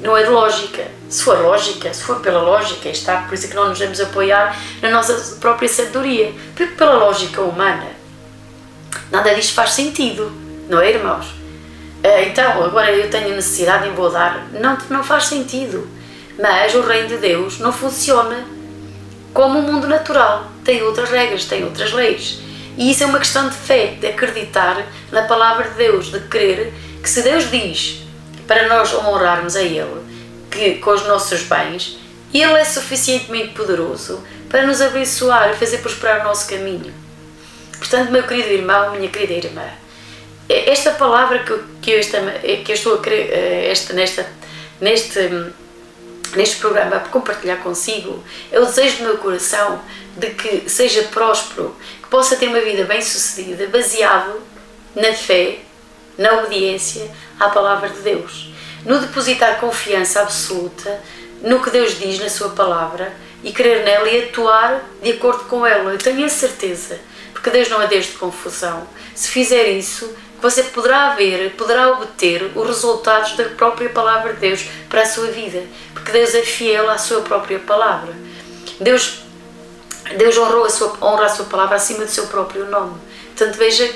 Não 0.00 0.16
é 0.16 0.22
de 0.22 0.30
lógica. 0.30 0.86
Se 1.08 1.24
for 1.24 1.40
lógica, 1.40 1.92
se 1.92 2.04
for 2.04 2.20
pela 2.20 2.40
lógica, 2.40 2.88
está. 2.88 3.22
Por 3.22 3.34
isso 3.34 3.46
é 3.46 3.48
que 3.48 3.56
não 3.56 3.68
nos 3.68 3.80
devemos 3.80 4.00
apoiar 4.00 4.56
na 4.80 4.90
nossa 4.90 5.12
própria 5.40 5.68
sabedoria. 5.68 6.32
Porque 6.54 6.66
pela 6.76 6.92
lógica 6.92 7.40
humana, 7.42 7.88
nada 9.10 9.34
disto 9.34 9.54
faz 9.54 9.72
sentido. 9.72 10.30
Não 10.68 10.80
é, 10.80 10.92
irmãos? 10.92 11.34
Eh, 12.04 12.26
então, 12.26 12.62
agora 12.62 12.92
eu 12.92 13.10
tenho 13.10 13.34
necessidade 13.34 13.88
em 13.88 13.92
vou 13.92 14.08
dar. 14.08 14.46
Não, 14.52 14.78
não 14.88 15.02
faz 15.02 15.24
sentido. 15.24 15.84
Mas 16.40 16.76
o 16.76 16.82
reino 16.82 17.08
de 17.08 17.16
Deus 17.16 17.58
não 17.58 17.72
funciona 17.72 18.44
como 19.34 19.58
o 19.58 19.62
mundo 19.62 19.88
natural. 19.88 20.46
Tem 20.62 20.80
outras 20.84 21.10
regras, 21.10 21.44
tem 21.44 21.64
outras 21.64 21.92
leis. 21.92 22.46
E 22.78 22.92
isso 22.92 23.02
é 23.02 23.06
uma 23.06 23.18
questão 23.18 23.48
de 23.48 23.56
fé, 23.56 23.96
de 24.00 24.06
acreditar 24.06 24.86
na 25.10 25.22
palavra 25.22 25.68
de 25.68 25.74
Deus, 25.74 26.12
de 26.12 26.20
crer 26.20 26.72
que 27.02 27.10
se 27.10 27.22
Deus 27.22 27.50
diz 27.50 28.02
para 28.46 28.68
nós 28.68 28.94
honrarmos 28.94 29.56
a 29.56 29.62
Ele, 29.62 30.00
que 30.48 30.76
com 30.76 30.92
os 30.92 31.04
nossos 31.04 31.42
bens, 31.42 31.98
Ele 32.32 32.52
é 32.52 32.64
suficientemente 32.64 33.48
poderoso 33.48 34.22
para 34.48 34.64
nos 34.64 34.80
abençoar 34.80 35.50
e 35.50 35.56
fazer 35.56 35.78
prosperar 35.78 36.20
o 36.20 36.24
nosso 36.24 36.48
caminho. 36.48 36.94
Portanto, 37.78 38.12
meu 38.12 38.22
querido 38.22 38.50
irmão, 38.50 38.92
minha 38.92 39.08
querida 39.08 39.46
irmã, 39.46 39.68
esta 40.48 40.92
palavra 40.92 41.40
que, 41.40 41.58
que, 41.82 41.90
eu, 41.90 41.98
esta, 41.98 42.20
que 42.64 42.70
eu 42.72 42.74
estou 42.74 42.94
a 42.94 43.02
querer, 43.02 43.30
eh, 43.32 43.70
esta, 43.70 43.92
nesta, 43.92 44.26
neste, 44.80 45.18
neste 46.36 46.56
programa 46.56 46.96
a 46.96 47.00
compartilhar 47.00 47.56
consigo 47.56 48.22
é 48.50 48.58
o 48.58 48.64
desejo 48.64 48.98
do 48.98 49.02
meu 49.04 49.18
coração 49.18 49.80
de 50.16 50.30
que 50.30 50.68
seja 50.68 51.02
próspero, 51.04 51.76
possa 52.10 52.36
ter 52.36 52.48
uma 52.48 52.60
vida 52.60 52.84
bem 52.84 53.00
sucedida, 53.02 53.66
baseado 53.66 54.40
na 54.94 55.12
fé, 55.12 55.58
na 56.16 56.40
obediência 56.40 57.10
à 57.38 57.48
palavra 57.48 57.88
de 57.88 58.00
Deus, 58.00 58.52
no 58.84 58.98
depositar 58.98 59.60
confiança 59.60 60.20
absoluta 60.20 61.00
no 61.42 61.62
que 61.62 61.70
Deus 61.70 61.98
diz 61.98 62.18
na 62.18 62.28
Sua 62.28 62.50
palavra 62.50 63.12
e 63.42 63.52
crer 63.52 63.84
nela 63.84 64.08
e 64.08 64.24
atuar 64.24 64.82
de 65.02 65.12
acordo 65.12 65.44
com 65.44 65.64
ela. 65.64 65.92
Eu 65.92 65.98
tenho 65.98 66.24
a 66.24 66.28
certeza, 66.28 66.98
porque 67.32 67.50
Deus 67.50 67.68
não 67.68 67.80
é 67.80 67.86
Deus 67.86 68.06
de 68.06 68.12
confusão. 68.12 68.86
Se 69.14 69.28
fizer 69.28 69.68
isso, 69.68 70.12
você 70.40 70.64
poderá 70.64 71.10
ver, 71.14 71.52
poderá 71.56 71.92
obter 71.92 72.50
os 72.54 72.66
resultados 72.66 73.36
da 73.36 73.44
própria 73.44 73.88
palavra 73.88 74.32
de 74.34 74.40
Deus 74.40 74.64
para 74.88 75.02
a 75.02 75.06
sua 75.06 75.28
vida, 75.28 75.62
porque 75.92 76.12
Deus 76.12 76.34
é 76.34 76.42
fiel 76.42 76.90
à 76.90 76.98
sua 76.98 77.20
própria 77.22 77.58
palavra. 77.58 78.14
Deus 78.80 79.20
Deus 80.16 80.36
honrou 80.38 80.64
a 80.64 80.70
sua, 80.70 80.92
honra 81.02 81.26
a 81.26 81.28
sua 81.28 81.46
palavra 81.46 81.76
acima 81.76 82.04
do 82.04 82.10
seu 82.10 82.26
próprio 82.26 82.66
nome. 82.66 82.94
Portanto, 83.36 83.56
veja 83.56 83.88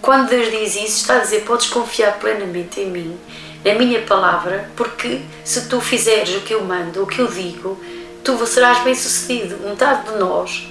quando 0.00 0.30
Deus 0.30 0.50
diz 0.50 0.76
isso, 0.76 0.96
está 0.98 1.16
a 1.16 1.20
dizer: 1.20 1.42
podes 1.42 1.66
confiar 1.68 2.18
plenamente 2.18 2.80
em 2.80 2.86
mim, 2.86 3.18
na 3.64 3.74
minha 3.74 4.00
palavra, 4.02 4.70
porque 4.76 5.20
se 5.44 5.68
tu 5.68 5.80
fizeres 5.80 6.34
o 6.36 6.40
que 6.40 6.54
eu 6.54 6.64
mando, 6.64 7.02
o 7.02 7.06
que 7.06 7.20
eu 7.20 7.26
digo, 7.26 7.78
tu 8.24 8.46
serás 8.46 8.82
bem 8.82 8.94
sucedido. 8.94 9.58
Metade 9.58 10.10
de 10.10 10.18
nós, 10.18 10.66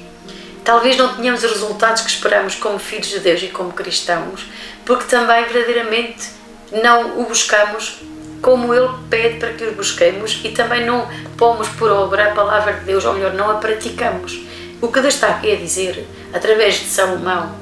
talvez 0.63 0.97
não 0.97 1.15
tenhamos 1.15 1.43
os 1.43 1.51
resultados 1.51 2.01
que 2.01 2.09
esperamos 2.09 2.55
como 2.55 2.79
filhos 2.79 3.07
de 3.07 3.19
Deus 3.19 3.41
e 3.43 3.47
como 3.47 3.71
cristãos, 3.71 4.45
porque 4.85 5.05
também 5.05 5.45
verdadeiramente 5.45 6.29
não 6.71 7.19
o 7.19 7.25
buscamos 7.25 7.99
como 8.41 8.73
Ele 8.73 8.89
pede 9.09 9.37
para 9.37 9.53
que 9.53 9.65
o 9.65 9.73
busquemos 9.73 10.39
e 10.43 10.49
também 10.51 10.85
não 10.85 11.07
pomos 11.37 11.67
por 11.67 11.91
obra 11.91 12.31
a 12.31 12.35
palavra 12.35 12.73
de 12.73 12.85
Deus, 12.85 13.05
ou 13.05 13.13
melhor, 13.13 13.33
não 13.33 13.51
a 13.51 13.55
praticamos. 13.55 14.39
O 14.81 14.87
que 14.87 15.01
Deus 15.01 15.15
está 15.15 15.27
aqui 15.27 15.51
a 15.51 15.55
dizer, 15.57 16.07
através 16.33 16.75
de 16.75 16.85
Salomão, 16.85 17.53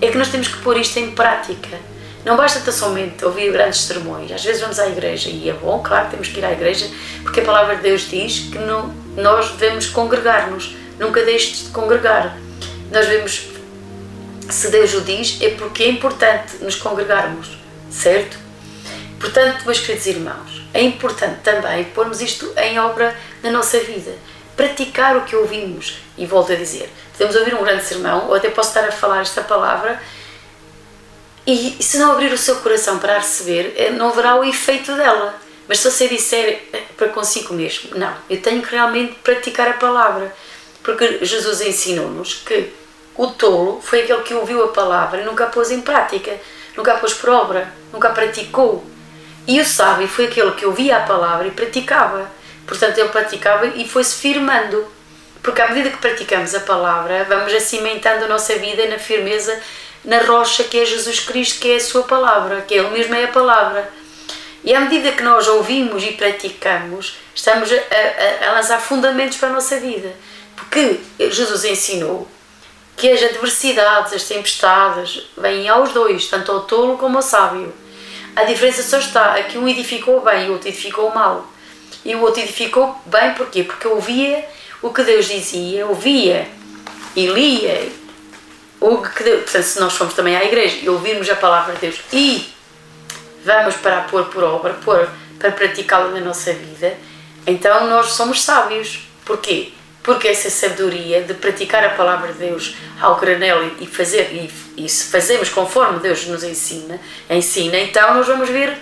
é 0.00 0.08
que 0.08 0.16
nós 0.16 0.28
temos 0.28 0.46
que 0.46 0.58
pôr 0.58 0.76
isto 0.76 0.96
em 0.98 1.10
prática. 1.10 1.76
Não 2.24 2.36
basta 2.36 2.60
ter 2.60 2.70
somente 2.70 3.24
ouvir 3.24 3.50
grandes 3.50 3.80
sermões. 3.80 4.30
Às 4.30 4.44
vezes 4.44 4.62
vamos 4.62 4.78
à 4.78 4.86
igreja 4.86 5.28
e 5.30 5.50
é 5.50 5.52
bom, 5.52 5.82
claro, 5.82 6.10
temos 6.10 6.28
que 6.28 6.38
ir 6.38 6.44
à 6.44 6.52
igreja, 6.52 6.88
porque 7.22 7.40
a 7.40 7.44
palavra 7.44 7.74
de 7.76 7.82
Deus 7.82 8.08
diz 8.08 8.50
que 8.52 8.58
não, 8.58 8.94
nós 9.16 9.50
devemos 9.50 9.86
congregar-nos. 9.86 10.76
Nunca 10.98 11.24
deixes 11.24 11.64
de 11.64 11.70
congregar. 11.70 12.38
Nós 12.92 13.06
devemos, 13.06 13.48
se 14.48 14.70
Deus 14.70 14.94
o 14.94 15.00
diz, 15.00 15.38
é 15.40 15.50
porque 15.50 15.82
é 15.82 15.88
importante 15.88 16.58
nos 16.60 16.76
congregarmos, 16.76 17.58
certo? 17.90 18.38
Portanto, 19.18 19.64
meus 19.64 19.80
queridos 19.80 20.06
irmãos, 20.06 20.62
é 20.72 20.82
importante 20.82 21.40
também 21.42 21.82
pormos 21.84 22.20
isto 22.20 22.52
em 22.56 22.78
obra 22.78 23.16
na 23.42 23.50
nossa 23.50 23.80
vida. 23.80 24.12
Praticar 24.56 25.16
o 25.16 25.24
que 25.24 25.34
ouvimos. 25.34 25.98
E 26.16 26.26
volto 26.26 26.52
a 26.52 26.56
dizer, 26.56 26.92
podemos 27.12 27.36
ouvir 27.36 27.54
um 27.54 27.62
grande 27.62 27.84
sermão, 27.84 28.28
ou 28.28 28.34
até 28.34 28.50
posso 28.50 28.68
estar 28.70 28.88
a 28.88 28.92
falar 28.92 29.22
esta 29.22 29.42
palavra, 29.42 30.00
e 31.46 31.76
se 31.78 31.98
não 31.98 32.12
abrir 32.12 32.32
o 32.32 32.38
seu 32.38 32.56
coração 32.56 32.98
para 32.98 33.16
a 33.16 33.18
receber, 33.18 33.74
eh, 33.76 33.90
não 33.90 34.08
haverá 34.08 34.36
o 34.36 34.44
efeito 34.44 34.94
dela. 34.96 35.34
Mas 35.68 35.78
se 35.78 35.90
você 35.90 36.08
disser 36.08 36.62
eh, 36.72 36.82
para 36.96 37.08
consigo 37.08 37.52
mesmo, 37.52 37.90
não, 37.96 38.14
eu 38.30 38.40
tenho 38.40 38.62
que 38.62 38.70
realmente 38.70 39.14
praticar 39.22 39.68
a 39.68 39.74
palavra. 39.74 40.34
Porque 40.82 41.24
Jesus 41.24 41.60
ensinou-nos 41.60 42.34
que 42.34 42.72
o 43.14 43.26
tolo 43.26 43.80
foi 43.82 44.02
aquele 44.02 44.22
que 44.22 44.34
ouviu 44.34 44.64
a 44.64 44.68
palavra 44.68 45.20
e 45.20 45.24
nunca 45.24 45.44
a 45.44 45.48
pôs 45.48 45.70
em 45.70 45.82
prática, 45.82 46.38
nunca 46.76 46.94
a 46.94 46.98
pôs 46.98 47.12
por 47.12 47.28
obra, 47.28 47.70
nunca 47.92 48.08
a 48.08 48.12
praticou. 48.12 48.84
E 49.46 49.60
o 49.60 49.64
sábio 49.64 50.08
foi 50.08 50.26
aquele 50.26 50.52
que 50.52 50.64
ouvia 50.64 50.96
a 50.96 51.00
palavra 51.00 51.46
e 51.46 51.50
praticava. 51.50 52.30
Portanto, 52.66 52.98
ele 52.98 53.08
praticava 53.08 53.66
e 53.66 53.86
foi-se 53.88 54.16
firmando. 54.16 54.86
Porque 55.42 55.60
à 55.60 55.68
medida 55.68 55.90
que 55.90 55.98
praticamos 55.98 56.54
a 56.54 56.60
palavra, 56.60 57.24
vamos 57.28 57.52
acimentando 57.52 58.24
a 58.24 58.28
nossa 58.28 58.56
vida 58.56 58.86
na 58.88 58.98
firmeza, 58.98 59.60
na 60.04 60.18
rocha 60.18 60.64
que 60.64 60.78
é 60.78 60.84
Jesus 60.84 61.20
Cristo, 61.20 61.60
que 61.60 61.72
é 61.72 61.76
a 61.76 61.80
sua 61.80 62.04
palavra, 62.04 62.62
que 62.62 62.74
Ele 62.74 62.88
mesmo 62.88 63.14
é 63.14 63.24
a 63.24 63.28
palavra. 63.28 63.90
E 64.64 64.74
à 64.74 64.80
medida 64.80 65.12
que 65.12 65.22
nós 65.22 65.46
ouvimos 65.46 66.02
e 66.02 66.12
praticamos, 66.12 67.18
estamos 67.34 67.70
a, 67.70 67.74
a, 67.74 68.48
a 68.48 68.52
lançar 68.54 68.80
fundamentos 68.80 69.36
para 69.36 69.50
a 69.50 69.52
nossa 69.52 69.78
vida. 69.78 70.10
Porque 70.56 71.00
Jesus 71.18 71.64
ensinou 71.64 72.26
que 72.96 73.10
as 73.10 73.22
adversidades, 73.22 74.12
as 74.14 74.24
tempestades, 74.24 75.28
vêm 75.36 75.68
aos 75.68 75.92
dois, 75.92 76.28
tanto 76.28 76.50
ao 76.52 76.60
tolo 76.60 76.96
como 76.96 77.18
ao 77.18 77.22
sábio. 77.22 77.74
A 78.34 78.44
diferença 78.44 78.82
só 78.82 78.98
está 78.98 79.34
que 79.42 79.58
um 79.58 79.68
edificou 79.68 80.20
bem 80.20 80.46
e 80.46 80.48
o 80.48 80.52
outro 80.52 80.68
edificou 80.68 81.14
mal. 81.14 81.46
E 82.04 82.14
o 82.14 82.20
outro 82.20 82.42
edificou 82.42 83.00
bem 83.06 83.34
porquê? 83.34 83.62
Porque 83.64 83.88
ouvia 83.88 84.44
o 84.82 84.90
que 84.92 85.02
Deus 85.02 85.26
dizia, 85.26 85.86
ouvia 85.86 86.46
e 87.16 87.26
lia 87.26 87.88
o 88.80 88.98
que 88.98 89.22
Deus, 89.22 89.44
portanto, 89.44 89.64
se 89.64 89.80
nós 89.80 89.94
formos 89.94 90.14
também 90.14 90.36
à 90.36 90.44
igreja 90.44 90.76
e 90.82 90.88
ouvirmos 90.88 91.28
a 91.30 91.36
palavra 91.36 91.74
de 91.74 91.80
Deus 91.80 92.00
e 92.12 92.46
vamos 93.44 93.76
para 93.76 93.98
a 93.98 94.02
pôr 94.02 94.24
por 94.26 94.42
obra, 94.42 94.74
pôr 94.84 95.08
para 95.38 95.50
praticá-la 95.50 96.08
na 96.08 96.20
nossa 96.20 96.52
vida, 96.52 96.94
então 97.46 97.88
nós 97.88 98.08
somos 98.12 98.42
sábios. 98.42 99.00
Porquê? 99.24 99.72
Porque 100.02 100.28
essa 100.28 100.50
sabedoria 100.50 101.22
de 101.22 101.32
praticar 101.32 101.82
a 101.82 101.90
palavra 101.90 102.32
de 102.32 102.38
Deus 102.38 102.74
ao 103.00 103.16
granel 103.18 103.70
e 103.80 103.86
fazer 103.86 104.30
e, 104.32 104.84
e 104.84 104.88
se 104.88 105.10
fazemos 105.10 105.48
conforme 105.48 106.00
Deus 106.00 106.26
nos 106.26 106.44
ensina, 106.44 107.00
ensina, 107.30 107.78
então 107.78 108.14
nós 108.14 108.26
vamos 108.26 108.50
ver 108.50 108.76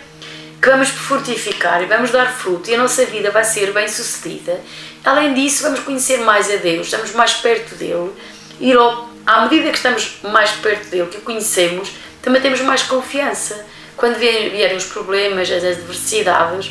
que 0.62 0.70
vamos 0.70 0.90
frutificar 0.90 1.82
e 1.82 1.86
vamos 1.86 2.12
dar 2.12 2.32
fruto 2.32 2.70
e 2.70 2.74
a 2.76 2.78
nossa 2.78 3.04
vida 3.04 3.32
vai 3.32 3.42
ser 3.42 3.72
bem 3.72 3.88
sucedida. 3.88 4.60
Além 5.04 5.34
disso, 5.34 5.64
vamos 5.64 5.80
conhecer 5.80 6.18
mais 6.18 6.48
a 6.48 6.56
Deus, 6.56 6.86
estamos 6.86 7.10
mais 7.12 7.32
perto 7.34 7.74
dele 7.74 8.12
e 8.60 8.72
logo, 8.72 9.10
à 9.26 9.42
medida 9.42 9.70
que 9.70 9.76
estamos 9.76 10.18
mais 10.22 10.52
perto 10.52 10.88
dele, 10.88 11.08
que 11.08 11.18
o 11.18 11.22
conhecemos, 11.22 11.90
também 12.22 12.40
temos 12.40 12.60
mais 12.60 12.84
confiança. 12.84 13.66
Quando 13.96 14.16
vierem 14.18 14.76
os 14.76 14.84
problemas, 14.84 15.50
as 15.50 15.64
adversidades, 15.64 16.70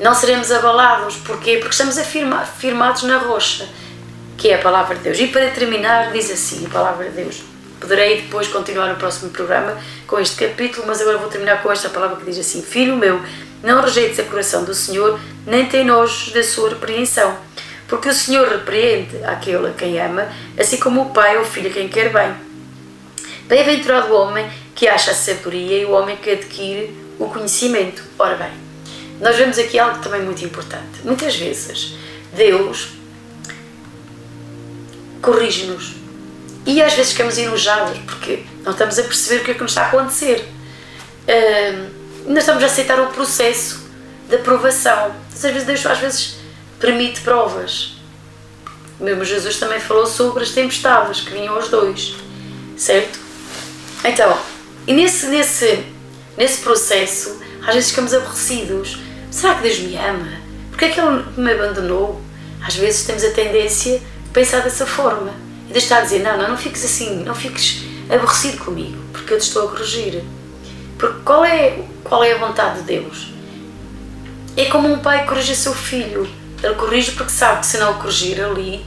não 0.00 0.12
seremos 0.12 0.50
abalados. 0.50 1.16
Porquê? 1.16 1.58
Porque 1.58 1.72
estamos 1.72 1.96
afirma, 1.96 2.44
firmados 2.44 3.04
na 3.04 3.18
rocha, 3.18 3.68
que 4.36 4.48
é 4.48 4.56
a 4.56 4.58
palavra 4.58 4.96
de 4.96 5.02
Deus. 5.02 5.20
E 5.20 5.28
para 5.28 5.50
terminar, 5.50 6.10
diz 6.12 6.30
assim 6.30 6.66
a 6.66 6.68
palavra 6.68 7.08
de 7.08 7.12
Deus. 7.12 7.55
Poderei 7.80 8.22
depois 8.22 8.48
continuar 8.48 8.88
no 8.88 8.96
próximo 8.96 9.30
programa 9.30 9.76
com 10.06 10.18
este 10.18 10.36
capítulo, 10.36 10.86
mas 10.86 11.00
agora 11.00 11.18
vou 11.18 11.28
terminar 11.28 11.62
com 11.62 11.70
esta 11.70 11.88
palavra 11.90 12.16
que 12.16 12.24
diz 12.24 12.38
assim: 12.38 12.62
Filho 12.62 12.96
meu, 12.96 13.20
não 13.62 13.82
rejeites 13.82 14.18
a 14.18 14.24
coração 14.24 14.64
do 14.64 14.74
Senhor, 14.74 15.20
nem 15.46 15.66
tem 15.66 15.84
nojo 15.84 16.32
da 16.32 16.42
sua 16.42 16.70
repreensão. 16.70 17.36
Porque 17.88 18.08
o 18.08 18.14
Senhor 18.14 18.48
repreende 18.48 19.22
aquele 19.24 19.68
a 19.68 19.72
quem 19.72 20.00
ama, 20.00 20.28
assim 20.58 20.78
como 20.78 21.02
o 21.02 21.10
pai 21.10 21.36
ou 21.36 21.42
o 21.42 21.46
filho 21.46 21.70
a 21.70 21.72
quem 21.72 21.88
quer 21.88 22.12
bem. 22.12 22.34
Bem-aventurado 23.46 24.12
o 24.12 24.16
homem 24.16 24.50
que 24.74 24.88
acha 24.88 25.12
a 25.12 25.14
sabedoria 25.14 25.78
e 25.78 25.84
o 25.84 25.92
homem 25.92 26.16
que 26.16 26.30
adquire 26.30 26.92
o 27.18 27.28
conhecimento. 27.28 28.02
Ora 28.18 28.36
bem, 28.36 28.50
nós 29.20 29.36
vemos 29.36 29.58
aqui 29.58 29.78
algo 29.78 30.00
também 30.00 30.22
muito 30.22 30.44
importante. 30.44 31.02
Muitas 31.04 31.36
vezes 31.36 31.94
Deus 32.34 32.88
corrige-nos 35.22 36.05
e 36.66 36.82
às 36.82 36.94
vezes 36.94 37.12
ficamos 37.12 37.38
enojados 37.38 37.96
porque 37.98 38.44
não 38.64 38.72
estamos 38.72 38.98
a 38.98 39.02
perceber 39.04 39.42
o 39.42 39.44
que 39.44 39.50
é 39.52 39.54
que 39.54 39.62
nos 39.62 39.70
está 39.70 39.82
a 39.82 39.86
acontecer. 39.86 40.46
Uh, 41.28 41.90
nós 42.26 42.38
estamos 42.38 42.62
a 42.62 42.66
aceitar 42.66 43.00
o 43.00 43.06
processo 43.08 43.88
de 44.28 44.34
aprovação. 44.34 45.14
Às 45.32 45.42
vezes 45.42 45.64
Deus 45.64 45.86
às 45.86 45.98
vezes 45.98 46.36
permite 46.80 47.20
provas. 47.20 47.96
Mesmo 48.98 49.24
Jesus 49.24 49.58
também 49.58 49.78
falou 49.78 50.06
sobre 50.06 50.42
as 50.42 50.50
tempestades 50.50 51.20
que 51.20 51.30
vinham 51.30 51.54
aos 51.54 51.68
dois, 51.68 52.16
certo? 52.76 53.18
Então, 54.04 54.36
e 54.86 54.92
nesse, 54.92 55.26
nesse, 55.26 55.84
nesse 56.36 56.62
processo, 56.62 57.40
às 57.66 57.74
vezes 57.74 57.90
ficamos 57.90 58.14
aborrecidos 58.14 58.98
Será 59.36 59.54
que 59.56 59.64
Deus 59.64 59.78
me 59.80 59.94
ama? 59.98 60.32
Porquê 60.70 60.86
é 60.86 60.88
que 60.88 60.98
Ele 60.98 61.22
me 61.36 61.52
abandonou? 61.52 62.22
Às 62.66 62.74
vezes 62.76 63.04
temos 63.04 63.22
a 63.22 63.30
tendência 63.32 63.98
de 63.98 64.30
pensar 64.32 64.60
dessa 64.60 64.86
forma. 64.86 65.30
E 65.76 65.78
Deus 65.78 65.84
está 65.84 65.98
a 65.98 66.00
dizer: 66.00 66.22
não, 66.22 66.38
não, 66.38 66.48
não 66.48 66.56
fiques 66.56 66.82
assim, 66.82 67.22
não 67.22 67.34
fiques 67.34 67.82
aborrecido 68.08 68.64
comigo, 68.64 68.96
porque 69.12 69.34
eu 69.34 69.38
te 69.38 69.42
estou 69.42 69.68
a 69.68 69.70
corrigir. 69.70 70.24
Porque 70.96 71.20
qual 71.22 71.44
é, 71.44 71.80
qual 72.02 72.24
é 72.24 72.32
a 72.32 72.38
vontade 72.38 72.78
de 72.78 72.84
Deus? 72.84 73.34
É 74.56 74.64
como 74.64 74.90
um 74.90 75.00
pai 75.00 75.26
corrige 75.26 75.54
seu 75.54 75.74
filho. 75.74 76.26
Ele 76.62 76.74
corrige 76.76 77.10
porque 77.10 77.30
sabe 77.30 77.60
que 77.60 77.66
se 77.66 77.76
não 77.76 77.92
o 77.92 77.94
corrigir 77.96 78.42
ali, 78.42 78.86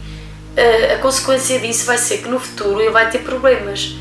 a, 0.57 0.95
a 0.95 0.97
consequência 0.97 1.59
disso 1.59 1.85
vai 1.85 1.99
ser 1.99 2.23
que 2.23 2.27
no 2.27 2.39
futuro 2.39 2.81
ele 2.81 2.89
vai 2.89 3.07
ter 3.11 3.19
problemas 3.19 3.93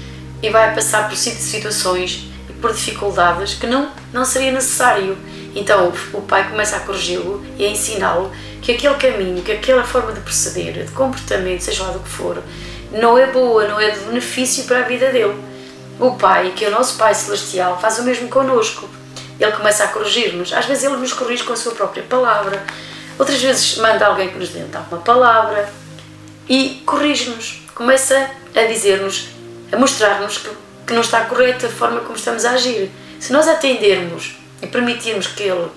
e 0.43 0.49
vai 0.49 0.75
passar 0.75 1.11
por 1.11 1.17
situações 1.17 2.25
e 2.49 2.55
por 2.55 2.73
dificuldades 2.73 3.53
que 3.53 3.67
não, 3.67 3.91
não 4.15 4.25
seria 4.25 4.51
necessário. 4.51 5.15
Então 5.55 5.93
o 6.15 6.23
pai 6.23 6.49
começa 6.49 6.77
a 6.77 6.81
corrigi-lo 6.81 7.45
e 7.59 7.67
a 7.67 7.69
ensiná-lo 7.69 8.33
que 8.63 8.73
aquele 8.73 8.95
caminho, 8.95 9.43
que 9.43 9.53
aquela 9.53 9.85
forma 9.85 10.11
de 10.13 10.21
proceder, 10.21 10.87
de 10.87 10.93
comportamento, 10.93 11.61
seja 11.61 11.83
lá 11.83 11.91
do 11.91 12.01
que 12.01 12.09
for, 12.09 12.43
não 12.93 13.19
é 13.19 13.27
boa, 13.27 13.67
não 13.67 13.81
é 13.81 13.91
de 13.91 14.01
benefício 14.01 14.65
para 14.65 14.81
a 14.81 14.83
vida 14.83 15.11
dele. 15.11 15.35
O 15.99 16.13
Pai, 16.13 16.53
que 16.55 16.65
é 16.65 16.69
o 16.69 16.71
nosso 16.71 16.97
Pai 16.97 17.15
Celestial, 17.15 17.79
faz 17.81 17.99
o 17.99 18.03
mesmo 18.03 18.29
connosco. 18.29 18.89
Ele 19.39 19.53
começa 19.53 19.85
a 19.85 19.89
corrigir-nos. 19.89 20.53
Às 20.53 20.67
vezes 20.67 20.85
ele 20.85 20.97
nos 20.97 21.13
corrige 21.13 21.45
com 21.45 21.53
a 21.53 21.57
sua 21.57 21.73
própria 21.73 22.03
palavra, 22.03 22.63
outras 23.19 23.41
vezes 23.41 23.77
manda 23.79 24.07
alguém 24.07 24.29
que 24.29 24.39
nos 24.39 24.51
dê 24.51 24.61
uma 24.91 24.99
palavra 24.99 25.69
e 26.49 26.83
corrige-nos. 26.87 27.63
Começa 27.75 28.31
a 28.55 28.63
dizer-nos, 28.63 29.29
a 29.71 29.77
mostrar-nos 29.77 30.39
que, 30.39 30.51
que 30.87 30.93
não 30.93 31.01
está 31.01 31.25
correta 31.25 31.67
a 31.67 31.71
forma 31.71 32.01
como 32.01 32.17
estamos 32.17 32.45
a 32.45 32.53
agir. 32.53 32.91
Se 33.21 33.33
nós 33.33 33.47
atendermos 33.47 34.37
e 34.63 34.67
permitirmos 34.67 35.27
que 35.27 35.43
Ele 35.43 35.69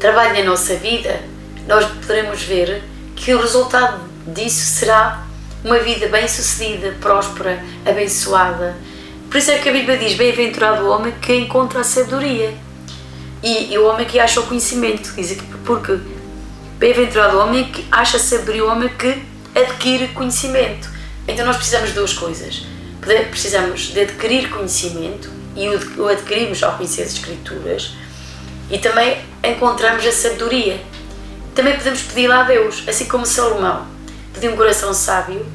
trabalhe 0.00 0.42
na 0.42 0.50
nossa 0.50 0.74
vida, 0.76 1.20
nós 1.66 1.86
poderemos 1.86 2.42
ver 2.42 2.82
que 3.16 3.34
o 3.34 3.40
resultado 3.40 4.00
disso 4.26 4.64
será 4.64 5.23
uma 5.64 5.78
vida 5.78 6.06
bem-sucedida, 6.08 6.94
próspera, 7.00 7.64
abençoada. 7.86 8.76
Por 9.30 9.38
isso 9.38 9.50
é 9.50 9.58
que 9.58 9.68
a 9.70 9.72
Bíblia 9.72 9.96
diz: 9.96 10.14
Bem-aventurado 10.14 10.84
o 10.84 10.90
homem 10.90 11.12
que 11.22 11.34
encontra 11.34 11.80
a 11.80 11.84
sabedoria 11.84 12.54
e, 13.42 13.72
e 13.72 13.78
o 13.78 13.86
homem 13.86 14.06
que 14.06 14.20
acha 14.20 14.40
o 14.40 14.46
conhecimento. 14.46 15.14
Diz 15.16 15.32
aqui, 15.32 15.42
porque 15.64 15.98
bem-aventurado 16.78 17.38
o 17.38 17.40
homem 17.40 17.64
que 17.64 17.86
acha 17.90 18.18
sabedoria, 18.18 18.66
o 18.66 18.68
homem 18.68 18.90
que 18.90 19.22
adquire 19.54 20.08
conhecimento. 20.08 20.90
Então 21.26 21.46
nós 21.46 21.56
precisamos 21.56 21.88
de 21.88 21.94
duas 21.94 22.12
coisas: 22.12 22.66
precisamos 23.30 23.88
de 23.88 24.00
adquirir 24.00 24.50
conhecimento 24.50 25.30
e 25.56 25.68
o 25.98 26.08
adquirimos 26.08 26.62
ao 26.62 26.76
conhecer 26.76 27.02
as 27.02 27.14
Escrituras 27.14 27.94
e 28.70 28.78
também 28.78 29.18
encontramos 29.42 30.06
a 30.06 30.12
sabedoria. 30.12 30.78
Também 31.54 31.74
podemos 31.76 32.02
pedir 32.02 32.26
lá 32.26 32.40
a 32.40 32.44
Deus, 32.44 32.82
assim 32.86 33.06
como 33.06 33.24
Salomão 33.24 33.93
pediu 34.34 34.52
um 34.52 34.56
coração 34.56 34.92
sábio 34.92 35.46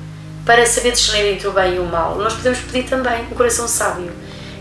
para 0.45 0.65
saber 0.65 0.93
discernir 0.93 1.33
entre 1.33 1.47
o 1.47 1.51
bem 1.51 1.75
e 1.75 1.79
o 1.79 1.85
mal. 1.85 2.15
Nós 2.15 2.33
podemos 2.33 2.59
pedir 2.59 2.89
também 2.89 3.25
um 3.25 3.35
coração 3.35 3.67
sábio. 3.67 4.11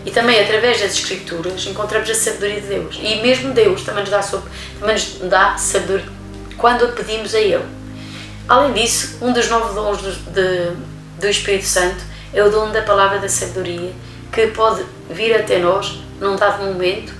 E 0.05 0.11
também 0.11 0.39
através 0.39 0.79
das 0.79 0.91
Escrituras 0.91 1.65
encontramos 1.65 2.09
a 2.09 2.13
sabedoria 2.13 2.61
de 2.61 2.67
Deus. 2.67 2.99
E 3.01 3.21
mesmo 3.21 3.53
Deus 3.53 3.83
também 3.83 4.03
nos 4.03 4.11
dá, 4.11 4.21
também 4.79 4.95
nos 4.95 5.29
dá 5.29 5.57
sabedoria 5.57 6.19
quando 6.59 6.85
a 6.85 6.87
pedimos 6.89 7.33
a 7.33 7.39
Ele. 7.39 7.65
Além 8.47 8.73
disso, 8.73 9.17
um 9.21 9.31
dos 9.31 9.49
nove 9.49 9.73
dons 9.73 10.01
do, 10.01 10.11
de, 10.11 10.75
do 11.19 11.27
Espírito 11.27 11.65
Santo 11.65 12.03
é 12.33 12.43
o 12.43 12.49
dom 12.49 12.71
da 12.71 12.81
palavra 12.81 13.17
da 13.17 13.29
sabedoria, 13.29 13.93
que 14.31 14.47
pode 14.47 14.83
vir 15.09 15.35
até 15.35 15.57
nós 15.59 15.99
num 16.19 16.35
dado 16.35 16.63
momento 16.63 17.13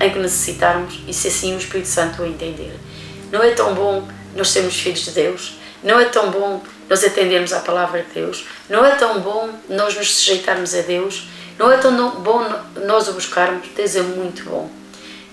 em 0.00 0.10
que 0.10 0.18
necessitarmos 0.18 1.00
e 1.06 1.12
se 1.12 1.28
assim 1.28 1.54
o 1.54 1.58
Espírito 1.58 1.88
Santo 1.88 2.22
o 2.22 2.26
entender. 2.26 2.74
Não 3.30 3.42
é 3.42 3.50
tão 3.50 3.74
bom 3.74 4.08
nós 4.34 4.48
sermos 4.48 4.74
filhos 4.74 5.04
de 5.04 5.10
Deus, 5.12 5.58
não 5.82 5.98
é 5.98 6.04
tão 6.06 6.30
bom 6.30 6.62
nós 6.88 7.04
atendermos 7.04 7.52
à 7.52 7.60
palavra 7.60 8.02
de 8.02 8.12
Deus, 8.12 8.46
não 8.68 8.84
é 8.84 8.94
tão 8.94 9.20
bom 9.20 9.50
nós 9.68 9.94
nos 9.94 10.14
sujeitarmos 10.14 10.74
a 10.74 10.82
Deus, 10.82 11.28
não 11.58 11.70
é 11.70 11.76
tão 11.76 12.10
bom 12.20 12.44
nós 12.86 13.08
o 13.08 13.12
buscarmos, 13.12 13.68
Deus 13.74 13.96
é 13.96 14.02
muito 14.02 14.44
bom. 14.44 14.70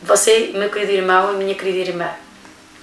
Você, 0.01 0.51
meu 0.53 0.69
querido 0.69 0.93
irmão 0.93 1.33
e 1.33 1.37
minha 1.37 1.55
querida 1.55 1.89
irmã, 1.89 2.09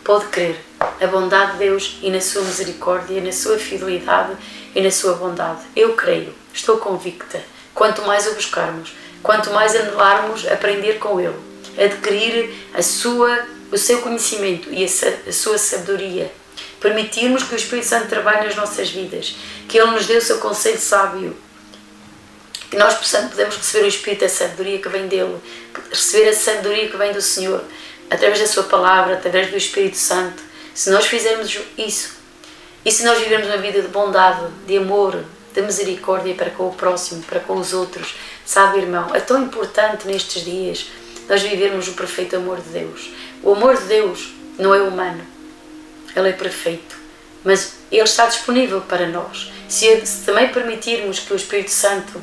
pode 0.05 0.27
crer 0.27 0.57
na 1.01 1.07
bondade 1.07 1.53
de 1.53 1.59
Deus 1.59 1.99
e 2.03 2.11
na 2.11 2.21
sua 2.21 2.43
misericórdia, 2.43 3.21
na 3.21 3.33
sua 3.33 3.59
fidelidade 3.59 4.37
e 4.75 4.81
na 4.81 4.91
sua 4.91 5.14
bondade. 5.14 5.61
Eu 5.75 5.95
creio, 5.95 6.35
estou 6.53 6.77
convicta. 6.79 7.41
Quanto 7.75 8.03
mais 8.03 8.27
o 8.27 8.35
buscarmos, 8.35 8.95
quanto 9.23 9.51
mais 9.51 9.75
anelarmos 9.75 10.47
aprender 10.47 10.99
com 10.99 11.21
Ele, 11.21 11.37
adquirir 11.77 12.55
a 12.73 12.83
sua, 12.83 13.47
o 13.71 13.77
seu 13.77 14.01
conhecimento 14.01 14.73
e 14.73 14.85
a, 14.85 15.29
a 15.29 15.33
sua 15.33 15.59
sabedoria, 15.59 16.31
permitirmos 16.87 17.43
que 17.43 17.53
o 17.53 17.57
Espírito 17.57 17.89
Santo 17.89 18.07
trabalhe 18.07 18.47
nas 18.47 18.55
nossas 18.55 18.89
vidas, 18.91 19.34
que 19.68 19.76
Ele 19.76 19.91
nos 19.91 20.07
dê 20.07 20.16
o 20.16 20.22
seu 20.22 20.39
conselho 20.39 20.78
sábio, 20.78 21.37
que 22.70 22.76
nós 22.76 22.95
possamos, 22.95 23.30
podemos 23.30 23.57
receber 23.57 23.87
o 23.87 23.89
Espírito, 23.89 24.24
a 24.24 24.28
sabedoria 24.28 24.78
que 24.78 24.89
vem 24.89 25.09
dele, 25.09 25.37
receber 25.91 26.28
a 26.28 26.32
sabedoria 26.32 26.89
que 26.89 26.97
vem 26.97 27.12
do 27.12 27.20
Senhor, 27.20 27.64
através 28.09 28.39
da 28.39 28.47
Sua 28.47 28.62
palavra, 28.62 29.14
através 29.14 29.51
do 29.51 29.57
Espírito 29.57 29.97
Santo. 29.97 30.41
Se 30.72 30.91
nós 30.91 31.07
fizermos 31.07 31.59
isso, 31.76 32.14
e 32.84 32.93
se 32.93 33.05
nós 33.05 33.18
vivermos 33.18 33.49
uma 33.49 33.59
vida 33.59 33.82
de 33.82 33.89
bondade, 33.89 34.47
de 34.64 34.76
amor, 34.76 35.24
de 35.53 35.62
misericórdia 35.62 36.34
para 36.37 36.51
com 36.51 36.68
o 36.68 36.74
próximo, 36.74 37.20
para 37.24 37.41
com 37.41 37.55
os 37.55 37.72
outros, 37.72 38.14
sabe, 38.45 38.78
irmão, 38.78 39.12
é 39.12 39.18
tão 39.18 39.43
importante 39.43 40.07
nestes 40.07 40.45
dias 40.45 40.87
nós 41.28 41.43
vivermos 41.43 41.89
o 41.89 41.95
perfeito 41.95 42.37
amor 42.37 42.61
de 42.61 42.68
Deus. 42.68 43.11
O 43.43 43.55
amor 43.55 43.76
de 43.76 43.87
Deus 43.87 44.32
não 44.57 44.72
é 44.72 44.80
humano, 44.80 45.26
ele 46.19 46.31
é 46.31 46.33
perfeito, 46.33 46.97
mas 47.45 47.75
ele 47.91 48.03
está 48.03 48.27
disponível 48.27 48.81
para 48.81 49.07
nós. 49.07 49.53
Se, 49.69 50.07
se 50.07 50.25
também 50.25 50.49
permitirmos 50.49 51.19
que 51.19 51.33
o 51.33 51.37
Espírito 51.37 51.71
Santo 51.71 52.21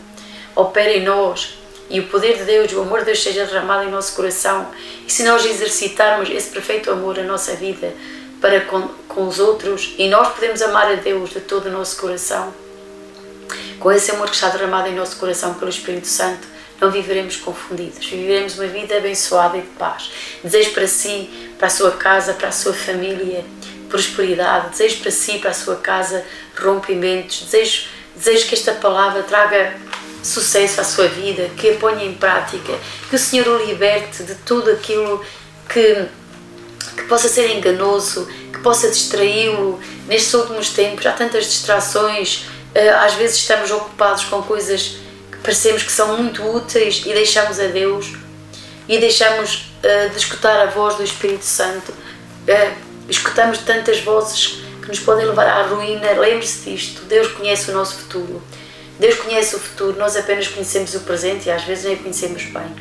opere 0.55 0.99
em 0.99 1.03
nós 1.03 1.57
e 1.89 1.99
o 1.99 2.07
poder 2.07 2.37
de 2.37 2.43
Deus, 2.43 2.71
o 2.73 2.81
amor 2.81 2.99
de 2.99 3.05
Deus 3.05 3.21
seja 3.21 3.45
derramado 3.45 3.87
em 3.87 3.91
nosso 3.91 4.15
coração, 4.15 4.67
e 5.05 5.11
se 5.11 5.23
nós 5.23 5.45
exercitarmos 5.45 6.29
esse 6.29 6.49
perfeito 6.49 6.89
amor 6.89 7.17
na 7.17 7.23
nossa 7.23 7.55
vida 7.55 7.93
para 8.41 8.61
com, 8.61 8.87
com 9.07 9.27
os 9.27 9.39
outros, 9.39 9.93
e 9.97 10.09
nós 10.09 10.33
podemos 10.33 10.61
amar 10.61 10.91
a 10.91 10.95
Deus 10.95 11.29
de 11.29 11.41
todo 11.41 11.67
o 11.67 11.71
nosso 11.71 11.97
coração, 11.97 12.53
com 13.79 13.91
esse 13.91 14.11
amor 14.11 14.29
que 14.29 14.35
está 14.35 14.49
derramado 14.49 14.87
em 14.87 14.95
nosso 14.95 15.17
coração 15.17 15.53
pelo 15.53 15.69
Espírito 15.69 16.07
Santo, 16.07 16.47
não 16.79 16.91
viveremos 16.91 17.37
confundidos, 17.37 18.05
viveremos 18.05 18.57
uma 18.57 18.67
vida 18.67 18.97
abençoada 18.97 19.57
e 19.57 19.61
de 19.61 19.67
paz. 19.67 20.11
Desejo 20.43 20.71
para 20.71 20.87
si, 20.87 21.29
para 21.57 21.67
a 21.67 21.69
sua 21.69 21.91
casa, 21.91 22.33
para 22.33 22.49
a 22.49 22.51
sua 22.51 22.73
família, 22.73 23.45
prosperidade. 23.93 24.71
Desejo 24.71 25.01
para 25.01 25.11
si, 25.11 25.37
para 25.37 25.51
a 25.51 25.53
sua 25.53 25.75
casa, 25.75 26.25
rompimentos. 26.59 27.41
Desejo, 27.41 27.83
desejo 28.15 28.47
que 28.47 28.55
esta 28.55 28.71
palavra 28.71 29.21
traga 29.21 29.75
sucesso 30.23 30.81
à 30.81 30.83
sua 30.83 31.07
vida, 31.07 31.49
que 31.55 31.69
a 31.69 31.75
ponha 31.75 32.03
em 32.03 32.15
prática, 32.15 32.73
que 33.07 33.15
o 33.15 33.19
Senhor 33.19 33.47
o 33.47 33.63
liberte 33.63 34.23
de 34.23 34.33
tudo 34.35 34.71
aquilo 34.71 35.23
que, 35.69 36.05
que 36.95 37.03
possa 37.03 37.27
ser 37.27 37.51
enganoso, 37.51 38.27
que 38.51 38.59
possa 38.59 38.89
distraí-lo 38.89 39.79
nestes 40.07 40.33
últimos 40.33 40.69
tempos. 40.69 41.05
Há 41.05 41.11
tantas 41.11 41.45
distrações, 41.45 42.45
eh, 42.73 42.89
às 42.89 43.13
vezes 43.13 43.37
estamos 43.37 43.69
ocupados 43.69 44.23
com 44.23 44.41
coisas 44.41 44.97
que 45.31 45.37
parecemos 45.43 45.83
que 45.83 45.91
são 45.91 46.17
muito 46.17 46.41
úteis 46.41 47.03
e 47.05 47.13
deixamos 47.13 47.59
a 47.59 47.67
Deus 47.67 48.13
e 48.87 48.97
deixamos 48.97 49.71
uh, 49.83 50.09
de 50.09 50.17
escutar 50.17 50.59
a 50.59 50.65
voz 50.65 50.95
do 50.95 51.03
Espírito 51.03 51.45
Santo. 51.45 51.93
Escutamos 53.09 53.59
tantas 53.59 53.99
vozes 53.99 54.63
que 54.81 54.87
nos 54.87 54.99
podem 54.99 55.25
levar 55.25 55.47
à 55.47 55.63
ruína. 55.63 56.11
Lembre-se 56.11 56.69
disto: 56.69 57.03
Deus 57.05 57.27
conhece 57.33 57.71
o 57.71 57.73
nosso 57.73 57.95
futuro. 57.95 58.41
Deus 58.99 59.15
conhece 59.15 59.55
o 59.55 59.59
futuro, 59.59 59.97
nós 59.97 60.15
apenas 60.15 60.47
conhecemos 60.47 60.93
o 60.93 60.99
presente 61.01 61.47
e 61.47 61.51
às 61.51 61.63
vezes 61.63 61.85
nem 61.85 61.97
conhecemos 61.97 62.43
bem. 62.43 62.75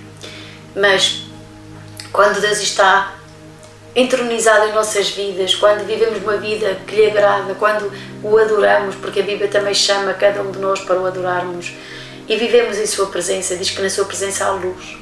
Mas 0.77 1.23
quando 2.13 2.41
Deus 2.41 2.61
está 2.61 3.15
entronizado 3.95 4.69
em 4.69 4.73
nossas 4.73 5.11
vidas, 5.11 5.55
quando 5.55 5.87
vivemos 5.87 6.23
uma 6.23 6.37
vida 6.37 6.77
que 6.87 6.97
lhe 6.97 7.07
agrada, 7.07 7.55
quando 7.55 7.91
o 8.23 8.39
adoramos, 8.39 8.95
porque 8.97 9.21
a 9.21 9.23
Bíblia 9.23 9.49
também 9.49 9.75
chama 9.75 10.15
cada 10.15 10.43
um 10.43 10.51
de 10.51 10.59
nós 10.59 10.81
para 10.81 11.01
o 11.01 11.07
adorarmos, 11.07 11.73
e 12.29 12.37
vivemos 12.37 12.79
em 12.79 12.87
Sua 12.87 13.07
presença, 13.07 13.57
diz 13.57 13.71
que 13.71 13.83
na 13.83 13.91
Sua 13.91 14.05
presença 14.05 14.47
há 14.47 14.53
luz. 14.53 14.97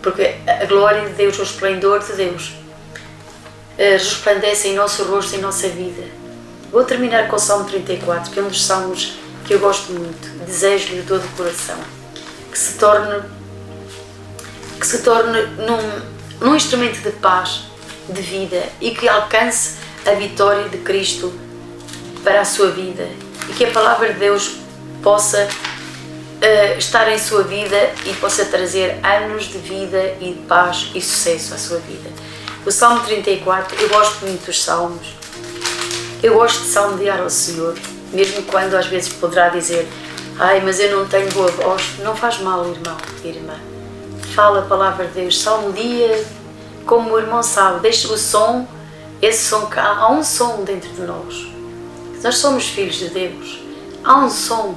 Porque 0.00 0.34
a 0.46 0.64
glória 0.64 1.08
de 1.08 1.14
Deus, 1.14 1.38
o 1.38 1.42
esplendor 1.42 2.00
de 2.00 2.12
Deus, 2.14 2.52
resplandece 3.76 4.68
em 4.68 4.74
nosso 4.74 5.04
rosto, 5.04 5.36
em 5.36 5.40
nossa 5.40 5.68
vida. 5.68 6.02
Vou 6.70 6.84
terminar 6.84 7.28
com 7.28 7.36
o 7.36 7.38
Salmo 7.38 7.64
34, 7.66 8.30
que 8.30 8.38
é 8.38 8.42
um 8.42 8.48
dos 8.48 8.64
salmos 8.64 9.14
que 9.44 9.54
eu 9.54 9.58
gosto 9.58 9.92
muito, 9.92 10.28
desejo-lhe 10.46 11.02
de 11.02 11.06
todo 11.06 11.24
o 11.24 11.36
coração, 11.36 11.76
que 12.50 12.58
se 12.58 12.78
torne, 12.78 13.22
que 14.78 14.86
se 14.86 15.02
torne 15.02 15.42
num, 15.58 16.46
num 16.46 16.56
instrumento 16.56 17.00
de 17.00 17.10
paz, 17.10 17.64
de 18.08 18.20
vida 18.20 18.62
e 18.80 18.92
que 18.92 19.08
alcance 19.08 19.76
a 20.06 20.12
vitória 20.12 20.68
de 20.68 20.78
Cristo 20.78 21.32
para 22.24 22.40
a 22.40 22.44
sua 22.44 22.70
vida 22.70 23.08
e 23.48 23.52
que 23.52 23.64
a 23.64 23.70
palavra 23.70 24.12
de 24.12 24.18
Deus 24.18 24.56
possa 25.02 25.46
uh, 25.46 26.78
estar 26.78 27.10
em 27.10 27.18
sua 27.18 27.42
vida 27.42 27.92
e 28.06 28.12
possa 28.14 28.44
trazer 28.44 28.98
anos 29.04 29.44
de 29.44 29.58
vida 29.58 30.16
e 30.20 30.32
de 30.32 30.40
paz 30.46 30.90
e 30.94 31.00
sucesso 31.00 31.54
à 31.54 31.58
sua 31.58 31.78
vida. 31.78 32.10
O 32.64 32.70
Salmo 32.70 33.00
34, 33.04 33.80
eu 33.80 33.88
gosto 33.88 34.24
muito 34.24 34.46
dos 34.46 34.62
salmos, 34.62 35.14
eu 36.22 36.34
gosto 36.34 36.62
de 36.62 36.68
salmodiar 36.68 37.20
ao 37.20 37.30
Senhor 37.30 37.74
mesmo 38.12 38.42
quando 38.42 38.74
às 38.74 38.86
vezes 38.86 39.12
poderá 39.12 39.48
dizer 39.48 39.88
ai, 40.38 40.60
mas 40.60 40.78
eu 40.78 40.96
não 40.96 41.06
tenho 41.06 41.30
boa 41.32 41.50
voz, 41.50 41.82
não 42.00 42.14
faz 42.14 42.38
mal, 42.38 42.66
irmão, 42.68 42.96
irmã. 43.24 43.54
Fala 44.34 44.60
a 44.60 44.62
palavra 44.62 45.06
de 45.06 45.12
Deus, 45.12 45.38
só 45.38 45.60
um 45.60 45.72
dia, 45.72 46.24
como 46.86 47.12
o 47.12 47.18
irmão 47.18 47.42
sabe, 47.42 47.80
deixa 47.80 48.12
o 48.12 48.16
som, 48.16 48.66
esse 49.20 49.48
som 49.48 49.66
cá, 49.66 49.96
há 49.98 50.10
um 50.10 50.22
som 50.22 50.62
dentro 50.64 50.90
de 50.90 51.02
nós. 51.02 51.46
Nós 52.22 52.38
somos 52.38 52.68
filhos 52.68 52.96
de 52.96 53.08
Deus. 53.08 53.58
Há 54.04 54.18
um 54.18 54.30
som 54.30 54.74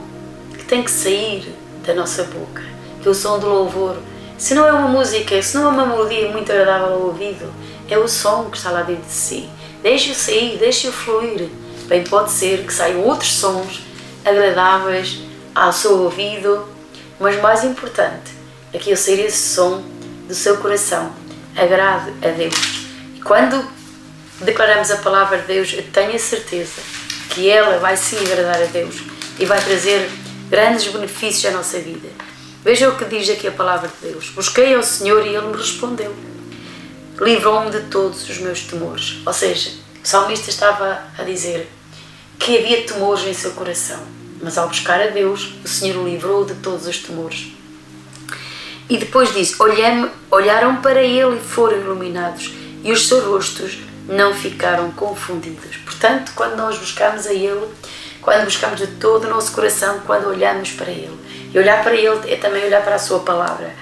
que 0.58 0.66
tem 0.66 0.84
que 0.84 0.92
sair 0.92 1.56
da 1.86 1.94
nossa 1.94 2.24
boca, 2.24 2.64
que 3.02 3.08
é 3.08 3.12
o 3.12 3.16
som 3.16 3.40
do 3.40 3.48
louvor. 3.48 3.98
Se 4.38 4.54
não 4.54 4.68
é 4.68 4.74
uma 4.74 4.88
música, 4.88 5.42
se 5.42 5.56
não 5.58 5.66
é 5.66 5.68
uma 5.68 5.86
melodia 5.86 6.32
muito 6.32 6.52
agradável 6.52 6.96
ao 6.96 7.02
ouvido, 7.04 7.52
é 7.90 7.98
o 7.98 8.08
som 8.08 8.50
que 8.50 8.58
está 8.58 8.72
lá 8.72 8.84
dentro 8.84 9.06
de 9.06 9.12
si. 9.12 9.50
Deixe-o 9.82 10.16
sair, 10.16 10.58
deixe-o 10.58 10.92
fluir 10.92 11.50
Bem, 11.88 12.04
pode 12.04 12.32
ser 12.32 12.66
que 12.66 12.74
saiam 12.74 13.02
outros 13.02 13.32
sons 13.34 13.82
agradáveis 14.26 15.20
ao 15.54 15.72
seu 15.72 16.02
ouvido, 16.02 16.68
mas 17.20 17.40
mais 17.40 17.64
importante 17.64 18.32
é 18.74 18.80
que 18.80 18.90
eu 18.90 18.98
sair 18.98 19.20
esse 19.20 19.54
som 19.54 19.84
do 20.28 20.34
seu 20.34 20.58
coração, 20.58 21.14
agrade 21.56 22.12
a 22.24 22.30
Deus. 22.30 22.88
E 23.16 23.22
quando 23.22 23.64
declaramos 24.42 24.90
a 24.90 24.98
palavra 24.98 25.38
de 25.38 25.46
Deus, 25.46 25.74
eu 25.74 25.84
tenho 25.84 26.16
a 26.16 26.20
certeza 26.20 26.82
que 27.30 27.48
ela 27.48 27.78
vai 27.78 27.96
sim 27.96 28.18
agradar 28.18 28.64
a 28.64 28.66
Deus 28.66 28.96
e 29.38 29.46
vai 29.46 29.64
trazer 29.64 30.10
grandes 30.50 30.92
benefícios 30.92 31.46
à 31.46 31.56
nossa 31.56 31.78
vida. 31.78 32.10
Veja 32.64 32.90
o 32.90 32.98
que 32.98 33.06
diz 33.06 33.30
aqui 33.30 33.48
a 33.48 33.52
palavra 33.52 33.88
de 33.90 34.10
Deus. 34.10 34.30
Busquei 34.32 34.74
ao 34.74 34.82
Senhor 34.82 35.24
e 35.24 35.36
Ele 35.36 35.48
me 35.48 35.56
respondeu. 35.56 36.16
Livrou-me 37.20 37.72
de 37.72 37.82
todos 37.84 38.30
os 38.30 38.38
meus 38.40 38.62
temores. 38.62 39.22
Ou 39.26 39.34
seja, 39.34 39.72
o 40.04 40.08
salmista 40.08 40.50
estava 40.50 41.04
a 41.18 41.24
dizer: 41.24 41.70
que 42.38 42.58
havia 42.58 42.84
temores 42.84 43.26
em 43.26 43.34
seu 43.34 43.52
coração, 43.52 44.00
mas 44.42 44.58
ao 44.58 44.68
buscar 44.68 45.02
a 45.02 45.08
Deus, 45.08 45.54
o 45.64 45.68
Senhor 45.68 45.98
o 45.98 46.08
livrou 46.08 46.46
de 46.46 46.56
todos 46.56 46.86
os 46.86 47.00
temores. 47.00 47.48
E 48.90 48.98
depois 48.98 49.34
disse: 49.34 49.56
olharam 50.30 50.76
para 50.82 51.02
ele 51.02 51.38
e 51.38 51.44
foram 51.44 51.78
iluminados, 51.78 52.52
e 52.84 52.92
os 52.92 53.08
seus 53.08 53.24
rostos 53.24 53.80
não 54.08 54.34
ficaram 54.34 54.92
confundidos. 54.92 55.78
Portanto, 55.78 56.34
quando 56.36 56.56
nós 56.56 56.78
buscamos 56.78 57.26
a 57.26 57.34
Ele, 57.34 57.68
quando 58.22 58.44
buscamos 58.46 58.80
de 58.80 58.88
todo 58.88 59.26
o 59.26 59.30
nosso 59.30 59.52
coração, 59.52 60.02
quando 60.06 60.28
olhamos 60.28 60.72
para 60.72 60.92
Ele. 60.92 61.18
E 61.54 61.58
olhar 61.58 61.82
para 61.84 61.96
Ele 61.96 62.32
é 62.32 62.36
também 62.36 62.64
olhar 62.64 62.84
para 62.84 62.96
a 62.96 63.00
Sua 63.00 63.20
palavra. 63.20 63.74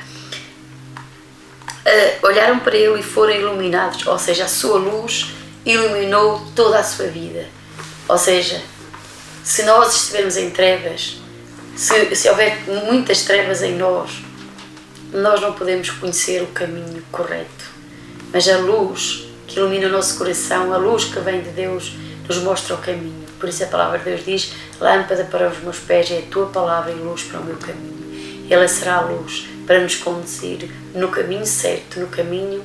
Uh, 1.85 2.25
olharam 2.27 2.59
para 2.59 2.77
Ele 2.77 2.99
e 2.99 3.03
foram 3.03 3.33
iluminados, 3.33 4.05
ou 4.07 4.17
seja, 4.17 4.45
a 4.45 4.47
Sua 4.47 4.77
luz 4.77 5.33
iluminou 5.65 6.45
toda 6.55 6.79
a 6.79 6.83
sua 6.83 7.07
vida. 7.07 7.45
Ou 8.07 8.17
seja, 8.17 8.61
se 9.43 9.63
nós 9.63 9.95
estivermos 9.95 10.37
em 10.37 10.49
trevas, 10.49 11.17
se, 11.75 12.15
se 12.15 12.29
houver 12.29 12.63
muitas 12.85 13.23
trevas 13.23 13.61
em 13.61 13.75
nós, 13.75 14.21
nós 15.13 15.41
não 15.41 15.53
podemos 15.53 15.89
conhecer 15.89 16.41
o 16.41 16.47
caminho 16.47 17.03
correto. 17.11 17.71
Mas 18.31 18.47
a 18.47 18.57
luz 18.57 19.25
que 19.47 19.59
ilumina 19.59 19.87
o 19.87 19.91
nosso 19.91 20.17
coração, 20.17 20.73
a 20.73 20.77
luz 20.77 21.05
que 21.05 21.19
vem 21.19 21.41
de 21.41 21.49
Deus, 21.49 21.93
nos 22.27 22.37
mostra 22.39 22.75
o 22.75 22.79
caminho. 22.79 23.23
Por 23.39 23.49
isso 23.49 23.63
a 23.63 23.67
palavra 23.67 23.99
de 23.99 24.05
Deus 24.05 24.25
diz: 24.25 24.53
Lâmpada 24.79 25.25
para 25.25 25.49
os 25.49 25.59
meus 25.59 25.77
pés 25.77 26.09
é 26.09 26.19
a 26.19 26.31
tua 26.31 26.47
palavra 26.47 26.91
e 26.91 26.95
luz 26.95 27.23
para 27.23 27.39
o 27.39 27.43
meu 27.43 27.57
caminho. 27.57 28.47
Ela 28.49 28.67
será 28.67 28.95
a 28.95 29.01
luz 29.01 29.45
para 29.65 29.79
nos 29.79 29.95
conduzir 29.95 30.69
no 30.93 31.09
caminho 31.09 31.45
certo, 31.45 31.99
no 31.99 32.07
caminho 32.07 32.63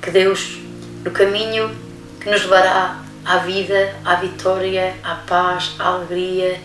que 0.00 0.10
Deus, 0.10 0.58
no 1.04 1.10
caminho 1.10 1.74
que 2.20 2.30
nos 2.30 2.42
levará 2.42 3.02
à 3.24 3.38
vida, 3.38 3.94
à 4.04 4.16
vitória, 4.16 4.94
à 5.02 5.14
paz, 5.14 5.72
à 5.78 5.88
alegria, 5.88 6.60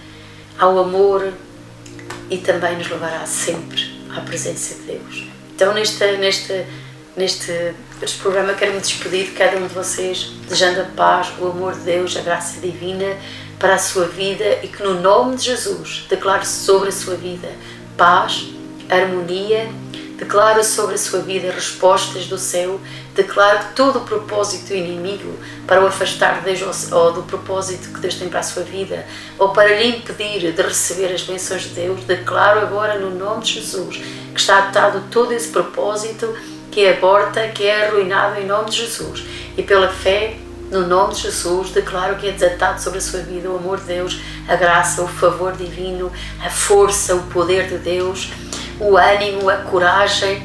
ao 0.57 0.79
amor 0.79 1.33
e 2.29 2.37
também 2.37 2.77
nos 2.77 2.89
levará 2.89 3.25
sempre 3.25 3.83
à 4.15 4.21
presença 4.21 4.75
de 4.75 4.81
Deus. 4.81 5.27
Então, 5.55 5.73
neste, 5.73 6.05
neste, 6.17 6.65
neste, 7.15 7.73
neste 8.01 8.17
programa, 8.19 8.53
quero 8.53 8.73
me 8.73 8.79
despedir 8.79 9.25
de 9.25 9.31
cada 9.31 9.57
um 9.57 9.67
de 9.67 9.73
vocês, 9.73 10.31
desejando 10.43 10.81
a 10.81 10.85
paz, 10.85 11.31
o 11.39 11.47
amor 11.47 11.73
de 11.73 11.81
Deus, 11.81 12.15
a 12.17 12.21
graça 12.21 12.59
divina 12.59 13.17
para 13.59 13.75
a 13.75 13.77
sua 13.77 14.05
vida 14.05 14.59
e 14.63 14.67
que, 14.67 14.83
no 14.83 14.99
nome 15.01 15.37
de 15.37 15.43
Jesus, 15.43 16.05
declare 16.09 16.45
sobre 16.45 16.89
a 16.89 16.91
sua 16.91 17.15
vida 17.15 17.49
paz, 17.95 18.49
harmonia 18.89 19.69
Declaro 20.17 20.63
sobre 20.63 20.95
a 20.95 20.97
sua 20.97 21.19
vida 21.19 21.51
respostas 21.51 22.27
do 22.27 22.37
céu. 22.37 22.79
Declaro 23.13 23.59
que 23.59 23.73
todo 23.73 23.99
o 23.99 24.05
propósito 24.05 24.73
inimigo 24.73 25.37
para 25.67 25.83
o 25.83 25.87
afastar 25.87 26.39
de 26.39 26.53
Deus 26.53 26.91
ou 26.91 27.11
do 27.11 27.23
propósito 27.23 27.93
que 27.93 27.99
Deus 27.99 28.15
tem 28.15 28.29
para 28.29 28.39
a 28.39 28.43
sua 28.43 28.63
vida 28.63 29.05
ou 29.37 29.49
para 29.49 29.75
lhe 29.75 29.89
impedir 29.89 30.53
de 30.53 30.61
receber 30.61 31.13
as 31.13 31.21
bênçãos 31.23 31.63
de 31.63 31.69
Deus, 31.69 32.05
declaro 32.05 32.61
agora 32.61 32.97
no 32.97 33.11
nome 33.11 33.43
de 33.43 33.55
Jesus 33.55 33.97
que 34.33 34.39
está 34.39 34.59
atado 34.59 35.03
todo 35.11 35.33
esse 35.33 35.49
propósito 35.49 36.33
que 36.71 36.85
é 36.85 36.97
aborta, 36.97 37.49
que 37.49 37.65
é 37.65 37.87
arruinado 37.87 38.39
em 38.39 38.45
nome 38.45 38.69
de 38.69 38.77
Jesus. 38.77 39.23
E 39.57 39.63
pela 39.63 39.89
fé 39.89 40.37
no 40.71 40.87
nome 40.87 41.13
de 41.13 41.23
Jesus, 41.23 41.71
declaro 41.71 42.15
que 42.15 42.27
é 42.27 42.31
desatado 42.31 42.81
sobre 42.81 42.99
a 42.99 43.01
sua 43.01 43.19
vida 43.19 43.49
o 43.49 43.57
amor 43.57 43.79
de 43.79 43.85
Deus, 43.85 44.19
a 44.47 44.55
graça, 44.55 45.01
o 45.01 45.07
favor 45.07 45.53
divino, 45.53 46.11
a 46.43 46.49
força, 46.49 47.15
o 47.15 47.23
poder 47.23 47.67
de 47.67 47.77
Deus 47.77 48.29
o 48.79 48.97
ânimo, 48.97 49.49
a 49.49 49.57
coragem 49.57 50.41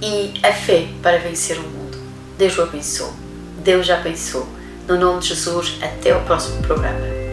e 0.00 0.34
a 0.42 0.52
fé 0.52 0.88
para 1.02 1.18
vencer 1.18 1.58
o 1.58 1.62
mundo. 1.62 1.98
Deus 2.36 2.58
o 2.58 2.62
abençoe. 2.62 3.12
Deus 3.58 3.86
já 3.86 4.00
pensou. 4.00 4.46
No 4.86 4.96
nome 4.96 5.20
de 5.20 5.28
Jesus, 5.28 5.78
até 5.82 6.16
o 6.16 6.20
próximo 6.22 6.62
programa. 6.62 7.25